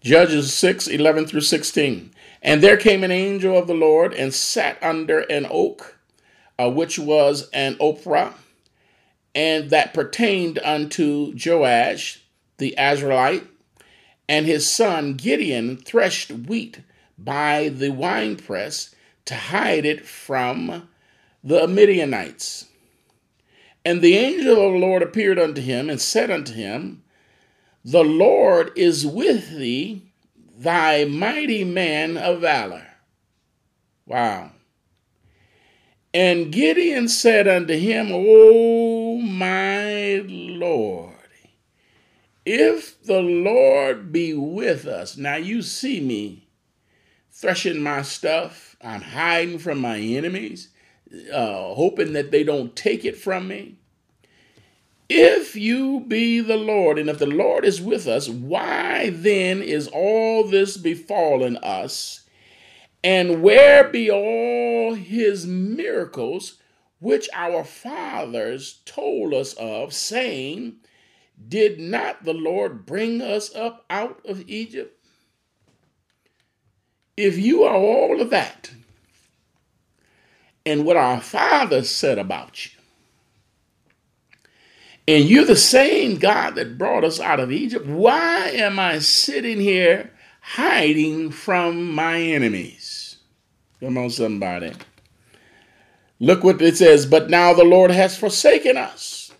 Judges 0.00 0.54
6, 0.54 0.86
11 0.86 1.26
through 1.26 1.40
16. 1.40 2.12
And 2.42 2.62
there 2.62 2.76
came 2.76 3.02
an 3.02 3.10
angel 3.10 3.58
of 3.58 3.66
the 3.66 3.74
Lord 3.74 4.14
and 4.14 4.32
sat 4.32 4.80
under 4.80 5.22
an 5.22 5.48
oak, 5.50 5.98
uh, 6.56 6.70
which 6.70 6.96
was 6.96 7.50
an 7.50 7.74
Ophrah, 7.78 8.34
and 9.34 9.70
that 9.70 9.92
pertained 9.92 10.60
unto 10.60 11.34
Joash 11.34 12.22
the 12.58 12.76
Azraelite. 12.78 13.48
And 14.28 14.46
his 14.46 14.70
son 14.70 15.14
Gideon 15.14 15.76
threshed 15.76 16.30
wheat 16.30 16.82
by 17.18 17.68
the 17.68 17.90
winepress 17.90 18.94
to 19.30 19.36
hide 19.36 19.86
it 19.86 20.04
from 20.04 20.88
the 21.44 21.68
Midianites. 21.68 22.66
And 23.84 24.02
the 24.02 24.16
angel 24.16 24.54
of 24.54 24.72
the 24.72 24.78
Lord 24.78 25.04
appeared 25.04 25.38
unto 25.38 25.60
him 25.60 25.88
and 25.88 26.00
said 26.00 26.32
unto 26.32 26.52
him, 26.52 27.04
The 27.84 28.02
Lord 28.02 28.72
is 28.74 29.06
with 29.06 29.56
thee, 29.56 30.02
thy 30.58 31.04
mighty 31.04 31.62
man 31.62 32.16
of 32.16 32.40
valor. 32.40 32.88
Wow. 34.04 34.50
And 36.12 36.50
Gideon 36.50 37.06
said 37.06 37.46
unto 37.46 37.78
him, 37.78 38.08
O 38.10 39.18
my 39.18 40.24
Lord, 40.26 41.14
if 42.44 43.00
the 43.04 43.20
Lord 43.20 44.10
be 44.10 44.34
with 44.34 44.86
us. 44.86 45.16
Now 45.16 45.36
you 45.36 45.62
see 45.62 46.00
me 46.00 46.49
threshing 47.40 47.82
my 47.82 48.02
stuff, 48.02 48.76
I'm 48.82 49.00
hiding 49.00 49.58
from 49.58 49.78
my 49.78 49.98
enemies 49.98 50.68
uh, 51.32 51.74
hoping 51.74 52.12
that 52.12 52.30
they 52.30 52.44
don't 52.44 52.76
take 52.76 53.04
it 53.04 53.16
from 53.16 53.48
me. 53.48 53.76
If 55.08 55.56
you 55.56 56.04
be 56.06 56.40
the 56.40 56.56
Lord, 56.56 56.98
and 56.98 57.10
if 57.10 57.18
the 57.18 57.26
Lord 57.26 57.64
is 57.64 57.80
with 57.80 58.06
us, 58.06 58.28
why 58.28 59.10
then 59.10 59.60
is 59.60 59.88
all 59.88 60.46
this 60.46 60.76
befallen 60.76 61.56
us? 61.58 62.28
And 63.02 63.42
where 63.42 63.88
be 63.88 64.10
all 64.10 64.94
his 64.94 65.46
miracles 65.46 66.58
which 67.00 67.28
our 67.32 67.64
fathers 67.64 68.82
told 68.84 69.34
us 69.34 69.54
of, 69.54 69.92
saying, 69.92 70.76
Did 71.48 71.80
not 71.80 72.24
the 72.24 72.34
Lord 72.34 72.86
bring 72.86 73.20
us 73.20 73.52
up 73.54 73.86
out 73.90 74.20
of 74.26 74.48
Egypt? 74.48 74.99
If 77.16 77.38
you 77.38 77.64
are 77.64 77.74
all 77.74 78.20
of 78.20 78.30
that, 78.30 78.70
and 80.64 80.84
what 80.84 80.96
our 80.96 81.20
Father 81.20 81.82
said 81.82 82.18
about 82.18 82.66
you. 82.66 82.72
And 85.08 85.24
you're 85.24 85.44
the 85.44 85.56
same 85.56 86.18
God 86.18 86.54
that 86.54 86.78
brought 86.78 87.02
us 87.04 87.18
out 87.18 87.40
of 87.40 87.50
Egypt. 87.50 87.86
Why 87.86 88.50
am 88.50 88.78
I 88.78 89.00
sitting 89.00 89.58
here 89.58 90.12
hiding 90.40 91.30
from 91.30 91.92
my 91.92 92.20
enemies? 92.20 93.16
Come 93.80 93.98
on, 93.98 94.10
somebody. 94.10 94.72
Look 96.20 96.44
what 96.44 96.62
it 96.62 96.76
says. 96.76 97.06
But 97.06 97.30
now 97.30 97.54
the 97.54 97.64
Lord 97.64 97.90
has 97.90 98.16
forsaken 98.16 98.76
us 98.76 99.32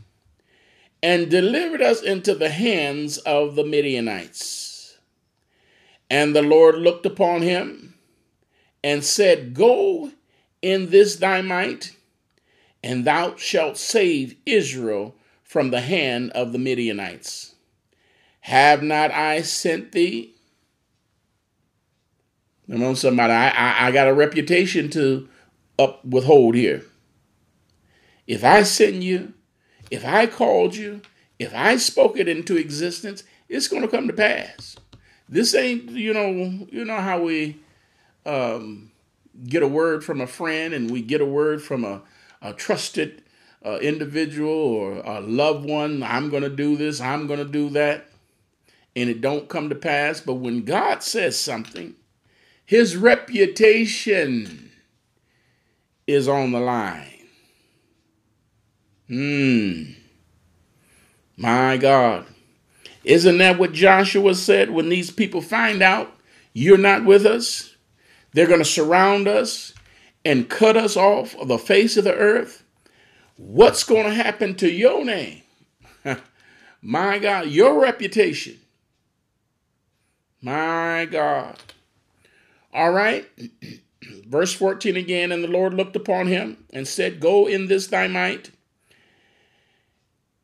and 1.02 1.30
delivered 1.30 1.82
us 1.82 2.02
into 2.02 2.34
the 2.34 2.50
hands 2.50 3.18
of 3.18 3.54
the 3.54 3.64
Midianites. 3.64 4.69
And 6.10 6.34
the 6.34 6.42
Lord 6.42 6.74
looked 6.74 7.06
upon 7.06 7.42
him 7.42 7.94
and 8.82 9.04
said, 9.04 9.54
Go 9.54 10.10
in 10.60 10.90
this 10.90 11.16
thy 11.16 11.40
might, 11.40 11.96
and 12.82 13.04
thou 13.04 13.36
shalt 13.36 13.78
save 13.78 14.36
Israel 14.44 15.14
from 15.44 15.70
the 15.70 15.80
hand 15.80 16.32
of 16.32 16.52
the 16.52 16.58
Midianites. 16.58 17.54
Have 18.40 18.82
not 18.82 19.12
I 19.12 19.42
sent 19.42 19.92
thee? 19.92 20.34
Come 22.70 22.82
on, 22.82 22.96
somebody. 22.96 23.32
I, 23.32 23.48
I, 23.48 23.86
I 23.88 23.90
got 23.90 24.08
a 24.08 24.14
reputation 24.14 24.88
to 24.90 25.28
up 25.78 26.04
withhold 26.04 26.54
here. 26.54 26.84
If 28.26 28.44
I 28.44 28.62
sent 28.62 28.96
you, 29.02 29.32
if 29.90 30.04
I 30.04 30.26
called 30.26 30.76
you, 30.76 31.02
if 31.38 31.54
I 31.54 31.76
spoke 31.76 32.16
it 32.18 32.28
into 32.28 32.56
existence, 32.56 33.24
it's 33.48 33.66
going 33.66 33.82
to 33.82 33.88
come 33.88 34.06
to 34.06 34.12
pass. 34.12 34.76
This 35.30 35.54
ain't, 35.54 35.90
you 35.90 36.12
know, 36.12 36.66
you 36.70 36.84
know 36.84 37.00
how 37.00 37.22
we 37.22 37.60
um, 38.26 38.90
get 39.44 39.62
a 39.62 39.68
word 39.68 40.04
from 40.04 40.20
a 40.20 40.26
friend 40.26 40.74
and 40.74 40.90
we 40.90 41.00
get 41.00 41.20
a 41.20 41.26
word 41.26 41.62
from 41.62 41.84
a, 41.84 42.02
a 42.42 42.52
trusted 42.52 43.22
uh, 43.64 43.78
individual 43.78 44.50
or 44.50 44.98
a 44.98 45.20
loved 45.20 45.68
one, 45.68 46.02
I'm 46.02 46.30
going 46.30 46.42
to 46.42 46.50
do 46.50 46.76
this, 46.76 47.00
I'm 47.00 47.26
going 47.26 47.38
to 47.38 47.44
do 47.44 47.68
that, 47.70 48.06
and 48.96 49.08
it 49.08 49.20
don't 49.20 49.48
come 49.48 49.68
to 49.68 49.74
pass. 49.74 50.20
But 50.20 50.34
when 50.34 50.64
God 50.64 51.02
says 51.02 51.38
something, 51.38 51.94
his 52.64 52.96
reputation 52.96 54.72
is 56.06 56.26
on 56.26 56.52
the 56.52 56.60
line. 56.60 57.06
Hmm. 59.08 59.92
My 61.36 61.76
God. 61.76 62.26
Isn't 63.10 63.38
that 63.38 63.58
what 63.58 63.72
Joshua 63.72 64.36
said 64.36 64.70
when 64.70 64.88
these 64.88 65.10
people 65.10 65.40
find 65.40 65.82
out 65.82 66.14
you're 66.52 66.78
not 66.78 67.04
with 67.04 67.26
us? 67.26 67.74
They're 68.32 68.46
going 68.46 68.60
to 68.60 68.64
surround 68.64 69.26
us 69.26 69.74
and 70.24 70.48
cut 70.48 70.76
us 70.76 70.96
off 70.96 71.34
of 71.34 71.48
the 71.48 71.58
face 71.58 71.96
of 71.96 72.04
the 72.04 72.14
earth. 72.14 72.62
What's 73.36 73.82
going 73.82 74.04
to 74.04 74.14
happen 74.14 74.54
to 74.56 74.70
your 74.70 75.04
name? 75.04 75.42
My 76.82 77.18
God, 77.18 77.48
your 77.48 77.82
reputation. 77.82 78.60
My 80.40 81.08
God. 81.10 81.58
All 82.72 82.92
right. 82.92 83.28
Verse 84.28 84.52
14 84.52 84.96
again, 84.96 85.32
and 85.32 85.42
the 85.42 85.48
Lord 85.48 85.74
looked 85.74 85.96
upon 85.96 86.28
him 86.28 86.64
and 86.72 86.86
said, 86.86 87.18
Go 87.18 87.48
in 87.48 87.66
this 87.66 87.88
thy 87.88 88.06
might, 88.06 88.52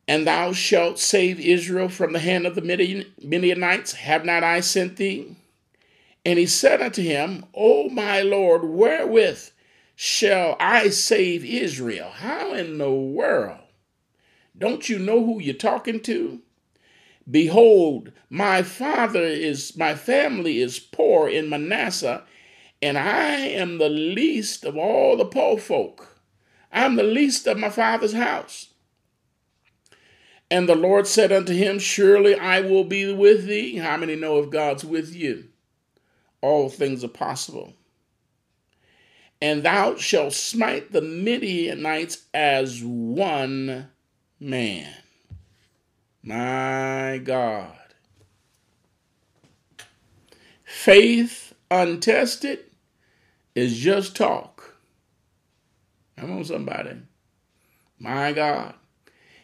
and 0.07 0.25
thou 0.25 0.53
shalt 0.53 0.97
save 0.99 1.39
Israel 1.39 1.89
from 1.89 2.13
the 2.13 2.19
hand 2.19 2.45
of 2.47 2.55
the 2.55 2.61
Midianites. 2.61 3.93
Have 3.93 4.23
not 4.23 4.43
I 4.43 4.61
sent 4.61 4.97
thee? 4.97 5.35
And 6.25 6.39
he 6.39 6.45
said 6.45 6.81
unto 6.81 7.01
him, 7.01 7.45
O 7.53 7.89
my 7.89 8.21
Lord, 8.21 8.63
wherewith 8.63 9.49
shall 9.95 10.55
I 10.59 10.89
save 10.89 11.43
Israel? 11.43 12.09
How 12.09 12.53
in 12.53 12.77
the 12.77 12.91
world? 12.91 13.59
Don't 14.57 14.89
you 14.89 14.97
know 14.99 15.25
who 15.25 15.39
you're 15.41 15.53
talking 15.53 15.99
to? 16.01 16.41
Behold, 17.29 18.11
my 18.29 18.63
father 18.63 19.23
is, 19.23 19.75
my 19.75 19.95
family 19.95 20.59
is 20.59 20.79
poor 20.79 21.27
in 21.27 21.49
Manasseh, 21.49 22.23
and 22.81 22.97
I 22.97 23.35
am 23.35 23.77
the 23.77 23.89
least 23.89 24.63
of 24.63 24.77
all 24.77 25.17
the 25.17 25.25
poor 25.25 25.57
folk. 25.57 26.21
I'm 26.71 26.95
the 26.95 27.03
least 27.03 27.45
of 27.47 27.57
my 27.57 27.69
father's 27.69 28.13
house. 28.13 28.69
And 30.49 30.67
the 30.69 30.75
Lord 30.75 31.07
said 31.07 31.31
unto 31.31 31.53
him, 31.53 31.79
Surely 31.79 32.35
I 32.35 32.61
will 32.61 32.83
be 32.83 33.13
with 33.13 33.47
thee. 33.47 33.77
How 33.77 33.97
many 33.97 34.15
know 34.15 34.39
if 34.39 34.49
God's 34.49 34.85
with 34.85 35.13
you? 35.13 35.49
all 36.41 36.69
things 36.69 37.03
are 37.03 37.09
possible. 37.09 37.73
And 39.41 39.63
thou 39.63 39.95
shalt 39.95 40.33
smite 40.33 40.91
the 40.91 41.01
Midianites 41.01 42.23
as 42.33 42.81
one 42.83 43.89
man. 44.39 44.93
My 46.23 47.21
God. 47.23 47.75
Faith 50.63 51.53
untested 51.69 52.59
is 53.55 53.77
just 53.77 54.15
talk. 54.15 54.75
Come 56.17 56.31
on, 56.31 56.45
somebody. 56.45 56.97
My 57.99 58.33
God. 58.33 58.73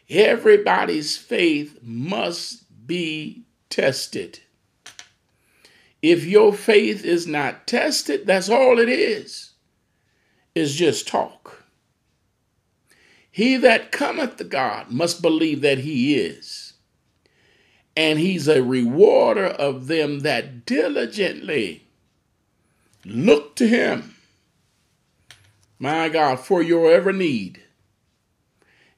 Everybody's 0.10 1.18
faith 1.18 1.80
must 1.82 2.66
be 2.88 3.44
tested. 3.70 4.40
If 6.02 6.26
your 6.26 6.54
faith 6.54 7.06
is 7.06 7.26
not 7.28 7.66
tested, 7.66 8.28
that's 8.28 8.50
all 8.50 8.78
it 8.78 8.90
is, 8.90 9.52
It's 10.54 10.74
just 10.74 11.08
talk. 11.08 11.64
He 13.32 13.58
that 13.58 13.92
cometh 13.92 14.38
to 14.38 14.44
God 14.44 14.92
must 14.92 15.22
believe 15.22 15.62
that 15.62 15.80
he 15.80 16.16
is. 16.16 16.74
And 17.96 18.20
he's 18.20 18.48
a 18.48 18.62
rewarder 18.62 19.48
of 19.48 19.88
them 19.88 20.20
that 20.20 20.66
diligently 20.66 21.88
look 23.06 23.56
to 23.56 23.68
him. 23.68 24.16
My 25.80 26.10
God, 26.10 26.40
for 26.40 26.62
your 26.62 26.92
ever 26.92 27.14
need. 27.14 27.63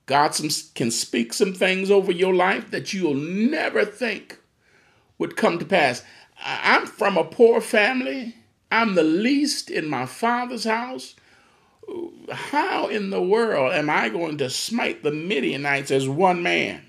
God 0.05 0.35
some, 0.35 0.49
can 0.75 0.91
speak 0.91 1.33
some 1.33 1.53
things 1.53 1.89
over 1.89 2.11
your 2.11 2.33
life 2.33 2.71
that 2.71 2.93
you'll 2.93 3.15
never 3.15 3.85
think 3.85 4.39
would 5.17 5.35
come 5.35 5.59
to 5.59 5.65
pass. 5.65 6.03
I'm 6.43 6.85
from 6.85 7.17
a 7.17 7.23
poor 7.23 7.61
family. 7.61 8.35
I'm 8.71 8.95
the 8.95 9.03
least 9.03 9.69
in 9.69 9.89
my 9.89 10.05
father's 10.05 10.65
house. 10.65 11.15
How 12.31 12.87
in 12.87 13.09
the 13.09 13.21
world 13.21 13.73
am 13.73 13.89
I 13.89 14.09
going 14.09 14.37
to 14.39 14.49
smite 14.49 15.03
the 15.03 15.11
Midianites 15.11 15.91
as 15.91 16.09
one 16.09 16.43
man? 16.43 16.83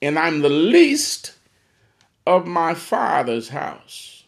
And 0.00 0.18
I'm 0.18 0.40
the 0.40 0.48
least 0.48 1.34
of 2.26 2.46
my 2.46 2.74
father's 2.74 3.50
house. 3.50 4.24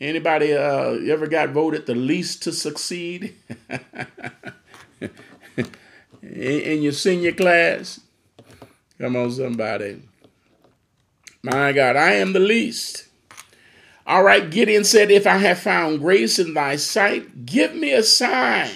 Anybody 0.00 0.52
uh, 0.52 0.98
ever 1.08 1.26
got 1.26 1.50
voted 1.50 1.86
the 1.86 1.94
least 1.94 2.42
to 2.42 2.52
succeed 2.52 3.34
in 6.22 6.82
your 6.82 6.92
senior 6.92 7.32
class? 7.32 8.00
Come 8.98 9.16
on, 9.16 9.30
somebody. 9.32 10.02
My 11.42 11.72
God, 11.72 11.96
I 11.96 12.12
am 12.12 12.32
the 12.32 12.38
least. 12.38 13.08
All 14.06 14.22
right, 14.22 14.50
Gideon 14.50 14.84
said, 14.84 15.10
If 15.10 15.26
I 15.26 15.38
have 15.38 15.58
found 15.58 16.00
grace 16.00 16.38
in 16.38 16.54
thy 16.54 16.76
sight, 16.76 17.46
give 17.46 17.74
me 17.74 17.92
a 17.92 18.02
sign 18.02 18.70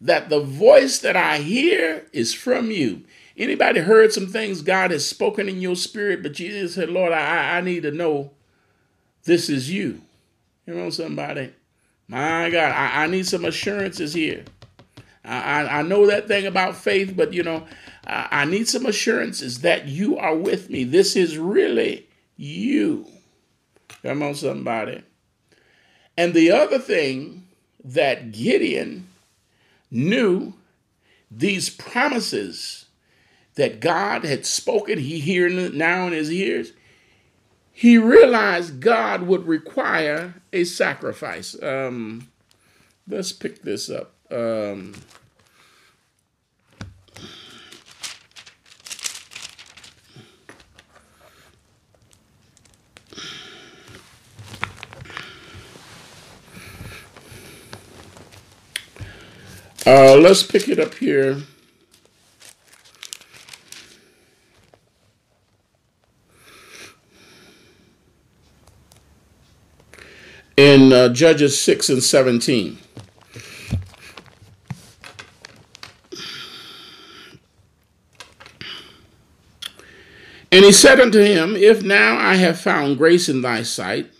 that 0.00 0.28
the 0.28 0.40
voice 0.40 0.98
that 1.00 1.16
I 1.16 1.38
hear 1.38 2.06
is 2.12 2.32
from 2.32 2.70
you. 2.70 3.02
Anybody 3.36 3.80
heard 3.80 4.12
some 4.12 4.26
things 4.26 4.62
God 4.62 4.90
has 4.90 5.06
spoken 5.06 5.48
in 5.48 5.60
your 5.60 5.76
spirit, 5.76 6.22
but 6.22 6.38
you 6.38 6.68
said, 6.68 6.90
Lord, 6.90 7.12
I, 7.12 7.58
I 7.58 7.60
need 7.60 7.82
to 7.84 7.90
know 7.90 8.32
this 9.24 9.48
is 9.48 9.70
you. 9.70 10.00
You 10.66 10.74
know, 10.74 10.90
somebody. 10.90 11.52
My 12.08 12.50
God, 12.50 12.72
I, 12.72 13.04
I 13.04 13.06
need 13.06 13.26
some 13.26 13.44
assurances 13.44 14.14
here. 14.14 14.44
I, 15.24 15.80
I, 15.80 15.82
know 15.82 16.06
that 16.06 16.28
thing 16.28 16.46
about 16.46 16.76
faith, 16.76 17.14
but 17.14 17.34
you 17.34 17.42
know, 17.42 17.66
I, 18.06 18.28
I 18.30 18.44
need 18.46 18.68
some 18.68 18.86
assurances 18.86 19.60
that 19.60 19.86
you 19.86 20.16
are 20.16 20.34
with 20.34 20.70
me. 20.70 20.84
This 20.84 21.14
is 21.14 21.36
really 21.36 22.08
you. 22.36 23.06
Come 24.02 24.22
on, 24.22 24.34
somebody. 24.34 25.02
And 26.16 26.32
the 26.32 26.50
other 26.50 26.78
thing 26.78 27.46
that 27.84 28.32
Gideon 28.32 29.08
knew 29.90 30.54
these 31.30 31.70
promises 31.70 32.86
that 33.54 33.80
God 33.80 34.24
had 34.24 34.46
spoken, 34.46 34.98
he 34.98 35.20
hearing 35.20 35.76
now 35.76 36.06
in 36.06 36.12
his 36.12 36.32
ears, 36.32 36.72
he 37.72 37.98
realized 37.98 38.80
God 38.80 39.22
would 39.22 39.46
require 39.46 40.34
a 40.52 40.64
sacrifice. 40.64 41.56
Um, 41.62 42.28
let's 43.08 43.32
pick 43.32 43.62
this 43.62 43.88
up. 43.90 44.14
Um, 44.30 44.94
Uh, 59.86 60.14
let's 60.14 60.42
pick 60.42 60.68
it 60.68 60.78
up 60.78 60.94
here. 60.94 61.38
In 70.56 70.92
uh, 70.92 71.08
Judges 71.08 71.58
6 71.60 71.88
and 71.88 72.02
17. 72.02 72.78
And 80.52 80.64
he 80.64 80.72
said 80.72 81.00
unto 81.00 81.20
him, 81.20 81.54
If 81.56 81.82
now 81.82 82.16
I 82.18 82.34
have 82.36 82.58
found 82.58 82.98
grace 82.98 83.28
in 83.28 83.42
thy 83.42 83.62
sight, 83.62 84.10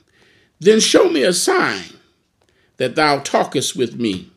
then 0.61 0.79
show 0.81 1.11
me 1.11 1.23
a 1.23 1.33
sign 1.33 1.85
that 2.77 2.95
thou 2.95 3.19
talkest 3.19 3.77
with 3.77 3.99
me. 3.99 4.31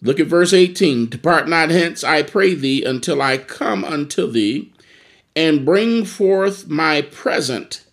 Look 0.00 0.20
at 0.20 0.28
verse 0.28 0.52
18. 0.52 1.08
Depart 1.08 1.48
not 1.48 1.70
hence, 1.70 2.04
I 2.04 2.22
pray 2.22 2.54
thee, 2.54 2.84
until 2.84 3.20
I 3.20 3.36
come 3.36 3.84
unto 3.84 4.30
thee, 4.30 4.72
and 5.34 5.64
bring 5.64 6.04
forth 6.04 6.68
my 6.68 7.02
present, 7.02 7.84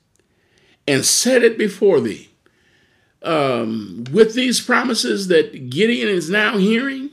and 0.88 1.04
set 1.04 1.44
it 1.44 1.58
before 1.58 2.00
thee. 2.00 2.30
Um, 3.24 4.04
with 4.12 4.36
these 4.36 4.62
promises 4.62 5.28
that 5.30 5.70
Gideon 5.70 6.08
is 6.08 6.30
now 6.30 6.58
hearing, 6.58 7.10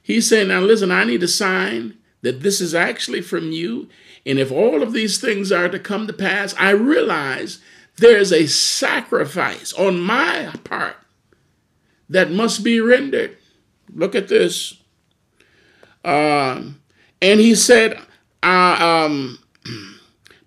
he's 0.00 0.28
saying, 0.28 0.48
Now 0.48 0.60
listen, 0.60 0.92
I 0.92 1.04
need 1.04 1.22
a 1.24 1.28
sign 1.28 1.94
that 2.22 2.40
this 2.40 2.60
is 2.60 2.74
actually 2.74 3.20
from 3.20 3.50
you. 3.50 3.88
And 4.26 4.40
if 4.40 4.50
all 4.50 4.82
of 4.82 4.92
these 4.92 5.18
things 5.18 5.52
are 5.52 5.68
to 5.68 5.78
come 5.78 6.08
to 6.08 6.12
pass, 6.12 6.52
I 6.58 6.70
realize 6.70 7.60
there's 7.96 8.32
a 8.32 8.48
sacrifice 8.48 9.72
on 9.74 10.00
my 10.00 10.52
part 10.64 10.96
that 12.08 12.32
must 12.32 12.64
be 12.64 12.80
rendered. 12.80 13.36
Look 13.94 14.16
at 14.16 14.26
this. 14.26 14.82
Uh, 16.04 16.62
and 17.22 17.40
he 17.40 17.54
said, 17.54 18.00
uh, 18.42 19.06
um, 19.06 19.38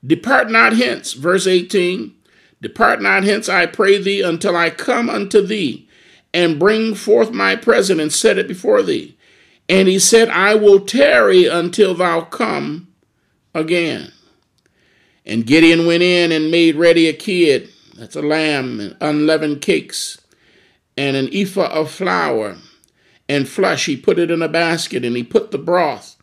Depart 0.05 0.51
not 0.51 0.73
hence, 0.73 1.13
verse 1.13 1.47
18. 1.47 2.13
Depart 2.61 3.01
not 3.01 3.23
hence, 3.23 3.47
I 3.47 3.65
pray 3.65 4.01
thee, 4.01 4.21
until 4.21 4.55
I 4.55 4.69
come 4.69 5.09
unto 5.09 5.41
thee, 5.41 5.87
and 6.33 6.59
bring 6.59 6.95
forth 6.95 7.31
my 7.31 7.55
present 7.55 8.01
and 8.01 8.11
set 8.11 8.37
it 8.37 8.47
before 8.47 8.83
thee. 8.83 9.17
And 9.69 9.87
he 9.87 9.99
said, 9.99 10.29
I 10.29 10.55
will 10.55 10.81
tarry 10.81 11.45
until 11.45 11.93
thou 11.93 12.21
come 12.21 12.88
again. 13.53 14.11
And 15.25 15.45
Gideon 15.45 15.85
went 15.85 16.03
in 16.03 16.31
and 16.31 16.51
made 16.51 16.75
ready 16.75 17.07
a 17.07 17.13
kid, 17.13 17.69
that's 17.95 18.15
a 18.15 18.21
lamb, 18.21 18.79
and 18.79 18.97
unleavened 19.01 19.61
cakes, 19.61 20.19
and 20.97 21.15
an 21.15 21.29
ephah 21.31 21.67
of 21.67 21.91
flour 21.91 22.57
and 23.27 23.47
flesh. 23.47 23.85
He 23.85 23.95
put 23.95 24.19
it 24.19 24.31
in 24.31 24.41
a 24.41 24.47
basket, 24.47 25.05
and 25.05 25.15
he 25.15 25.23
put 25.23 25.51
the 25.51 25.57
broth 25.57 26.15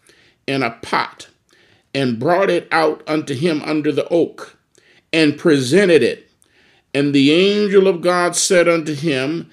in 0.47 0.63
a 0.63 0.71
pot, 0.71 1.29
and 1.95 2.19
brought 2.19 2.51
it 2.51 2.69
out 2.73 3.03
unto 3.07 3.35
him 3.35 3.63
under 3.63 3.93
the 3.93 4.09
oak, 4.09 4.57
and 5.13 5.39
presented 5.39 6.03
it. 6.03 6.31
And 6.93 7.15
the 7.15 7.33
angel 7.33 7.89
of 7.89 8.01
God 8.01 8.35
said 8.35 8.69
unto 8.69 8.95
him, 8.95 9.51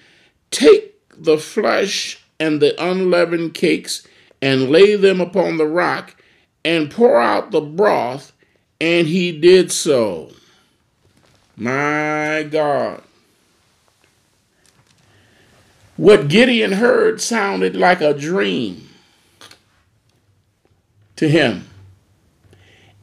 Take 0.49 0.95
the 1.15 1.37
flesh 1.37 2.23
and 2.39 2.61
the 2.61 2.81
unleavened 2.83 3.53
cakes, 3.53 4.07
and 4.41 4.69
lay 4.69 4.95
them 4.95 5.21
upon 5.21 5.57
the 5.57 5.67
rock, 5.67 6.15
and 6.65 6.91
pour 6.91 7.19
out 7.19 7.51
the 7.51 7.61
broth. 7.61 8.31
And 8.79 9.07
he 9.07 9.31
did 9.37 9.71
so. 9.71 10.31
My 11.55 12.47
God. 12.49 13.03
What 15.95 16.27
Gideon 16.27 16.73
heard 16.73 17.21
sounded 17.21 17.75
like 17.75 18.01
a 18.01 18.13
dream 18.13 18.89
to 21.15 21.29
him. 21.29 21.67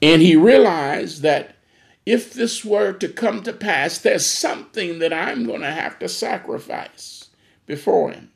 And 0.03 0.21
he 0.21 0.35
realized 0.35 1.23
that 1.23 1.57
if 2.05 2.33
this 2.33 2.65
were 2.65 2.93
to 2.95 3.09
come 3.09 3.43
to 3.45 3.53
pass, 3.53 3.99
there's 3.99 4.27
something 4.27 4.99
that 4.99 5.13
I'm 5.13 5.47
going 5.47 5.61
to 5.61 5.71
have 5.71 5.99
to 6.01 6.09
sacrifice 6.09 7.29
before 7.67 8.11
him. 8.11 8.31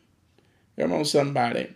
Come 0.78 0.92
on, 0.92 1.04
somebody. 1.04 1.74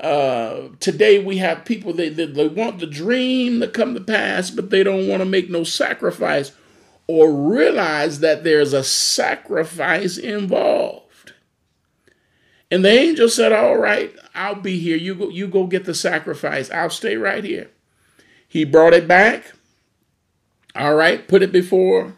Uh, 0.00 0.68
today 0.80 1.22
we 1.22 1.38
have 1.38 1.64
people 1.64 1.92
that 1.92 2.16
they, 2.16 2.26
they 2.26 2.48
want 2.48 2.80
the 2.80 2.86
dream 2.86 3.60
to 3.60 3.68
come 3.68 3.94
to 3.94 4.00
pass, 4.00 4.50
but 4.50 4.70
they 4.70 4.82
don't 4.82 5.08
want 5.08 5.20
to 5.20 5.26
make 5.26 5.48
no 5.48 5.62
sacrifice 5.64 6.52
or 7.06 7.32
realize 7.32 8.20
that 8.20 8.44
there's 8.44 8.72
a 8.72 8.82
sacrifice 8.82 10.16
involved. 10.16 11.32
And 12.70 12.84
the 12.84 12.90
angel 12.90 13.28
said, 13.28 13.52
All 13.52 13.76
right, 13.76 14.12
I'll 14.34 14.56
be 14.56 14.80
here. 14.80 14.96
You 14.96 15.14
go, 15.14 15.28
you 15.28 15.46
go 15.46 15.66
get 15.66 15.84
the 15.84 15.94
sacrifice. 15.94 16.70
I'll 16.70 16.90
stay 16.90 17.16
right 17.16 17.44
here. 17.44 17.70
He 18.48 18.64
brought 18.64 18.94
it 18.94 19.06
back. 19.06 19.52
All 20.74 20.94
right, 20.94 21.26
put 21.28 21.42
it 21.42 21.52
before 21.52 22.16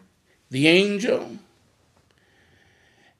the 0.49 0.67
angel. 0.67 1.37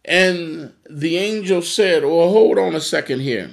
And 0.04 0.74
the 0.90 1.18
angel 1.18 1.62
said, 1.62 2.04
Well, 2.04 2.30
hold 2.30 2.58
on 2.58 2.74
a 2.74 2.82
second 2.82 3.20
here. 3.20 3.52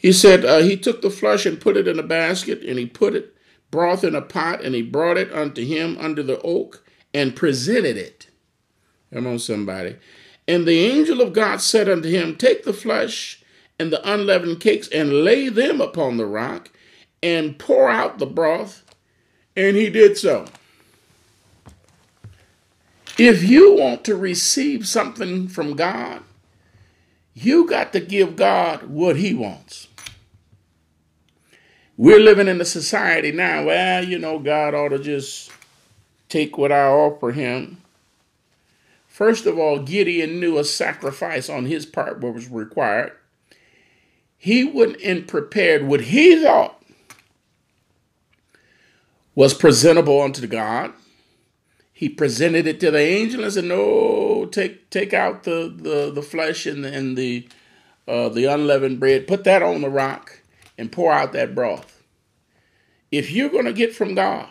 He 0.00 0.12
said, 0.12 0.46
uh, 0.46 0.58
He 0.60 0.78
took 0.78 1.02
the 1.02 1.10
flesh 1.10 1.44
and 1.44 1.60
put 1.60 1.76
it 1.76 1.86
in 1.86 1.98
a 1.98 2.02
basket, 2.02 2.62
and 2.62 2.78
he 2.78 2.86
put 2.86 3.14
it, 3.14 3.36
broth 3.70 4.02
in 4.02 4.14
a 4.14 4.22
pot, 4.22 4.64
and 4.64 4.74
he 4.74 4.82
brought 4.82 5.18
it 5.18 5.30
unto 5.30 5.62
him 5.64 5.98
under 6.00 6.22
the 6.22 6.40
oak 6.40 6.82
and 7.12 7.36
presented 7.36 7.98
it. 7.98 8.28
Come 9.12 9.26
on, 9.26 9.38
somebody. 9.38 9.96
And 10.48 10.66
the 10.66 10.80
angel 10.86 11.20
of 11.20 11.34
God 11.34 11.60
said 11.60 11.88
unto 11.88 12.08
him, 12.08 12.34
Take 12.36 12.64
the 12.64 12.72
flesh 12.72 13.44
and 13.78 13.92
the 13.92 14.10
unleavened 14.10 14.60
cakes 14.60 14.88
and 14.88 15.22
lay 15.22 15.50
them 15.50 15.80
upon 15.80 16.16
the 16.16 16.26
rock 16.26 16.70
and 17.22 17.58
pour 17.58 17.90
out 17.90 18.18
the 18.18 18.26
broth. 18.26 18.84
And 19.54 19.76
he 19.76 19.90
did 19.90 20.16
so. 20.16 20.46
If 23.18 23.42
you 23.42 23.76
want 23.76 24.04
to 24.04 24.16
receive 24.16 24.88
something 24.88 25.48
from 25.48 25.76
God, 25.76 26.22
you 27.34 27.68
got 27.68 27.92
to 27.92 28.00
give 28.00 28.36
God 28.36 28.84
what 28.84 29.16
he 29.16 29.34
wants. 29.34 29.88
We're 32.00 32.20
living 32.20 32.48
in 32.48 32.60
a 32.60 32.64
society 32.64 33.30
now, 33.30 33.64
well, 33.64 34.02
you 34.04 34.18
know, 34.18 34.38
God 34.38 34.74
ought 34.74 34.88
to 34.88 34.98
just 34.98 35.50
take 36.28 36.56
what 36.56 36.72
I 36.72 36.86
offer 36.86 37.32
him 37.32 37.80
First 39.20 39.44
of 39.44 39.58
all, 39.58 39.80
Gideon 39.80 40.40
knew 40.40 40.56
a 40.56 40.64
sacrifice 40.64 41.50
on 41.50 41.66
his 41.66 41.84
part 41.84 42.22
was 42.22 42.48
required. 42.48 43.12
He 44.38 44.64
went 44.64 44.98
and 45.02 45.28
prepared 45.28 45.86
what 45.86 46.00
he 46.00 46.42
thought 46.42 46.82
was 49.34 49.52
presentable 49.52 50.22
unto 50.22 50.46
God. 50.46 50.94
He 51.92 52.08
presented 52.08 52.66
it 52.66 52.80
to 52.80 52.90
the 52.90 53.00
angel 53.00 53.44
and 53.44 53.52
said, 53.52 53.64
"No, 53.64 54.48
take 54.50 54.88
take 54.88 55.12
out 55.12 55.42
the 55.42 55.70
the, 55.76 56.10
the 56.10 56.22
flesh 56.22 56.64
and 56.64 56.82
the, 56.82 56.90
and 56.90 57.18
the 57.18 57.46
uh, 58.08 58.30
the 58.30 58.46
unleavened 58.46 59.00
bread. 59.00 59.26
Put 59.26 59.44
that 59.44 59.62
on 59.62 59.82
the 59.82 59.90
rock 59.90 60.39
and 60.80 60.90
pour 60.90 61.12
out 61.12 61.32
that 61.34 61.54
broth." 61.54 62.00
if 63.10 63.30
you're 63.30 63.50
going 63.50 63.64
to 63.64 63.72
get 63.72 63.94
from 63.94 64.14
God 64.14 64.48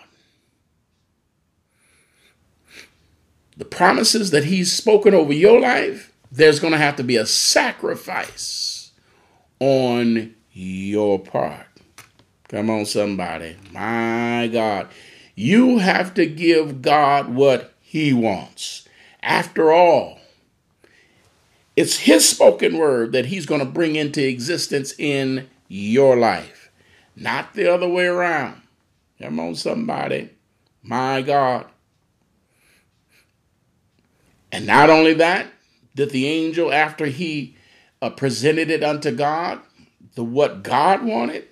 the 3.58 3.66
promises 3.66 4.32
that 4.32 4.46
He's 4.46 4.72
spoken 4.72 5.14
over 5.14 5.34
your 5.34 5.60
life, 5.60 6.14
there's 6.32 6.60
going 6.60 6.72
to 6.72 6.80
have 6.80 6.96
to 6.96 7.04
be 7.04 7.18
a 7.18 7.26
sacrifice 7.26 8.92
on 9.60 10.34
your 10.54 11.20
part. 11.20 11.66
Come 12.48 12.70
on, 12.70 12.86
somebody. 12.86 13.58
My 13.72 14.50
God. 14.52 14.88
You 15.36 15.80
have 15.80 16.14
to 16.16 16.26
give 16.26 16.82
God 16.82 17.34
what 17.34 17.74
He 17.82 18.14
wants. 18.14 18.88
After 19.22 19.72
all, 19.72 20.20
it's 21.76 22.00
His 22.00 22.28
spoken 22.28 22.78
word 22.78 23.12
that 23.12 23.26
He's 23.26 23.46
going 23.46 23.60
to 23.60 23.66
bring 23.66 23.98
into 23.98 24.26
existence 24.26 24.94
in 24.98 25.50
your 25.70 26.18
life, 26.18 26.70
not 27.16 27.54
the 27.54 27.74
other 27.74 27.88
way 27.88 28.08
around. 28.08 28.62
Come 29.22 29.40
on, 29.40 29.56
somebody. 29.56 30.32
My 30.84 31.22
God. 31.22 31.68
And 34.52 34.66
not 34.66 34.90
only 34.90 35.14
that, 35.14 35.48
did 35.96 36.10
the 36.10 36.28
angel, 36.28 36.74
after 36.74 37.06
he 37.06 37.56
uh, 38.02 38.10
presented 38.10 38.70
it 38.70 38.84
unto 38.84 39.12
God, 39.12 39.60
the 40.16 40.24
what 40.24 40.64
God 40.64 41.04
wanted, 41.04 41.48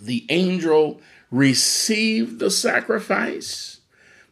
the 0.00 0.26
angel 0.28 1.00
received 1.30 2.38
the 2.38 2.50
sacrifice. 2.50 3.80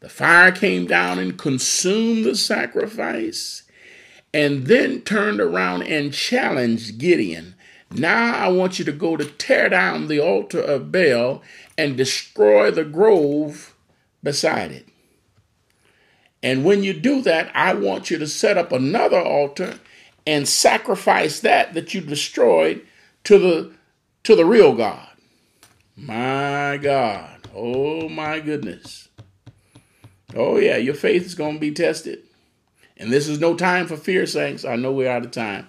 The 0.01 0.09
fire 0.09 0.53
came 0.53 0.87
down 0.87 1.19
and 1.19 1.39
consumed 1.39 2.25
the 2.25 2.37
sacrifice, 2.37 3.65
and 4.33 4.67
then 4.67 5.03
turned 5.03 5.41
around 5.41 5.83
and 5.83 6.13
challenged 6.13 6.99
Gideon. 6.99 7.56
Now 7.91 8.35
I 8.35 8.49
want 8.49 8.79
you 8.79 8.85
to 8.85 8.93
go 8.93 9.17
to 9.17 9.25
tear 9.25 9.69
down 9.69 10.09
the 10.09 10.21
altar 10.21 10.61
of 10.61 10.91
Baal 10.91 11.43
and 11.79 11.97
destroy 11.97 12.71
the 12.71 12.85
grove 12.85 13.75
beside 14.23 14.73
it. 14.73 14.87
And 16.43 16.65
when 16.65 16.83
you 16.83 16.93
do 16.93 17.23
that, 17.23 17.51
I 17.55 17.75
want 17.75 18.11
you 18.11 18.19
to 18.19 18.27
set 18.27 18.59
up 18.59 18.73
another 18.73 19.21
altar 19.21 19.79
and 20.27 20.49
sacrifice 20.49 21.41
that 21.41 21.75
that 21.75 21.95
you 21.95 22.01
destroyed 22.01 22.85
to 23.25 23.39
the 23.39 23.73
to 24.25 24.35
the 24.35 24.45
real 24.45 24.75
God. 24.75 25.09
My 25.97 26.79
God. 26.83 27.49
Oh 27.55 28.09
my 28.09 28.41
goodness. 28.41 29.09
Oh 30.35 30.59
yeah, 30.59 30.77
your 30.77 30.95
faith 30.95 31.25
is 31.25 31.35
going 31.35 31.55
to 31.55 31.61
be 31.61 31.71
tested. 31.71 32.23
And 32.99 33.11
this 33.11 33.29
is 33.29 33.39
no 33.39 33.55
time 33.55 33.87
for 33.87 33.97
fear, 33.97 34.27
saints. 34.27 34.65
I 34.65 34.77
know 34.77 34.93
we're 34.93 35.11
out 35.11 35.25
of 35.25 35.31
time. 35.31 35.69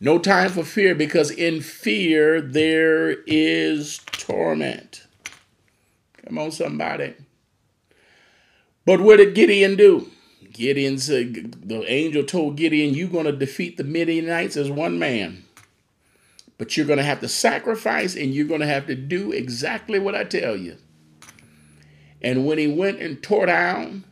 No 0.00 0.18
time 0.18 0.50
for 0.50 0.64
fear 0.64 0.94
because 0.94 1.30
in 1.30 1.60
fear 1.60 2.40
there 2.40 3.10
is 3.26 3.98
torment. 4.06 5.06
Come 6.24 6.38
on, 6.38 6.52
somebody. 6.52 7.14
But 8.86 9.02
what 9.02 9.18
did 9.18 9.34
Gideon 9.34 9.76
do? 9.76 10.10
Gideon 10.52 10.98
said, 10.98 11.68
the 11.68 11.84
angel 11.90 12.24
told 12.24 12.56
Gideon, 12.56 12.94
You're 12.94 13.08
going 13.08 13.26
to 13.26 13.32
defeat 13.32 13.76
the 13.76 13.84
Midianites 13.84 14.56
as 14.56 14.70
one 14.70 14.98
man. 14.98 15.44
But 16.56 16.76
you're 16.76 16.86
going 16.86 16.98
to 16.98 17.04
have 17.04 17.20
to 17.20 17.28
sacrifice 17.28 18.16
and 18.16 18.34
you're 18.34 18.46
going 18.46 18.60
to 18.60 18.66
have 18.66 18.86
to 18.86 18.94
do 18.94 19.32
exactly 19.32 19.98
what 19.98 20.14
I 20.14 20.24
tell 20.24 20.56
you. 20.56 20.76
And 22.22 22.46
when 22.46 22.58
he 22.58 22.66
went 22.66 23.00
and 23.00 23.22
tore 23.22 23.46
down 23.46 24.04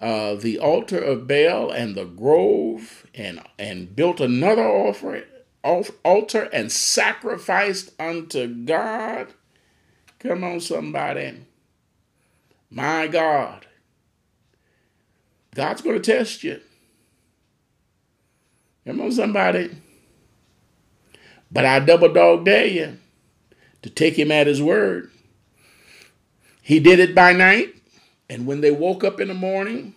uh, 0.00 0.34
the 0.34 0.58
altar 0.58 0.98
of 0.98 1.26
Baal 1.28 1.70
and 1.70 1.94
the 1.94 2.04
grove 2.04 3.06
and, 3.14 3.42
and 3.58 3.94
built 3.94 4.20
another 4.20 4.66
altar 5.62 6.42
and 6.52 6.72
sacrificed 6.72 7.92
unto 8.00 8.46
God, 8.46 9.34
come 10.18 10.42
on, 10.42 10.60
somebody. 10.60 11.46
My 12.70 13.06
God. 13.08 13.66
God's 15.54 15.82
going 15.82 16.00
to 16.00 16.12
test 16.12 16.44
you. 16.44 16.60
Come 18.86 19.00
on, 19.00 19.12
somebody. 19.12 19.70
But 21.50 21.64
I 21.64 21.80
double 21.80 22.12
dog 22.12 22.44
dare 22.44 22.66
you 22.66 22.98
to 23.82 23.90
take 23.90 24.18
him 24.18 24.30
at 24.30 24.46
his 24.46 24.62
word. 24.62 25.10
He 26.62 26.78
did 26.78 27.00
it 27.00 27.14
by 27.14 27.32
night, 27.32 27.74
and 28.30 28.46
when 28.46 28.60
they 28.60 28.70
woke 28.70 29.02
up 29.02 29.20
in 29.20 29.26
the 29.26 29.34
morning, 29.34 29.92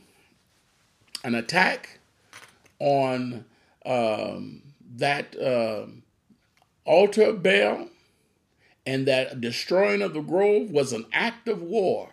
an 1.24 1.36
attack 1.36 2.00
on 2.80 3.46
um, 3.86 4.64
that 4.96 5.40
uh, 5.40 5.86
altar 6.84 7.26
of 7.26 7.44
Baal 7.44 7.90
and 8.88 9.06
that 9.08 9.40
destroying 9.40 10.02
of 10.02 10.16
the 10.16 10.22
grove 10.22 10.72
was 10.72 10.94
an 10.94 11.06
act 11.14 11.48
of 11.48 11.62
war. 11.62 12.10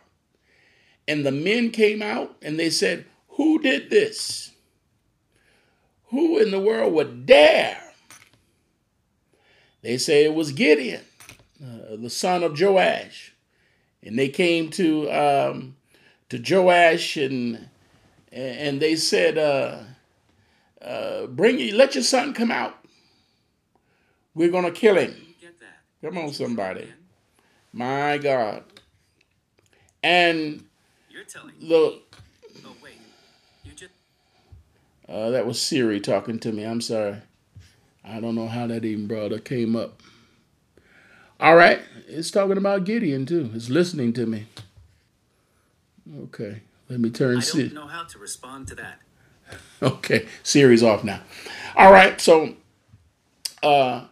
And 1.09 1.25
the 1.25 1.33
men 1.33 1.71
came 1.71 2.03
out 2.03 2.37
and 2.43 2.61
they 2.61 2.69
said, 2.69 3.07
who 3.31 3.59
did 3.59 3.89
this? 3.89 4.53
Who 6.11 6.37
in 6.37 6.51
the 6.51 6.61
world 6.61 6.93
would 6.93 7.25
dare? 7.25 7.95
They 9.81 9.97
say 9.97 10.27
it 10.27 10.35
was 10.35 10.53
Gideon, 10.53 11.01
uh, 11.65 11.97
the 11.97 12.11
son 12.11 12.43
of 12.43 12.61
Joash. 12.61 13.35
And 14.03 14.19
they 14.19 14.29
came 14.29 14.69
to 14.71 15.11
um, 15.11 15.77
to 16.31 16.39
Joash 16.39 17.16
and 17.16 17.69
and 18.32 18.81
they 18.81 18.97
said, 18.97 19.36
uh, 19.39 19.78
uh, 20.81 21.27
"Bring 21.27 21.59
you, 21.59 21.74
let 21.74 21.94
your 21.94 22.05
son 22.05 22.32
come 22.32 22.51
out. 22.51 22.77
We're 24.35 24.51
gonna 24.51 24.70
kill 24.70 24.97
him." 24.97 25.15
Come 26.02 26.16
on, 26.16 26.32
somebody. 26.32 26.89
My 27.73 28.16
God. 28.19 28.65
And 30.02 30.65
the 31.61 32.01
uh, 35.09 35.31
that 35.31 35.44
was 35.44 35.61
Siri 35.61 36.01
talking 36.01 36.39
to 36.39 36.52
me. 36.52 36.65
I'm 36.65 36.81
sorry. 36.81 37.16
I 38.05 38.20
don't 38.20 38.35
know 38.35 38.47
how 38.47 38.66
that 38.69 38.85
even 38.85 39.07
brought 39.07 39.32
it 39.32 39.44
came 39.44 39.77
up. 39.77 40.01
All 41.39 41.57
right, 41.57 41.81
it's 42.07 42.31
talking 42.31 42.57
about 42.57 42.85
Gideon 42.85 43.27
too. 43.27 43.51
It's 43.55 43.69
listening 43.69 44.12
to 44.15 44.27
me. 44.27 44.47
Okay, 46.19 46.62
let 46.89 47.01
me 47.01 47.11
turn. 47.11 47.39
I 47.39 47.41
don't 47.41 47.74
know 47.74 47.87
how 47.87 48.05
to 48.05 48.19
respond 48.19 48.69
to 48.69 48.74
that. 48.77 49.01
Okay, 49.82 50.28
Siri's 50.43 50.82
off 50.82 51.03
now. 51.05 51.23
All 51.74 51.91
right, 51.91 52.20
so 52.20 52.55
uh, 53.62 54.05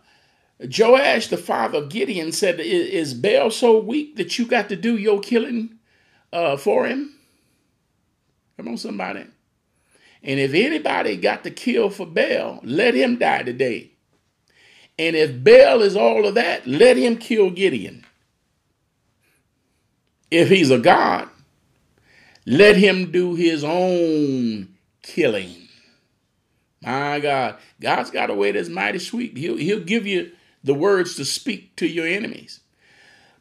Joash, 0.59 1.29
the 1.29 1.37
father 1.37 1.79
of 1.79 1.91
Gideon, 1.91 2.33
said, 2.33 2.59
"Is 2.59 3.13
Baal 3.13 3.51
so 3.51 3.79
weak 3.79 4.17
that 4.17 4.39
you 4.39 4.47
got 4.47 4.71
to 4.71 4.77
do 4.77 4.97
your 4.97 5.21
killing 5.21 5.79
uh, 6.33 6.57
for 6.57 6.87
him?" 6.87 7.15
Come 8.57 8.69
on, 8.69 8.77
somebody. 8.79 9.27
And 10.23 10.41
if 10.41 10.55
anybody 10.55 11.17
got 11.17 11.45
to 11.45 11.51
kill 11.51 11.91
for 11.91 12.07
Baal, 12.07 12.61
let 12.65 12.95
him 12.95 13.19
die 13.19 13.43
today. 13.43 13.93
And 14.99 15.15
if 15.15 15.45
Baal 15.45 15.83
is 15.83 15.97
all 15.97 16.27
of 16.27 16.35
that, 16.35 16.67
let 16.67 16.97
him 16.97 17.19
kill 17.19 17.51
Gideon. 17.51 18.05
If 20.31 20.49
he's 20.49 20.71
a 20.71 20.79
God, 20.79 21.29
let 22.49 22.77
him 22.77 23.13
do 23.13 23.35
his 23.35 23.65
own 23.65 24.69
killing. 25.03 25.69
My 26.83 27.21
God, 27.21 27.57
God's 27.81 28.11
got 28.11 28.31
a 28.31 28.35
way 28.35 28.53
that's 28.53 28.69
mighty 28.69 28.99
sweet. 28.99 29.37
He'll, 29.37 29.57
he'll 29.57 29.81
give 29.85 30.07
you 30.07 30.33
the 30.65 30.75
words 30.75 31.17
to 31.17 31.25
speak 31.25 31.77
to 31.77 31.87
your 31.87 32.07
enemies. 32.07 32.61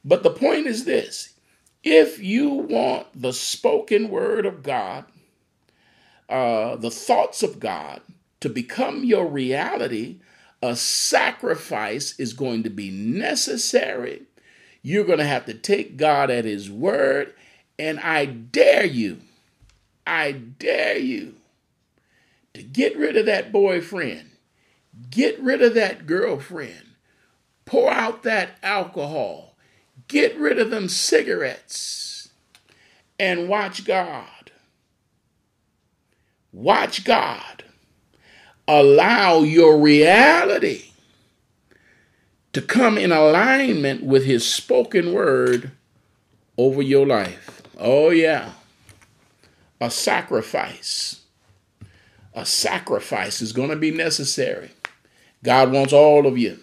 But 0.03 0.23
the 0.23 0.31
point 0.31 0.67
is 0.67 0.85
this 0.85 1.33
if 1.83 2.19
you 2.19 2.49
want 2.49 3.07
the 3.19 3.33
spoken 3.33 4.09
word 4.09 4.45
of 4.45 4.63
God 4.63 5.05
uh, 6.29 6.75
the 6.75 6.91
thoughts 6.91 7.43
of 7.43 7.59
God 7.59 8.01
to 8.41 8.49
become 8.49 9.03
your 9.03 9.25
reality, 9.27 10.19
a 10.61 10.75
sacrifice 10.75 12.19
is 12.19 12.33
going 12.33 12.63
to 12.63 12.69
be 12.69 12.89
necessary. 12.91 14.23
You're 14.81 15.05
going 15.05 15.19
to 15.19 15.25
have 15.25 15.45
to 15.45 15.53
take 15.53 15.97
God 15.97 16.29
at 16.29 16.45
His 16.45 16.69
word. 16.69 17.33
And 17.79 17.99
I 17.99 18.25
dare 18.25 18.85
you, 18.85 19.19
I 20.05 20.31
dare 20.31 20.97
you 20.97 21.35
to 22.53 22.63
get 22.63 22.97
rid 22.97 23.15
of 23.17 23.25
that 23.27 23.51
boyfriend, 23.51 24.31
get 25.09 25.39
rid 25.39 25.61
of 25.61 25.75
that 25.75 26.07
girlfriend, 26.07 26.93
pour 27.65 27.91
out 27.91 28.23
that 28.23 28.57
alcohol, 28.63 29.55
get 30.07 30.35
rid 30.37 30.57
of 30.59 30.71
them 30.71 30.89
cigarettes, 30.89 32.29
and 33.19 33.47
watch 33.47 33.85
God 33.85 34.27
Watch 36.57 37.03
God. 37.03 37.63
Allow 38.67 39.41
your 39.41 39.79
reality 39.79 40.85
to 42.51 42.61
come 42.63 42.97
in 42.97 43.11
alignment 43.11 44.03
with 44.03 44.25
His 44.25 44.45
spoken 44.45 45.13
word 45.13 45.71
over 46.57 46.81
your 46.81 47.05
life. 47.05 47.61
Oh, 47.77 48.09
yeah. 48.09 48.53
A 49.79 49.91
sacrifice. 49.91 51.21
A 52.33 52.45
sacrifice 52.45 53.41
is 53.41 53.53
going 53.53 53.69
to 53.69 53.75
be 53.75 53.91
necessary. 53.91 54.71
God 55.43 55.71
wants 55.71 55.93
all 55.93 56.25
of 56.25 56.37
you. 56.37 56.59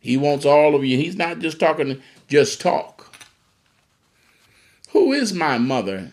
He 0.00 0.16
wants 0.16 0.44
all 0.44 0.74
of 0.74 0.84
you. 0.84 0.96
He's 0.96 1.16
not 1.16 1.38
just 1.38 1.60
talking 1.60 2.02
just 2.26 2.60
talk. 2.60 3.14
Who 4.90 5.12
is 5.12 5.32
my 5.32 5.58
mother? 5.58 6.10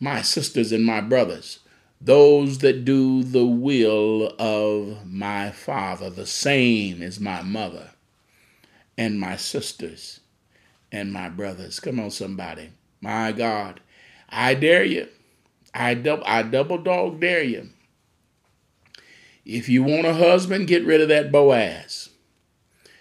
My 0.00 0.22
sisters 0.22 0.72
and 0.72 0.84
my 0.84 1.02
brothers. 1.02 1.58
Those 2.00 2.58
that 2.58 2.84
do 2.84 3.22
the 3.22 3.44
will 3.44 4.34
of 4.38 5.06
my 5.06 5.50
Father. 5.50 6.08
The 6.08 6.26
same 6.26 7.02
is 7.02 7.20
my 7.20 7.42
mother 7.42 7.90
and 8.96 9.20
my 9.20 9.36
sisters 9.36 10.20
and 10.92 11.12
my 11.12 11.30
brothers. 11.30 11.80
Come 11.80 11.98
on, 11.98 12.10
somebody. 12.10 12.70
My 13.00 13.32
God. 13.32 13.80
I 14.28 14.54
dare 14.54 14.84
you. 14.84 15.08
I 15.74 15.94
double, 15.94 16.24
I 16.26 16.42
double 16.42 16.78
dog 16.78 17.20
dare 17.20 17.42
you. 17.42 17.70
If 19.44 19.68
you 19.68 19.82
want 19.82 20.06
a 20.06 20.14
husband, 20.14 20.68
get 20.68 20.84
rid 20.84 21.00
of 21.00 21.08
that 21.08 21.32
Boaz. 21.32 22.10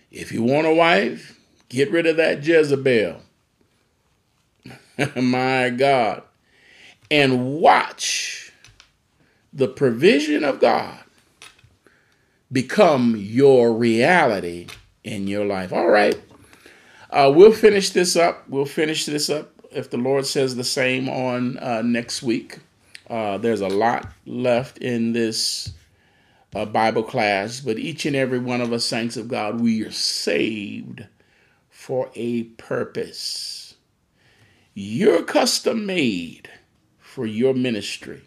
If 0.10 0.32
you 0.32 0.42
want 0.42 0.68
a 0.68 0.74
wife, 0.74 1.40
get 1.70 1.92
rid 1.92 2.08
of 2.08 2.18
that 2.18 2.46
Jezebel. 2.46 3.22
My 5.16 5.70
God. 5.70 6.24
And 7.10 7.56
watch 7.56 8.54
the 9.54 9.68
provision 9.68 10.44
of 10.44 10.60
God 10.60 11.00
become 12.52 13.16
your 13.18 13.74
reality 13.74 14.68
in 15.04 15.28
your 15.28 15.46
life. 15.46 15.74
All 15.74 15.90
right. 15.90 16.20
Uh, 17.12 17.32
we'll 17.36 17.52
finish 17.52 17.90
this 17.90 18.16
up. 18.16 18.48
We'll 18.48 18.66
finish 18.66 19.06
this 19.06 19.30
up 19.30 19.52
if 19.72 19.90
the 19.90 19.98
Lord 19.98 20.26
says 20.26 20.56
the 20.56 20.64
same 20.64 21.10
on 21.10 21.58
uh, 21.58 21.82
next 21.82 22.24
week. 22.24 22.60
Uh, 23.10 23.38
there's 23.38 23.62
a 23.62 23.68
lot 23.68 24.14
left 24.26 24.78
in 24.78 25.12
this 25.12 25.74
uh, 26.56 26.66
Bible 26.66 27.04
class, 27.04 27.60
but 27.60 27.78
each 27.78 28.06
and 28.06 28.16
every 28.16 28.40
one 28.40 28.62
of 28.62 28.72
us, 28.72 28.86
saints 28.86 29.18
of 29.18 29.28
God, 29.28 29.60
we 29.60 29.84
are 29.84 29.92
saved 29.92 31.06
for 31.70 32.10
a 32.16 32.44
purpose. 32.44 33.76
You're 34.74 35.24
custom 35.24 35.86
made 35.86 36.50
for 36.98 37.26
your 37.26 37.54
ministry. 37.54 38.22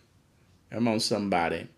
Come 0.70 0.88
on, 0.88 1.00
somebody. 1.00 1.68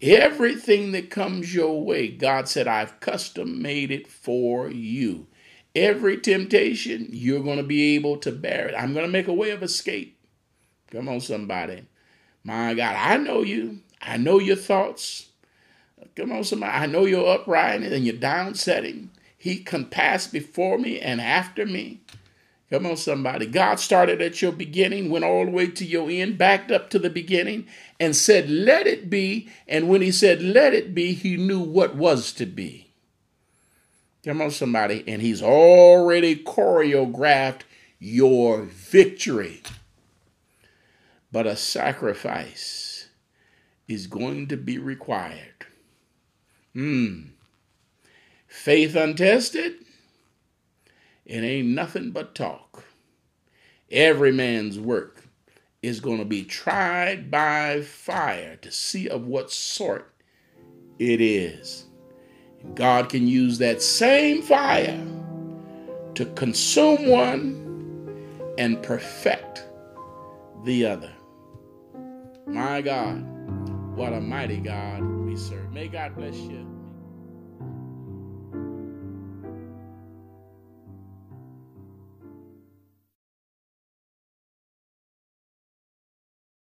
Everything 0.00 0.92
that 0.92 1.10
comes 1.10 1.52
your 1.52 1.82
way, 1.82 2.06
God 2.08 2.48
said, 2.48 2.68
I've 2.68 3.00
custom 3.00 3.60
made 3.60 3.90
it 3.90 4.06
for 4.06 4.70
you. 4.70 5.26
Every 5.74 6.18
temptation, 6.18 7.08
you're 7.10 7.42
going 7.42 7.58
to 7.58 7.62
be 7.62 7.94
able 7.94 8.16
to 8.18 8.32
bear 8.32 8.68
it. 8.68 8.74
I'm 8.76 8.92
going 8.92 9.06
to 9.06 9.12
make 9.12 9.28
a 9.28 9.32
way 9.32 9.50
of 9.50 9.62
escape. 9.62 10.18
Come 10.90 11.08
on, 11.08 11.20
somebody. 11.20 11.84
My 12.42 12.74
God, 12.74 12.96
I 12.96 13.16
know 13.18 13.42
you. 13.42 13.80
I 14.02 14.16
know 14.16 14.38
your 14.38 14.56
thoughts. 14.56 15.28
Come 16.16 16.32
on, 16.32 16.44
somebody. 16.44 16.72
I 16.72 16.86
know 16.86 17.04
your 17.04 17.32
uprising 17.32 17.92
and 17.92 18.04
your 18.04 18.16
downsetting. 18.16 19.08
He 19.36 19.58
can 19.58 19.86
pass 19.86 20.26
before 20.26 20.78
me 20.78 20.98
and 21.00 21.20
after 21.20 21.64
me. 21.64 22.00
Come 22.70 22.86
on, 22.86 22.96
somebody. 22.96 23.46
God 23.46 23.80
started 23.80 24.22
at 24.22 24.40
your 24.40 24.52
beginning, 24.52 25.10
went 25.10 25.24
all 25.24 25.44
the 25.44 25.50
way 25.50 25.66
to 25.66 25.84
your 25.84 26.08
end, 26.08 26.38
backed 26.38 26.70
up 26.70 26.88
to 26.90 26.98
the 26.98 27.10
beginning, 27.10 27.66
and 27.98 28.14
said, 28.14 28.48
Let 28.48 28.86
it 28.86 29.10
be. 29.10 29.48
And 29.66 29.88
when 29.88 30.02
he 30.02 30.12
said, 30.12 30.40
Let 30.40 30.72
it 30.72 30.94
be, 30.94 31.12
he 31.12 31.36
knew 31.36 31.60
what 31.60 31.96
was 31.96 32.32
to 32.34 32.46
be. 32.46 32.89
Come 34.24 34.42
on, 34.42 34.50
somebody. 34.50 35.04
And 35.06 35.22
he's 35.22 35.42
already 35.42 36.36
choreographed 36.36 37.62
your 37.98 38.62
victory. 38.62 39.62
But 41.32 41.46
a 41.46 41.56
sacrifice 41.56 43.08
is 43.88 44.06
going 44.06 44.48
to 44.48 44.56
be 44.56 44.78
required. 44.78 45.66
Hmm. 46.74 47.20
Faith 48.46 48.94
untested 48.96 49.74
it 51.30 51.44
ain't 51.44 51.68
nothing 51.68 52.10
but 52.10 52.34
talk. 52.34 52.82
Every 53.88 54.32
man's 54.32 54.80
work 54.80 55.22
is 55.80 56.00
going 56.00 56.18
to 56.18 56.24
be 56.24 56.42
tried 56.42 57.30
by 57.30 57.82
fire 57.82 58.56
to 58.56 58.72
see 58.72 59.08
of 59.08 59.28
what 59.28 59.52
sort 59.52 60.12
it 60.98 61.20
is. 61.20 61.84
God 62.74 63.08
can 63.08 63.26
use 63.26 63.58
that 63.58 63.82
same 63.82 64.42
fire 64.42 65.00
to 66.14 66.24
consume 66.26 67.08
one 67.08 68.54
and 68.58 68.82
perfect 68.82 69.64
the 70.64 70.86
other. 70.86 71.12
My 72.46 72.80
God, 72.82 73.22
what 73.96 74.12
a 74.12 74.20
mighty 74.20 74.58
God 74.58 75.02
we 75.02 75.36
serve. 75.36 75.72
May 75.72 75.88
God 75.88 76.14
bless 76.16 76.36
you. 76.36 76.69